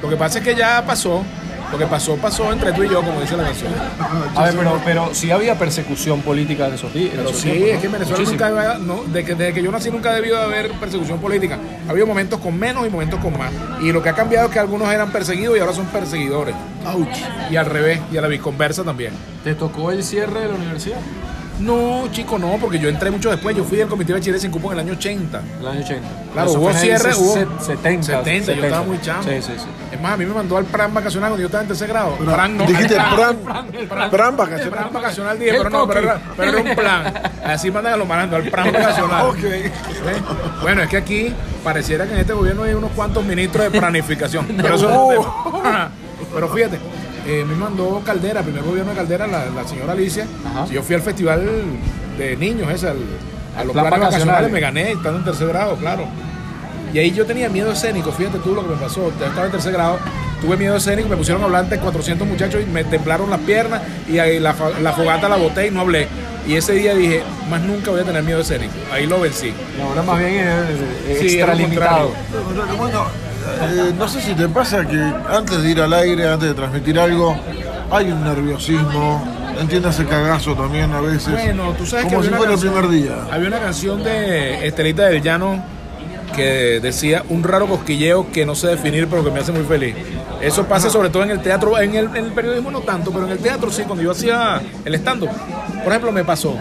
Lo 0.00 0.08
que 0.08 0.16
pasa 0.16 0.38
es 0.38 0.44
que 0.44 0.54
ya 0.54 0.84
pasó. 0.86 1.22
Lo 1.70 1.76
que 1.76 1.86
pasó, 1.86 2.16
pasó 2.16 2.50
entre 2.52 2.72
tú 2.72 2.82
y 2.82 2.88
yo, 2.88 3.02
como 3.02 3.20
dice 3.20 3.36
la 3.36 3.44
canción. 3.44 3.70
A 4.34 4.44
ver, 4.44 4.54
pero, 4.56 4.80
pero 4.84 5.10
sí 5.12 5.30
había 5.30 5.58
persecución 5.58 6.22
política 6.22 6.66
en 6.66 6.74
esos 6.74 6.92
días. 6.94 7.10
en 7.10 7.16
Pero 7.18 7.28
esos 7.28 7.42
sí, 7.42 7.50
tiempos, 7.50 7.68
es 7.74 7.78
que 7.80 7.86
en. 7.86 7.92
Venezuela 7.92 8.18
Muchísimo. 8.20 8.46
nunca 8.48 8.62
había, 8.72 8.78
no, 8.78 9.04
de 9.04 9.24
que, 9.24 9.34
desde 9.34 9.52
que 9.52 9.62
yo 9.62 9.70
nací 9.70 9.90
nunca 9.90 10.10
ha 10.10 10.14
debido 10.14 10.36
de 10.38 10.44
haber 10.44 10.70
persecución 10.72 11.18
política. 11.20 11.58
Ha 11.86 11.90
habido 11.90 12.06
momentos 12.06 12.40
con 12.40 12.58
menos 12.58 12.86
y 12.86 12.90
momentos 12.90 13.20
con 13.20 13.36
más. 13.38 13.52
Y 13.82 13.92
lo 13.92 14.02
que 14.02 14.08
ha 14.08 14.14
cambiado 14.14 14.46
es 14.46 14.52
que 14.52 14.58
algunos 14.58 14.88
eran 14.92 15.10
perseguidos 15.12 15.56
y 15.58 15.60
ahora 15.60 15.74
son 15.74 15.86
perseguidores. 15.86 16.54
Y 17.50 17.56
al 17.56 17.66
revés, 17.66 18.00
y 18.10 18.16
a 18.16 18.22
la 18.22 18.28
visconversa 18.28 18.82
también. 18.82 19.12
¿Te 19.44 19.54
tocó 19.54 19.90
el 19.90 20.02
cierre 20.02 20.40
de 20.40 20.48
la 20.48 20.54
universidad? 20.54 20.98
No, 21.60 22.04
chico, 22.12 22.38
no, 22.38 22.56
porque 22.60 22.78
yo 22.78 22.88
entré 22.88 23.10
mucho 23.10 23.30
después. 23.30 23.56
Yo 23.56 23.64
fui 23.64 23.78
del 23.78 23.88
comité 23.88 24.14
de 24.14 24.20
Chile 24.20 24.38
sin 24.38 24.50
cupo 24.52 24.72
en 24.72 24.78
el 24.78 24.86
año 24.86 24.92
80. 24.96 25.42
El 25.60 25.66
año 25.66 25.80
80. 25.80 26.08
Claro, 26.32 26.50
Eso 26.50 26.60
hubo 26.60 26.72
cierre, 26.72 27.14
hubo 27.16 27.34
se- 27.34 27.66
70. 27.66 28.22
70, 28.22 28.52
yo 28.52 28.64
estaba 28.64 28.82
muy 28.86 29.00
chamo. 29.00 29.24
Sí, 29.24 29.30
sí, 29.40 29.52
sí. 29.56 29.64
Es 29.98 30.02
más, 30.04 30.12
a 30.12 30.16
mí 30.16 30.24
me 30.26 30.32
mandó 30.32 30.56
al 30.56 30.64
plan 30.64 30.94
vacacional 30.94 31.30
cuando 31.30 31.40
yo 31.40 31.46
estaba 31.46 31.62
en 31.62 31.68
tercer 31.68 31.88
grado. 31.88 32.16
Fran 32.18 32.56
no, 32.56 32.64
Dijiste 32.66 32.94
el 32.94 33.02
Pran 33.16 34.08
plan 34.10 34.36
vacacional. 34.36 34.90
vacacional 34.92 35.38
dije, 35.40 35.50
El 35.50 35.56
pero 35.58 35.70
no, 35.70 35.88
pero 35.88 36.00
era, 36.00 36.20
pero 36.36 36.50
era 36.56 36.70
un 36.70 36.76
plan. 36.76 37.12
Así 37.44 37.68
mandan 37.72 37.94
a 37.94 37.96
los 37.96 38.06
malandros, 38.06 38.44
al 38.44 38.50
plan 38.50 38.72
vacacional. 38.72 39.32
¿Ves? 39.42 39.72
Bueno, 40.62 40.82
es 40.82 40.88
que 40.88 40.96
aquí 40.98 41.34
pareciera 41.64 42.06
que 42.06 42.14
en 42.14 42.20
este 42.20 42.32
gobierno 42.32 42.62
hay 42.62 42.74
unos 42.74 42.92
cuantos 42.92 43.24
ministros 43.24 43.64
de 43.72 43.76
planificación. 43.76 44.46
Pero 44.56 44.74
eso 44.76 44.88
es 45.12 45.18
un 45.18 45.62
tema. 45.62 45.90
Pero 46.32 46.48
fíjate, 46.48 46.78
eh, 47.26 47.44
me 47.44 47.56
mandó 47.56 48.00
Caldera, 48.06 48.42
primer 48.42 48.62
gobierno 48.62 48.92
de 48.92 48.96
Caldera, 48.98 49.26
la, 49.26 49.46
la 49.46 49.64
señora 49.66 49.94
Alicia. 49.94 50.26
Ajá. 50.48 50.66
Yo 50.66 50.80
fui 50.84 50.94
al 50.94 51.02
festival 51.02 51.44
de 52.16 52.36
niños, 52.36 52.70
ese, 52.70 52.88
al- 52.90 52.96
a 53.56 53.64
los 53.64 53.72
Plan 53.72 53.86
planes 53.88 54.06
vacacional. 54.06 54.08
vacacionales, 54.44 54.52
me 54.52 54.60
gané, 54.60 54.92
estando 54.92 55.18
en 55.18 55.24
tercer 55.24 55.48
grado, 55.48 55.74
claro. 55.76 56.04
Y 56.92 56.98
ahí 56.98 57.10
yo 57.12 57.26
tenía 57.26 57.48
miedo 57.48 57.72
escénico, 57.72 58.12
fíjate 58.12 58.38
tú 58.38 58.54
lo 58.54 58.62
que 58.62 58.70
me 58.74 58.76
pasó. 58.80 59.12
Ya 59.20 59.26
estaba 59.26 59.46
en 59.46 59.52
tercer 59.52 59.72
grado, 59.72 59.98
tuve 60.40 60.56
miedo 60.56 60.76
escénico, 60.76 61.08
me 61.08 61.16
pusieron 61.16 61.42
a 61.42 61.46
hablar 61.46 61.64
ante 61.64 61.78
400 61.78 62.26
muchachos 62.26 62.62
y 62.62 62.66
me 62.70 62.84
temblaron 62.84 63.28
las 63.30 63.40
piernas 63.40 63.82
y 64.08 64.18
ahí 64.18 64.38
la, 64.40 64.54
la 64.82 64.92
fogata 64.92 65.28
la 65.28 65.36
boté 65.36 65.66
y 65.66 65.70
no 65.70 65.80
hablé. 65.80 66.08
Y 66.46 66.54
ese 66.56 66.72
día 66.72 66.94
dije, 66.94 67.22
más 67.50 67.60
nunca 67.60 67.90
voy 67.90 68.00
a 68.00 68.04
tener 68.04 68.22
miedo 68.22 68.40
escénico. 68.40 68.72
Ahí 68.90 69.06
lo 69.06 69.20
vencí. 69.20 69.52
Ahora 69.82 70.02
más 70.02 70.18
bien 70.18 70.34
es, 70.38 71.10
es 71.10 71.18
Sí, 71.30 71.36
extralimitado. 71.38 72.10
Bueno, 72.78 73.04
eh, 73.60 73.92
no 73.98 74.08
sé 74.08 74.20
si 74.22 74.34
te 74.34 74.48
pasa 74.48 74.86
que 74.86 74.96
antes 75.30 75.62
de 75.62 75.70
ir 75.70 75.80
al 75.82 75.92
aire, 75.92 76.26
antes 76.26 76.48
de 76.48 76.54
transmitir 76.54 76.98
algo, 76.98 77.36
hay 77.90 78.10
un 78.10 78.24
nerviosismo, 78.24 79.22
entiéndase 79.60 80.06
cagazo 80.06 80.54
también 80.54 80.90
a 80.92 81.00
veces. 81.02 81.28
Bueno, 81.32 81.74
tú 81.76 81.84
sabes 81.84 82.06
que 82.06 82.14
como 82.14 82.20
había 82.20 82.22
si 82.22 82.28
una 82.28 82.36
fuera 82.38 82.52
el 82.54 82.58
canción- 82.60 82.72
primer 82.74 82.90
día. 83.02 83.14
Había 83.30 83.48
una 83.48 83.58
canción 83.60 84.02
de 84.02 84.66
Estelita 84.66 85.02
del 85.06 85.22
Llano 85.22 85.62
que 86.34 86.78
decía 86.80 87.24
un 87.28 87.42
raro 87.42 87.66
cosquilleo 87.66 88.30
que 88.32 88.46
no 88.46 88.54
sé 88.54 88.68
definir 88.68 89.08
pero 89.08 89.24
que 89.24 89.30
me 89.30 89.40
hace 89.40 89.52
muy 89.52 89.64
feliz. 89.64 89.94
Eso 90.40 90.64
pasa 90.66 90.88
sobre 90.90 91.10
todo 91.10 91.22
en 91.24 91.30
el 91.30 91.40
teatro, 91.42 91.78
en 91.80 91.94
el, 91.96 92.06
en 92.16 92.24
el 92.26 92.32
periodismo 92.32 92.70
no 92.70 92.80
tanto, 92.80 93.10
pero 93.10 93.26
en 93.26 93.32
el 93.32 93.38
teatro 93.38 93.70
sí, 93.70 93.82
cuando 93.82 94.02
yo 94.04 94.12
hacía 94.12 94.60
el 94.84 94.94
stand-up. 94.94 95.30
Por 95.82 95.88
ejemplo, 95.92 96.12
me 96.12 96.24
pasó. 96.24 96.56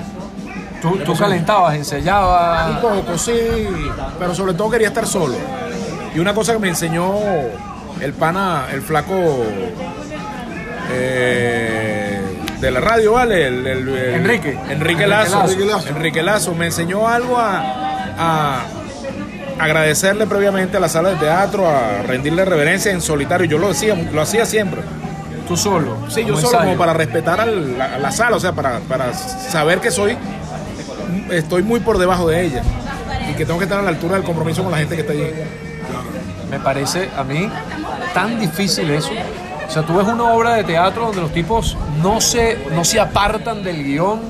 Tú, 0.82 0.98
tú 1.06 1.16
calentabas, 1.16 1.72
Un 1.74 1.78
ensayabas. 1.80 2.80
poco, 2.80 3.18
sí, 3.18 3.34
pero 4.20 4.34
sobre 4.36 4.54
todo 4.54 4.70
quería 4.70 4.88
estar 4.90 5.08
solo. 5.08 5.36
Y 6.16 6.20
una 6.20 6.34
cosa 6.34 6.54
que 6.54 6.60
me 6.60 6.70
enseñó 6.70 7.14
el 8.00 8.14
pana, 8.14 8.66
el 8.72 8.82
flaco 8.82 9.44
eh, 10.92 12.22
de 12.60 12.72
la 12.72 12.80
radio, 12.80 13.14
¿vale? 13.14 13.48
El, 13.48 13.68
el- 13.68 13.88
el- 13.90 14.14
Enrique. 14.16 14.58
Enrique. 14.70 15.08
Lazo. 15.08 15.42
Enrique 15.44 15.66
Lazo. 15.66 15.90
Enrique 15.90 16.24
Lazo. 16.24 16.56
Me 16.56 16.66
enseñó 16.68 17.08
algo 17.08 17.38
a, 17.38 17.60
a 18.18 18.62
agradecerle 19.60 20.28
previamente 20.28 20.78
a 20.78 20.80
la 20.80 20.90
sala 20.90 21.10
de 21.10 21.16
teatro, 21.16 21.68
a 21.68 22.04
rendirle 22.06 22.46
reverencia 22.46 22.92
en 22.92 23.02
solitario. 23.02 23.46
Yo 23.48 23.58
lo 23.58 23.70
hacía, 23.72 23.96
lo 23.96 24.22
hacía 24.22 24.46
siempre. 24.46 24.82
Tú 25.48 25.56
solo. 25.58 25.98
Sí, 26.10 26.22
yo 26.26 26.36
solo 26.36 26.48
ensayo. 26.48 26.64
como 26.66 26.78
para 26.78 26.94
respetar 26.94 27.40
al- 27.40 27.78
la, 27.78 27.98
la 27.98 28.12
sala, 28.12 28.36
o 28.36 28.40
sea, 28.40 28.52
para, 28.54 28.80
para 28.80 29.14
saber 29.14 29.80
que 29.80 29.92
soy, 29.92 30.18
estoy 31.32 31.64
muy 31.64 31.80
por 31.80 31.98
debajo 31.98 32.28
de 32.28 32.46
ella 32.46 32.62
y 33.30 33.34
que 33.34 33.46
tengo 33.46 33.58
que 33.60 33.66
estar 33.66 33.80
a 33.80 33.82
la 33.84 33.90
altura 33.90 34.16
del 34.16 34.24
compromiso 34.24 34.62
con 34.64 34.72
la 34.72 34.78
gente 34.80 34.96
que 34.96 35.02
está 35.02 35.14
allí. 35.14 35.28
Me 36.52 36.60
parece 36.60 37.10
a 37.18 37.24
mí 37.24 37.50
tan 38.14 38.40
difícil 38.40 38.90
eso. 38.92 39.10
O 39.68 39.72
sea, 39.72 39.84
tú 39.84 39.96
ves 39.98 40.08
una 40.08 40.24
obra 40.32 40.54
de 40.56 40.64
teatro 40.64 41.08
donde 41.08 41.22
los 41.22 41.32
tipos 41.34 41.78
no 42.02 42.22
se, 42.22 42.58
no 42.74 42.86
se 42.86 43.00
apartan 43.00 43.64
del 43.64 43.84
guion, 43.84 44.22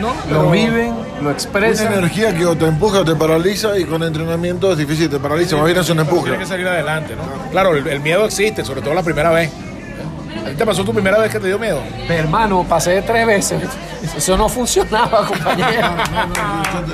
¿No? 0.00 0.12
lo 0.30 0.50
viven, 0.50 0.94
lo 1.20 1.30
Una 1.30 1.94
energía 1.94 2.34
que 2.34 2.46
o 2.46 2.56
te 2.56 2.66
empuja 2.66 3.00
o 3.00 3.04
te 3.04 3.14
paraliza 3.14 3.78
y 3.78 3.84
con 3.84 4.02
entrenamiento 4.02 4.72
es 4.72 4.78
difícil, 4.78 5.10
te 5.10 5.18
paraliza, 5.18 5.56
más 5.56 5.66
bien 5.66 5.78
es 5.78 5.90
un 5.90 6.00
empuje. 6.00 6.24
Tiene 6.30 6.38
que 6.38 6.46
salir 6.46 6.66
adelante, 6.66 7.14
¿no? 7.14 7.50
Claro, 7.50 7.74
el, 7.74 7.86
el 7.86 8.00
miedo 8.00 8.24
existe, 8.24 8.64
sobre 8.64 8.80
todo 8.80 8.94
la 8.94 9.02
primera 9.02 9.30
vez. 9.30 9.50
¿A 10.44 10.48
ti 10.50 10.56
te 10.56 10.64
pasó 10.64 10.84
tu 10.84 10.92
primera 10.92 11.18
vez 11.18 11.30
que 11.30 11.38
te 11.38 11.48
dio 11.48 11.58
miedo? 11.58 11.82
Pero, 12.08 12.22
hermano, 12.22 12.64
pasé 12.66 13.02
tres 13.02 13.26
veces. 13.26 13.62
Eso 14.16 14.36
no 14.36 14.48
funcionaba, 14.48 15.26
compañero. 15.26 15.88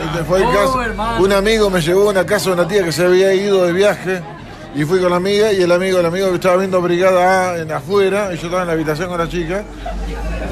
Este 0.06 0.24
fue 0.24 0.38
el 0.42 0.46
caso. 0.46 0.80
Un 1.20 1.32
amigo 1.32 1.70
me 1.70 1.80
llevó 1.80 2.08
a 2.08 2.10
una 2.10 2.26
casa 2.26 2.50
de 2.50 2.54
una 2.54 2.68
tía 2.68 2.84
que 2.84 2.92
se 2.92 3.04
había 3.04 3.32
ido 3.34 3.64
de 3.64 3.72
viaje 3.72 4.22
y 4.74 4.84
fui 4.84 5.00
con 5.00 5.10
la 5.10 5.16
amiga 5.16 5.52
y 5.52 5.62
el 5.62 5.70
amigo, 5.70 6.00
el 6.00 6.06
amigo 6.06 6.28
que 6.30 6.34
estaba 6.34 6.56
viendo 6.56 6.82
Brigada 6.82 7.52
A 7.52 7.58
en 7.58 7.70
afuera 7.70 8.30
y 8.32 8.36
yo 8.36 8.46
estaba 8.46 8.62
en 8.62 8.68
la 8.68 8.74
habitación 8.74 9.08
con 9.08 9.18
la 9.18 9.28
chica 9.28 9.62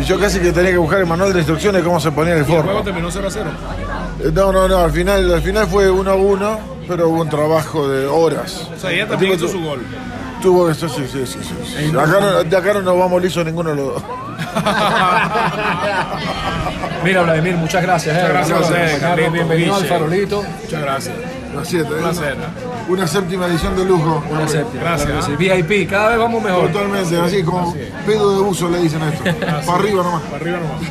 y 0.01 0.05
yo 0.05 0.19
casi 0.19 0.41
que 0.41 0.53
tenía 0.53 0.73
que 0.73 0.79
buscar 0.79 1.01
el 1.01 1.07
manual 1.07 1.33
de 1.33 1.39
instrucciones 1.41 1.83
de 1.83 1.87
cómo 1.87 2.01
se 2.01 2.11
ponía 2.13 2.35
el 2.35 2.41
El 2.41 2.45
juego 2.47 2.83
terminó 2.83 3.11
0 3.11 3.29
a 3.29 3.31
0. 3.31 3.51
Eh, 4.25 4.31
No, 4.33 4.53
no, 4.53 4.69
no, 4.69 4.79
al 4.79 4.93
final, 4.93 5.33
al 5.35 5.43
final 5.43 5.67
fue 5.67 5.91
uno 5.91 6.11
a 6.11 6.15
uno, 6.15 6.59
pero 6.89 7.09
hubo 7.09 7.23
un 7.23 7.29
trabajo 7.29 7.89
de 7.89 8.07
horas. 8.07 8.69
O 8.75 8.79
sea, 8.79 8.91
ella 8.93 9.03
El 9.05 9.09
también 9.11 9.33
hizo 9.35 9.49
su 9.49 9.61
gol. 9.63 9.81
Tuvo 10.45 10.69
que 10.69 10.75
sí, 10.75 10.87
sí, 10.95 11.07
sí, 11.11 11.25
sí, 11.27 11.39
sí. 11.65 11.89
Acá 11.97 12.21
no, 12.21 12.45
de 12.45 12.55
acá 12.55 12.75
no 12.75 12.83
nos 12.83 12.99
vamos 12.99 13.23
lisos 13.23 13.43
ninguno 13.47 13.71
de 13.71 13.77
los 13.77 13.95
dos. 13.95 14.03
Mira, 17.03 17.23
Vladimir, 17.23 17.57
muchas 17.57 17.83
gracias. 17.83 18.15
eh. 18.15 18.29
Muchas 18.29 18.71
gracias 18.71 19.03
a 19.03 19.15
Bienvenido 19.15 19.75
al 19.75 19.87
farolito. 19.87 20.45
Muchas 20.63 20.83
gracias. 20.83 21.15
Las 21.57 21.67
siete, 21.67 21.89
¿eh? 21.89 21.95
Un 21.95 22.01
placer. 22.03 22.37
Una 22.91 23.07
séptima 23.07 23.47
edición 23.47 23.75
de 23.75 23.87
lujo. 23.87 24.23
Una 24.31 24.47
séptima, 24.47 24.83
Gracias. 24.83 25.39
VIP, 25.39 25.89
cada 25.89 26.11
vez 26.11 26.19
vamos 26.19 26.43
mejor. 26.43 26.71
Totalmente, 26.71 27.19
así 27.19 27.43
como 27.43 27.75
pedo 28.05 28.37
de 28.37 28.43
buzo 28.43 28.69
le 28.69 28.81
dicen 28.81 29.01
esto. 29.03 29.25
Para 29.65 29.79
arriba 29.79 30.03
nomás. 30.03 30.23
Para 30.25 30.37
arriba 30.37 30.59
nomás. 30.59 30.83